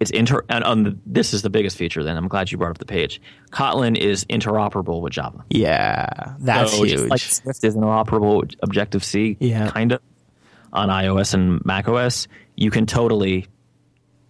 it's 0.00 0.10
inter. 0.10 0.42
And 0.48 0.64
on 0.64 0.82
the, 0.82 0.98
this 1.06 1.32
is 1.34 1.42
the 1.42 1.50
biggest 1.50 1.76
feature. 1.76 2.02
Then 2.02 2.16
I'm 2.16 2.26
glad 2.26 2.50
you 2.50 2.58
brought 2.58 2.70
up 2.70 2.78
the 2.78 2.86
page. 2.86 3.20
Kotlin 3.52 3.96
is 3.96 4.24
interoperable 4.24 5.00
with 5.02 5.12
Java. 5.12 5.44
Yeah, 5.50 6.34
that's 6.40 6.72
So 6.76 6.82
huge. 6.84 7.08
Like 7.10 7.20
Swift 7.20 7.62
is 7.62 7.76
interoperable 7.76 8.40
with 8.40 8.54
Objective 8.62 9.04
C, 9.04 9.36
Yeah. 9.40 9.70
kind 9.70 9.92
of 9.92 10.00
on 10.72 10.88
iOS 10.88 11.34
and 11.34 11.64
Mac 11.64 11.86
OS. 11.88 12.26
You 12.56 12.70
can 12.70 12.86
totally 12.86 13.46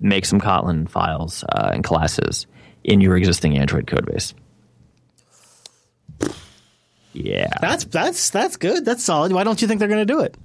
make 0.01 0.25
some 0.25 0.41
Kotlin 0.41 0.89
files 0.91 1.45
uh, 1.45 1.71
and 1.73 1.85
classes 1.85 2.47
in 2.83 3.01
your 3.01 3.17
existing 3.17 3.57
Android 3.59 3.87
code 3.87 4.07
base. 4.07 4.35
Yeah. 7.13 7.49
that's 7.61 7.85
that's 7.85 8.31
that's 8.31 8.57
good. 8.57 8.85
That's 8.85 9.03
solid. 9.05 9.33
Why 9.33 9.45
don't 9.45 9.61
you 9.61 9.69
think 9.69 9.79
they're 9.81 9.89
going 9.89 10.07
to 10.07 10.13
do 10.13 10.21
it? 10.21 10.37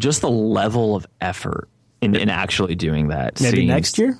just 0.00 0.20
the 0.20 0.30
level 0.30 0.94
of 0.94 1.04
effort 1.20 1.68
in, 2.00 2.14
in 2.14 2.28
actually 2.28 2.74
doing 2.74 3.08
that. 3.08 3.40
Maybe 3.40 3.58
seems- 3.58 3.68
next 3.68 3.98
year. 3.98 4.18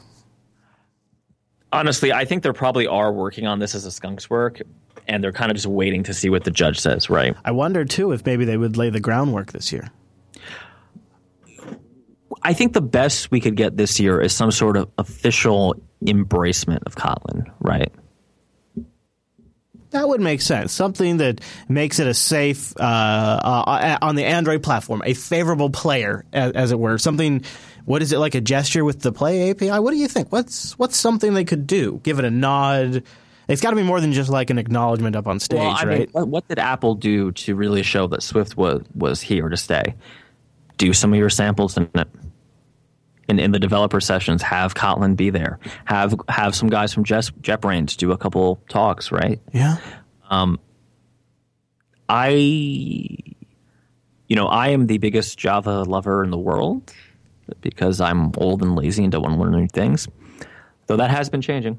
Honestly, 1.71 2.13
I 2.13 2.25
think 2.25 2.43
they 2.43 2.53
probably 2.53 2.87
are 2.87 3.13
working 3.13 3.47
on 3.47 3.59
this 3.59 3.75
as 3.75 3.85
a 3.85 3.91
skunks 3.91 4.31
work, 4.31 4.63
and 5.07 5.23
they're 5.23 5.33
kind 5.33 5.51
of 5.51 5.57
just 5.57 5.67
waiting 5.67 6.03
to 6.05 6.15
see 6.15 6.31
what 6.31 6.45
the 6.45 6.51
judge 6.51 6.81
says, 6.81 7.11
right? 7.11 7.37
I 7.45 7.51
wonder 7.51 7.85
too 7.85 8.13
if 8.13 8.25
maybe 8.25 8.47
they 8.47 8.57
would 8.57 8.79
lay 8.79 8.89
the 8.89 9.01
groundwork 9.01 9.53
this 9.53 9.71
year. 9.71 9.91
I 12.43 12.55
think 12.55 12.73
the 12.73 12.81
best 12.81 13.31
we 13.31 13.41
could 13.41 13.57
get 13.57 13.77
this 13.77 14.01
year 14.01 14.21
is 14.21 14.33
some 14.33 14.51
sort 14.51 14.77
of 14.77 14.89
official 14.97 15.75
embracement 16.07 16.81
of 16.87 16.95
Kotlin, 16.95 17.51
right? 17.61 17.93
That 19.91 20.07
would 20.07 20.21
make 20.21 20.41
sense. 20.43 20.73
Something 20.73 21.17
that 21.19 21.41
makes 21.69 21.99
it 21.99 22.07
a 22.07 22.15
safe 22.15 22.75
uh, 22.79 22.83
uh, 22.83 23.99
on 24.03 24.17
the 24.17 24.25
Android 24.25 24.63
platform, 24.63 25.03
a 25.05 25.15
favorable 25.15 25.71
player, 25.71 26.25
as, 26.33 26.53
as 26.53 26.73
it 26.73 26.79
were. 26.79 26.99
Something. 26.99 27.43
What 27.87 28.03
is 28.03 28.13
it 28.13 28.19
like 28.19 28.35
a 28.35 28.43
gesture 28.43 28.85
with 28.85 29.01
the 29.01 29.13
Play 29.13 29.51
API? 29.51 29.71
What 29.79 29.93
do 29.93 29.97
you 29.97 30.09
think? 30.09 30.31
What's 30.31 30.79
what's 30.79 30.99
something 30.99 31.33
they 31.33 31.45
could 31.45 31.67
do? 31.67 32.01
Give 32.03 32.19
it 32.19 32.27
a 32.27 32.31
nod. 32.31 33.03
It's 33.49 33.63
got 33.63 33.71
to 33.71 33.77
be 33.77 33.83
more 33.83 33.99
than 33.99 34.13
just 34.13 34.29
like 34.29 34.51
an 34.51 34.59
acknowledgement 34.59 35.17
up 35.17 35.27
on 35.27 35.41
stage, 35.41 35.59
Well, 35.59 35.71
I 35.71 35.85
right? 35.85 35.99
mean, 36.01 36.09
what, 36.13 36.29
what 36.29 36.49
did 36.49 36.59
Apple 36.59 36.95
do 36.97 37.33
to 37.33 37.55
really 37.55 37.83
show 37.83 38.07
that 38.09 38.23
Swift 38.23 38.59
was 38.59 38.83
was 38.95 39.23
here 39.23 39.49
to 39.49 39.57
stay? 39.57 39.95
Do 40.77 40.93
some 40.93 41.15
of 41.15 41.19
your 41.19 41.31
samples 41.31 41.79
in 41.79 41.89
it. 41.95 42.09
In, 43.29 43.39
in 43.39 43.53
the 43.53 43.59
developer 43.59 44.01
sessions, 44.01 44.41
have 44.41 44.75
Kotlin 44.75 45.15
be 45.15 45.29
there. 45.29 45.59
Have 45.85 46.15
have 46.29 46.55
some 46.55 46.71
guys 46.71 46.95
from 46.95 47.05
Jet, 47.05 47.31
JetBrains 47.43 47.97
do 47.97 48.13
a 48.13 48.17
couple 48.17 48.63
talks, 48.71 49.13
right? 49.13 49.39
yeah. 49.53 49.77
Um, 50.31 50.59
I, 52.09 52.31
you 52.31 54.37
know, 54.37 54.47
I 54.47 54.69
am 54.69 54.87
the 54.87 54.99
biggest 54.99 55.39
Java 55.39 55.83
lover 55.83 56.25
in 56.25 56.31
the 56.31 56.39
world 56.39 56.93
because 57.61 58.01
I'm 58.01 58.33
old 58.39 58.63
and 58.63 58.77
lazy 58.77 59.03
and 59.03 59.13
don't 59.13 59.23
want 59.23 59.35
to 59.35 59.41
learn 59.41 59.53
new 59.53 59.69
things. 59.69 60.09
Though 60.87 60.97
that 60.97 61.11
has 61.11 61.29
been 61.29 61.43
changing. 61.43 61.79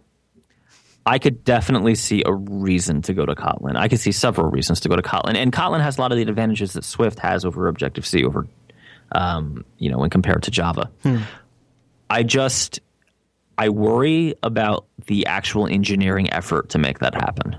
I 1.06 1.18
could 1.18 1.44
definitely 1.44 1.96
see 1.96 2.24
a 2.26 2.34
reason 2.34 3.02
to 3.04 3.14
go 3.14 3.26
to 3.26 3.34
Kotlin. 3.34 3.76
I 3.76 3.88
could 3.88 4.00
see 4.00 4.12
several 4.12 4.52
reasons 4.52 4.82
to 4.82 4.90
go 4.90 4.96
to 4.96 5.02
Kotlin, 5.02 5.36
and 5.36 5.52
Kotlin 5.52 5.82
has 5.82 5.98
a 5.98 6.02
lot 6.02 6.12
of 6.12 6.18
the 6.18 6.24
advantages 6.24 6.74
that 6.74 6.84
Swift 6.84 7.20
has 7.20 7.46
over 7.46 7.68
Objective 7.68 8.06
C, 8.06 8.24
over 8.24 8.48
um, 9.12 9.66
you 9.78 9.90
know, 9.90 9.98
when 9.98 10.10
compared 10.10 10.44
to 10.44 10.52
Java. 10.52 10.90
I 12.10 12.24
just 12.24 12.80
I 13.58 13.70
worry 13.70 14.36
about 14.44 14.86
the 15.06 15.26
actual 15.26 15.68
engineering 15.68 16.32
effort 16.32 16.70
to 16.70 16.78
make 16.78 17.00
that 17.00 17.14
happen. 17.14 17.58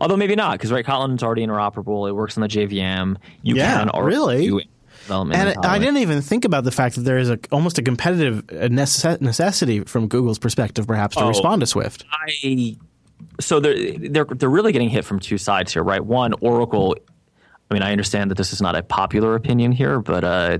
Although 0.00 0.16
maybe 0.16 0.34
not, 0.34 0.52
because 0.52 0.72
right, 0.72 0.84
Kotlin's 0.84 1.22
already 1.22 1.46
interoperable. 1.46 2.08
It 2.08 2.12
works 2.12 2.36
on 2.36 2.40
the 2.42 2.48
JVM. 2.48 3.16
You 3.42 3.56
Yeah, 3.56 3.78
can 3.78 3.90
already 3.90 4.16
really? 4.16 4.46
do 4.48 4.60
development. 5.02 5.40
And 5.56 5.64
I 5.66 5.78
didn't 5.78 5.98
even 5.98 6.20
think 6.22 6.44
about 6.44 6.64
the 6.64 6.72
fact 6.72 6.96
that 6.96 7.02
there 7.02 7.18
is 7.18 7.30
a 7.30 7.38
almost 7.52 7.78
a 7.78 7.82
competitive 7.82 8.44
uh, 8.50 8.66
necessity 8.68 9.80
from 9.84 10.08
Google's 10.08 10.38
perspective, 10.40 10.86
perhaps, 10.86 11.16
to 11.16 11.22
Oh. 11.24 11.28
respond 11.28 11.60
to 11.60 11.66
Swift. 11.66 12.04
I 12.10 12.76
so 13.40 13.60
they're 13.60 13.92
they're 13.98 14.24
they're 14.24 14.48
really 14.50 14.72
getting 14.72 14.88
hit 14.90 15.04
from 15.04 15.20
two 15.20 15.38
sides 15.38 15.72
here, 15.72 15.82
right? 15.84 16.04
One, 16.04 16.34
Oracle. 16.40 16.96
I 17.70 17.74
mean, 17.74 17.82
I 17.82 17.92
understand 17.92 18.30
that 18.30 18.36
this 18.36 18.52
is 18.52 18.62
not 18.62 18.76
a 18.76 18.82
popular 18.82 19.34
opinion 19.34 19.72
here, 19.72 20.00
but 20.00 20.24
uh, 20.24 20.58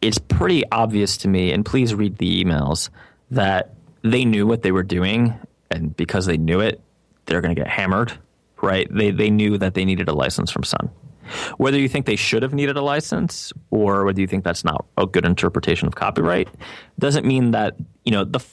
it's 0.00 0.18
pretty 0.18 0.64
obvious 0.70 1.16
to 1.18 1.28
me. 1.28 1.52
And 1.52 1.64
please 1.64 1.94
read 1.94 2.18
the 2.18 2.44
emails 2.44 2.90
that 3.30 3.74
they 4.02 4.24
knew 4.24 4.46
what 4.46 4.62
they 4.62 4.72
were 4.72 4.82
doing, 4.82 5.34
and 5.70 5.96
because 5.96 6.26
they 6.26 6.36
knew 6.36 6.60
it, 6.60 6.80
they're 7.26 7.40
going 7.40 7.54
to 7.54 7.60
get 7.60 7.70
hammered, 7.70 8.12
right? 8.60 8.86
They 8.90 9.10
they 9.10 9.30
knew 9.30 9.56
that 9.58 9.74
they 9.74 9.84
needed 9.84 10.08
a 10.08 10.12
license 10.12 10.50
from 10.50 10.62
Sun. 10.62 10.90
Whether 11.56 11.78
you 11.78 11.88
think 11.88 12.04
they 12.04 12.16
should 12.16 12.42
have 12.42 12.52
needed 12.52 12.76
a 12.76 12.82
license 12.82 13.50
or 13.70 14.04
whether 14.04 14.20
you 14.20 14.26
think 14.26 14.44
that's 14.44 14.62
not 14.62 14.84
a 14.98 15.06
good 15.06 15.24
interpretation 15.24 15.88
of 15.88 15.94
copyright 15.94 16.48
doesn't 16.98 17.24
mean 17.24 17.52
that 17.52 17.76
you 18.04 18.12
know 18.12 18.24
the 18.24 18.44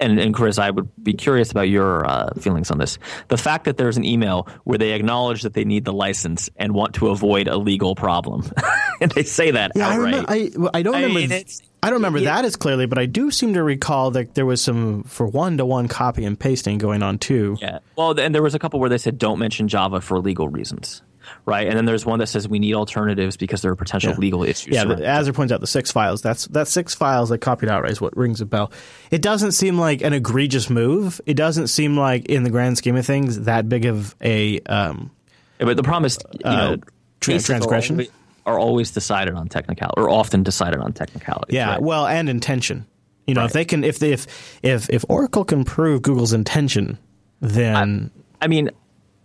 and, 0.00 0.18
and 0.18 0.34
Chris, 0.34 0.58
I 0.58 0.70
would 0.70 0.88
be 1.02 1.12
curious 1.12 1.50
about 1.50 1.68
your 1.68 2.06
uh, 2.08 2.32
feelings 2.40 2.70
on 2.70 2.78
this. 2.78 2.98
The 3.28 3.36
fact 3.36 3.64
that 3.66 3.76
there's 3.76 3.96
an 3.96 4.04
email 4.04 4.48
where 4.64 4.78
they 4.78 4.92
acknowledge 4.92 5.42
that 5.42 5.54
they 5.54 5.64
need 5.64 5.84
the 5.84 5.92
license 5.92 6.48
and 6.56 6.72
want 6.74 6.94
to 6.96 7.08
avoid 7.08 7.48
a 7.48 7.56
legal 7.56 7.94
problem, 7.94 8.50
and 9.00 9.10
they 9.12 9.22
say 9.22 9.50
that 9.52 9.72
Yeah, 9.74 9.88
I, 9.88 9.96
remember, 9.96 10.30
I, 10.30 10.50
well, 10.56 10.70
I 10.74 10.82
don't 10.82 10.94
I 10.94 11.02
remember. 11.02 11.34
mean, 11.34 11.44
I 11.82 11.86
don't 11.88 11.98
remember 11.98 12.18
yeah. 12.18 12.36
that 12.36 12.44
as 12.44 12.56
clearly, 12.56 12.86
but 12.86 12.98
I 12.98 13.06
do 13.06 13.30
seem 13.30 13.54
to 13.54 13.62
recall 13.62 14.10
that 14.12 14.34
there 14.34 14.46
was 14.46 14.62
some 14.62 15.02
for 15.04 15.26
one 15.26 15.56
to 15.58 15.64
one 15.66 15.88
copy 15.88 16.24
and 16.24 16.38
pasting 16.38 16.78
going 16.78 17.02
on 17.02 17.18
too. 17.18 17.56
Yeah. 17.60 17.78
Well, 17.96 18.18
and 18.18 18.34
there 18.34 18.42
was 18.42 18.54
a 18.54 18.58
couple 18.58 18.80
where 18.80 18.90
they 18.90 18.98
said 18.98 19.18
don't 19.18 19.38
mention 19.38 19.68
Java 19.68 20.00
for 20.00 20.18
legal 20.18 20.48
reasons, 20.48 21.02
right? 21.46 21.66
And 21.66 21.76
then 21.76 21.84
there's 21.84 22.04
one 22.06 22.18
that 22.20 22.28
says 22.28 22.48
we 22.48 22.58
need 22.58 22.74
alternatives 22.74 23.36
because 23.36 23.62
there 23.62 23.70
are 23.70 23.76
potential 23.76 24.12
Yeah. 24.12 24.18
legal 24.18 24.44
issues. 24.44 24.74
Yeah, 24.74 24.84
the, 24.84 24.94
it. 24.94 25.04
Azure 25.04 25.32
points 25.32 25.52
out 25.52 25.60
the 25.60 25.66
six 25.66 25.90
files. 25.90 26.22
That's 26.22 26.46
that 26.48 26.68
six 26.68 26.94
files 26.94 27.28
that 27.30 27.38
copied 27.38 27.68
outright 27.68 27.92
is 27.92 28.00
what 28.00 28.16
rings 28.16 28.40
a 28.40 28.46
bell. 28.46 28.72
It 29.10 29.22
doesn't 29.22 29.52
seem 29.52 29.78
like 29.78 30.02
an 30.02 30.12
egregious 30.12 30.70
move. 30.70 31.20
It 31.26 31.34
doesn't 31.34 31.68
seem 31.68 31.96
like, 31.96 32.26
in 32.26 32.42
the 32.42 32.50
grand 32.50 32.78
scheme 32.78 32.96
of 32.96 33.06
things, 33.06 33.40
that 33.42 33.68
big 33.68 33.84
of 33.86 34.14
a 34.20 34.60
um, 34.60 35.10
Yeah, 35.58 35.66
but 35.66 35.76
the 35.76 35.82
problem 35.82 36.04
is, 36.06 36.18
you 36.34 36.40
know, 36.50 36.76
tra- 37.20 37.34
are 37.34 37.38
transgression? 37.40 37.96
always- 37.96 38.10
Are 38.46 38.58
always 38.58 38.90
decided 38.90 39.34
on 39.34 39.48
technicality, 39.48 40.00
or 40.00 40.08
often 40.08 40.42
decided 40.42 40.80
on 40.80 40.92
technicality. 40.92 41.54
yeah. 41.56 41.72
right? 41.72 41.82
Well, 41.82 42.06
and 42.06 42.28
intention. 42.28 42.86
You 43.26 43.34
know, 43.34 43.44
if 43.44 43.52
they 43.52 43.64
can, 43.64 43.84
if 43.84 43.98
they, 44.00 44.12
if 44.12 44.26
if 44.62 44.90
if 44.90 45.04
Oracle 45.08 45.44
can 45.44 45.62
prove 45.62 46.02
Google's 46.02 46.32
intention, 46.32 46.98
then 47.40 48.10
I 48.40 48.48
mean, 48.48 48.70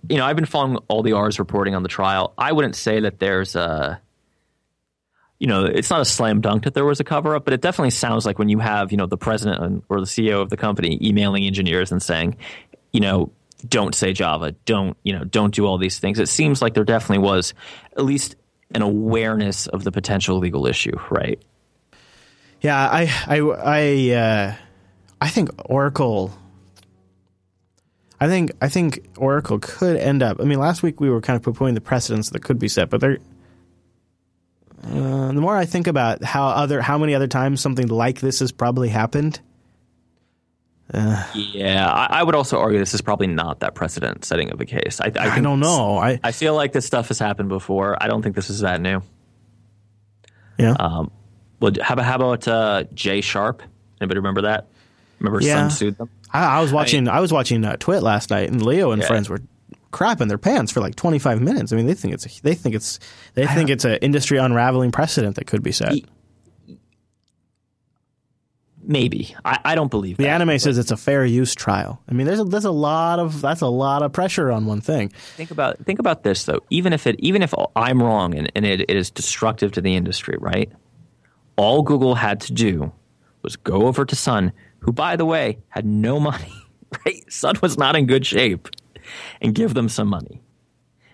you 0.10 0.18
know, 0.18 0.26
I've 0.26 0.36
been 0.36 0.46
following 0.46 0.78
all 0.88 1.04
the 1.04 1.14
Ars 1.14 1.40
reporting 1.40 1.76
on 1.76 1.84
the 1.84 1.90
trial. 1.90 2.34
I 2.38 2.52
wouldn't 2.52 2.76
say 2.76 3.02
that 3.02 3.20
there's 3.20 3.56
a, 3.56 4.02
you 5.40 5.48
know, 5.48 5.66
it's 5.66 5.90
not 5.90 6.02
a 6.02 6.06
slam 6.06 6.42
dunk 6.42 6.64
that 6.64 6.74
there 6.74 6.86
was 6.86 7.00
a 7.00 7.04
cover 7.04 7.36
up, 7.36 7.46
but 7.46 7.54
it 7.54 7.62
definitely 7.62 7.92
sounds 7.92 8.26
like 8.26 8.40
when 8.40 8.50
you 8.50 8.60
have, 8.60 8.92
you 8.92 8.98
know, 8.98 9.06
the 9.06 9.18
president 9.18 9.84
or 9.90 10.00
the 10.00 10.06
CEO 10.06 10.42
of 10.42 10.50
the 10.50 10.58
company 10.58 10.98
emailing 11.02 11.46
engineers 11.46 11.92
and 11.92 12.02
saying, 12.02 12.38
you 12.92 13.00
know, 13.00 13.32
don't 13.68 13.96
say 13.96 14.14
Java, 14.14 14.54
don't, 14.66 14.98
you 15.04 15.14
know, 15.14 15.24
don't 15.24 15.54
do 15.54 15.66
all 15.66 15.78
these 15.78 16.00
things. 16.00 16.20
It 16.20 16.30
seems 16.30 16.62
like 16.62 16.74
there 16.74 16.84
definitely 16.84 17.26
was 17.26 17.54
at 17.98 18.06
least 18.06 18.36
an 18.74 18.82
awareness 18.82 19.68
of 19.68 19.84
the 19.84 19.92
potential 19.92 20.38
legal 20.38 20.68
issue, 20.68 20.98
right? 21.10 21.42
Yeah, 22.62 22.78
I 22.78 23.12
I 23.28 23.40
I 23.40 24.16
uh, 24.16 24.56
I 25.22 25.30
think 25.30 25.50
Oracle. 25.66 26.32
I 28.20 28.28
think 28.28 28.52
I 28.62 28.70
think 28.70 29.06
Oracle 29.18 29.60
could 29.60 29.98
end 29.98 30.24
up. 30.24 30.40
I 30.40 30.44
mean, 30.44 30.60
last 30.60 30.84
week 30.84 31.00
we 31.00 31.10
were 31.10 31.22
kind 31.22 31.36
of 31.36 31.44
poo-pooing 31.44 31.74
the 31.74 31.82
precedents 31.82 32.30
that 32.30 32.44
could 32.44 32.60
be 32.60 32.68
set, 32.68 32.90
but 32.90 33.02
they're. 33.02 33.18
Uh, 34.84 35.28
the 35.32 35.42
more 35.42 35.58
I 35.58 35.66
think 35.66 35.88
about 35.88 36.24
how 36.24 36.48
other 36.48 36.82
how 36.82 36.98
many 36.98 37.16
other 37.16 37.28
times 37.28 37.60
something 37.60 37.88
like 37.88 38.22
this 38.22 38.40
has 38.40 38.52
probably 38.52 38.90
happened. 38.90 39.40
Yeah, 40.94 41.90
I, 41.92 42.20
I 42.20 42.24
would 42.24 42.36
also 42.36 42.60
argue 42.60 42.78
this 42.78 42.94
is 42.94 43.02
probably 43.02 43.28
not 43.28 43.62
that 43.62 43.74
precedent 43.74 44.24
setting 44.24 44.52
of 44.52 44.62
a 44.62 44.66
case. 44.66 45.02
I, 45.02 45.12
I, 45.20 45.38
I 45.38 45.40
don't 45.40 45.60
know. 45.60 45.98
I 45.98 46.20
I 46.24 46.32
feel 46.32 46.54
like 46.54 46.74
this 46.74 46.86
stuff 46.86 47.08
has 47.08 47.18
happened 47.18 47.50
before. 47.50 48.02
I 48.02 48.08
don't 48.08 48.22
think 48.22 48.36
this 48.36 48.50
is 48.52 48.60
that 48.60 48.80
new. 48.80 49.02
yeah. 50.60 50.76
Um, 50.80 51.12
well, 51.60 51.72
how 51.82 51.94
about 51.94 52.06
how 52.06 52.16
about 52.16 52.48
uh, 52.48 52.84
Jay 52.94 53.22
Sharp? 53.22 53.64
Anybody 54.00 54.20
remember 54.20 54.44
that? 54.44 54.68
Remember 55.20 55.42
Yeah. 55.42 55.56
Sun 55.68 55.72
sued 55.72 55.98
them? 55.98 56.10
I, 56.34 56.58
I 56.58 56.62
was 56.62 56.72
watching 56.74 57.08
I, 57.08 57.20
was 57.20 57.32
watching 57.32 57.64
uh, 57.64 57.78
TWiT 57.78 58.04
last 58.04 58.30
night, 58.30 58.50
and 58.50 58.62
Leo 58.62 58.92
and 58.92 59.02
Yeah. 59.02 59.08
friends 59.08 59.30
were 59.30 59.40
crapping 59.92 60.28
their 60.28 60.38
pants 60.38 60.72
for 60.72 60.82
like 60.82 60.96
25 60.96 61.42
minutes. 61.42 61.72
I 61.72 61.78
mean, 61.78 61.86
they 61.88 61.94
think 61.94 62.14
it's 62.14 62.26
a, 62.26 62.42
they 62.44 62.54
think 62.56 62.76
it's 62.76 63.00
they 63.34 63.48
think 63.48 63.70
it's 63.70 63.86
an 63.86 63.96
industry 64.02 64.38
unraveling 64.38 64.92
precedent 64.92 65.36
that 65.38 65.46
could 65.48 65.64
be 65.64 65.72
set. 65.72 65.94
Maybe 68.88 69.36
I, 69.44 69.58
I 69.66 69.76
don't 69.76 69.90
believe 69.90 70.18
that, 70.18 70.24
The 70.24 70.28
that. 70.30 70.42
anime 70.42 70.60
says 70.60 70.78
it's 70.78 70.92
a 70.92 70.98
fair 70.98 71.26
use 71.26 71.56
trial. 71.56 72.04
I 72.08 72.14
mean, 72.14 72.28
there's 72.28 72.40
a, 72.40 72.44
there's 72.44 72.66
a 72.66 72.72
lot 72.72 73.18
of 73.18 73.42
that's 73.42 73.62
a 73.62 73.68
lot 73.68 74.04
of 74.04 74.14
pressure 74.14 74.52
on 74.52 74.68
one 74.68 74.80
thing. 74.80 75.10
Think 75.38 75.50
about 75.50 75.80
think 75.86 75.98
about 75.98 76.22
this 76.22 76.44
though. 76.44 76.60
Even 76.70 76.94
if 76.94 77.08
it 77.08 77.16
even 77.20 77.42
if 77.42 77.52
I'm 77.76 78.04
wrong 78.04 78.36
and, 78.36 78.52
and 78.54 78.64
it, 78.64 78.82
it 78.82 78.96
is 78.96 79.10
destructive 79.10 79.72
to 79.72 79.82
the 79.82 79.96
industry, 79.96 80.38
right? 80.40 80.72
All 81.56 81.82
Google 81.82 82.14
had 82.14 82.42
to 82.42 82.54
do 82.54 82.92
was 83.42 83.56
go 83.56 83.88
over 83.88 84.06
to 84.06 84.16
Sun, 84.16 84.52
who 84.86 84.92
by 84.92 85.16
the 85.16 85.26
way 85.26 85.58
had 85.70 85.86
no 85.86 86.20
money. 86.20 86.54
Right? 87.06 87.30
Sun 87.30 87.58
was 87.62 87.78
not 87.78 87.98
in 87.98 88.06
good 88.06 88.26
shape, 88.26 88.70
and 89.42 89.54
give 89.54 89.74
them 89.74 89.90
some 89.90 90.08
money. 90.08 90.42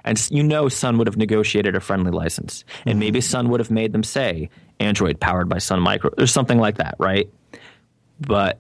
And 0.04 0.30
you 0.30 0.44
know, 0.44 0.70
Sun 0.70 1.00
would 1.00 1.08
have 1.08 1.18
negotiated 1.18 1.76
a 1.76 1.80
friendly 1.80 2.12
license, 2.12 2.66
and 2.86 3.00
maybe 3.00 3.18
mm-hmm. 3.18 3.30
Sun 3.30 3.50
would 3.50 3.60
have 3.60 3.72
made 3.72 3.92
them 3.92 4.04
say 4.04 4.50
Android 4.80 5.20
powered 5.20 5.50
by 5.50 5.58
Sun 5.58 5.80
Micro 5.80 6.12
or 6.20 6.28
something 6.28 6.60
like 6.60 6.78
that, 6.78 6.96
right? 7.00 7.32
But 8.20 8.60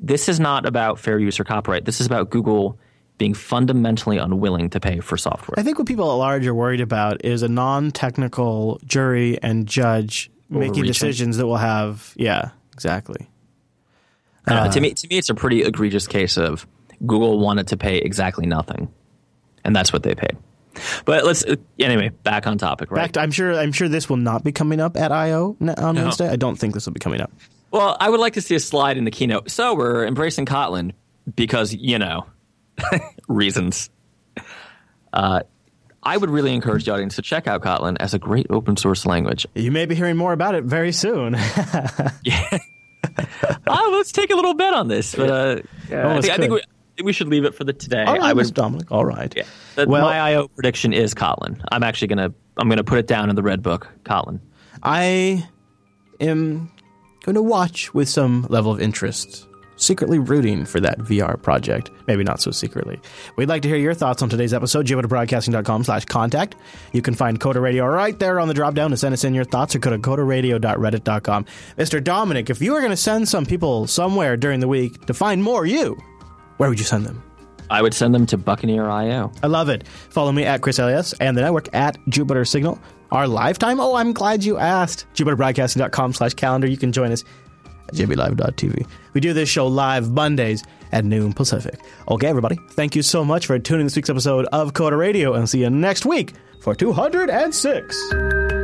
this 0.00 0.28
is 0.28 0.40
not 0.40 0.64
about 0.64 0.98
fair 0.98 1.18
use 1.18 1.38
or 1.38 1.44
copyright. 1.44 1.84
This 1.84 2.00
is 2.00 2.06
about 2.06 2.30
Google 2.30 2.78
being 3.18 3.34
fundamentally 3.34 4.18
unwilling 4.18 4.70
to 4.70 4.80
pay 4.80 5.00
for 5.00 5.16
software. 5.16 5.58
I 5.58 5.62
think 5.62 5.78
what 5.78 5.86
people 5.86 6.10
at 6.10 6.14
large 6.14 6.46
are 6.46 6.54
worried 6.54 6.80
about 6.80 7.24
is 7.24 7.42
a 7.42 7.48
non-technical 7.48 8.80
jury 8.84 9.38
and 9.42 9.66
judge 9.66 10.30
making 10.48 10.84
decisions 10.84 11.36
that 11.36 11.46
will 11.46 11.56
have 11.56 12.12
yeah 12.16 12.50
exactly. 12.72 13.28
Uh, 14.46 14.68
to 14.70 14.80
me, 14.80 14.92
to 14.94 15.08
me, 15.08 15.16
it's 15.18 15.30
a 15.30 15.34
pretty 15.34 15.62
egregious 15.62 16.06
case 16.06 16.36
of 16.36 16.66
Google 17.06 17.38
wanted 17.38 17.68
to 17.68 17.76
pay 17.76 17.98
exactly 17.98 18.46
nothing, 18.46 18.92
and 19.64 19.74
that's 19.74 19.92
what 19.92 20.02
they 20.02 20.14
paid. 20.14 20.36
But 21.04 21.24
let's 21.24 21.44
uh, 21.44 21.56
anyway 21.78 22.08
back 22.24 22.46
on 22.46 22.58
topic, 22.58 22.90
right? 22.90 23.16
I'm 23.16 23.30
sure 23.30 23.54
I'm 23.54 23.72
sure 23.72 23.88
this 23.88 24.08
will 24.08 24.16
not 24.16 24.42
be 24.44 24.52
coming 24.52 24.80
up 24.80 24.96
at 24.96 25.12
I/O 25.12 25.56
on 25.60 25.94
No. 25.94 26.02
Wednesday. 26.02 26.28
I 26.28 26.36
don't 26.36 26.56
think 26.56 26.74
this 26.74 26.84
will 26.86 26.92
be 26.92 27.00
coming 27.00 27.20
up. 27.20 27.30
well, 27.70 27.96
I 28.00 28.10
would 28.10 28.20
like 28.20 28.34
to 28.34 28.40
see 28.42 28.54
a 28.54 28.60
slide 28.60 28.96
in 28.98 29.04
the 29.04 29.10
keynote. 29.10 29.50
So 29.50 29.74
we're 29.74 30.04
embracing 30.06 30.46
Kotlin 30.46 30.92
because 31.36 31.72
you 31.74 31.98
know 31.98 32.26
reasons. 33.28 33.88
Uh, 35.12 35.40
I 36.02 36.16
would 36.16 36.28
really 36.28 36.52
encourage 36.52 36.84
the 36.84 36.92
audience 36.92 37.16
to 37.16 37.22
check 37.22 37.46
out 37.46 37.62
Kotlin 37.62 37.96
as 38.00 38.12
a 38.12 38.18
great 38.18 38.46
open 38.50 38.76
source 38.76 39.06
language. 39.06 39.46
You 39.54 39.70
may 39.70 39.86
be 39.86 39.94
hearing 39.94 40.16
more 40.16 40.32
about 40.32 40.54
it 40.54 40.64
very 40.64 40.92
soon. 40.92 41.34
oh, 43.66 43.90
let's 43.96 44.12
take 44.12 44.30
a 44.30 44.34
little 44.34 44.54
bet 44.54 44.74
on 44.74 44.88
this. 44.88 45.14
But 45.14 45.30
uh, 45.30 45.62
yeah, 45.90 46.08
I, 46.08 46.20
think, 46.20 46.32
I, 46.32 46.36
think 46.36 46.52
we, 46.52 47.04
we 47.04 47.12
should 47.12 47.28
leave 47.28 47.44
it 47.44 47.54
for 47.54 47.64
the 47.64 47.72
today. 47.72 48.04
All 48.04 48.14
right, 48.14 48.22
I 48.22 48.32
was 48.32 48.48
Miss 48.48 48.50
Dominick. 48.52 48.90
All 48.90 49.04
right. 49.04 49.32
yeah. 49.36 49.44
The- 49.74 49.86
Well- 49.86 50.02
my 50.02 50.18
IO 50.18 50.48
prediction 50.48 50.92
is 50.92 51.14
Kotlin. 51.14 51.62
I'm 51.72 51.82
actually 51.82 52.08
gonna 52.08 52.32
I'm 52.56 52.68
gonna 52.68 52.84
put 52.84 52.98
it 52.98 53.06
down 53.06 53.30
in 53.30 53.36
the 53.36 53.42
red 53.42 53.62
book. 53.62 53.88
Kotlin. 54.04 54.40
I 54.82 55.48
am 56.20 56.70
going 57.24 57.34
to 57.34 57.42
watch 57.42 57.94
with 57.94 58.08
some 58.08 58.46
level 58.50 58.70
of 58.72 58.80
interest, 58.80 59.46
secretly 59.76 60.18
rooting 60.18 60.64
for 60.64 60.80
that 60.80 60.98
VR 60.98 61.40
project. 61.40 61.90
Maybe 62.06 62.24
not 62.24 62.40
so 62.40 62.50
secretly. 62.50 63.00
We'd 63.36 63.48
like 63.48 63.62
to 63.62 63.68
hear 63.68 63.76
your 63.76 63.94
thoughts 63.94 64.22
on 64.22 64.28
today's 64.28 64.54
episode. 64.54 64.86
jupiterbroadcasting.com 64.86 65.84
slash 65.84 66.04
contact. 66.04 66.56
You 66.92 67.02
can 67.02 67.14
find 67.14 67.40
Coder 67.40 67.62
Radio 67.62 67.86
right 67.86 68.18
there 68.18 68.40
on 68.40 68.48
the 68.48 68.54
drop 68.54 68.74
down 68.74 68.90
to 68.90 68.96
send 68.96 69.12
us 69.12 69.24
in 69.24 69.34
your 69.34 69.44
thoughts 69.44 69.74
or 69.74 69.78
go 69.78 69.90
to 69.90 69.98
coderradio.reddit.com. 69.98 71.46
Mr. 71.76 72.02
Dominick, 72.02 72.50
if 72.50 72.60
you 72.60 72.72
were 72.72 72.80
going 72.80 72.90
to 72.90 72.96
send 72.96 73.28
some 73.28 73.46
people 73.46 73.86
somewhere 73.86 74.36
during 74.36 74.60
the 74.60 74.68
week 74.68 75.06
to 75.06 75.14
find 75.14 75.42
more 75.42 75.66
you, 75.66 75.96
where 76.56 76.68
would 76.68 76.78
you 76.78 76.84
send 76.84 77.04
them? 77.06 77.22
I 77.70 77.82
would 77.82 77.94
send 77.94 78.14
them 78.14 78.26
to 78.26 78.36
Buccaneer 78.36 78.88
IO. 78.88 79.32
I 79.42 79.46
love 79.46 79.68
it. 79.68 79.88
Follow 79.88 80.32
me 80.32 80.44
at 80.44 80.60
ChrisLAS 80.60 81.14
and 81.20 81.36
the 81.36 81.40
network 81.42 81.74
at 81.74 81.96
Jupiter 82.08 82.44
Signal. 82.44 82.78
Our 83.10 83.26
live 83.28 83.58
time? 83.58 83.80
Oh, 83.80 83.94
I'm 83.94 84.12
glad 84.12 84.44
you 84.44 84.58
asked. 84.58 85.06
JupiterBroadcasting.com 85.14 86.12
slash 86.14 86.34
calendar. 86.34 86.66
You 86.66 86.76
can 86.76 86.92
join 86.92 87.12
us 87.12 87.24
at 87.88 87.94
jblive.tv. 87.94 88.86
We 89.12 89.20
do 89.20 89.32
this 89.32 89.48
show 89.48 89.66
live 89.66 90.10
Mondays 90.10 90.64
at 90.92 91.04
noon 91.04 91.32
Pacific. 91.32 91.78
Okay, 92.08 92.26
everybody. 92.26 92.58
Thank 92.70 92.94
you 92.96 93.02
so 93.02 93.24
much 93.24 93.46
for 93.46 93.58
tuning 93.58 93.86
this 93.86 93.96
week's 93.96 94.10
episode 94.10 94.46
of 94.46 94.72
Coder 94.72 94.98
Radio 94.98 95.34
and 95.34 95.48
see 95.48 95.60
you 95.60 95.70
next 95.70 96.06
week 96.06 96.32
for 96.60 96.74
206. 96.74 98.63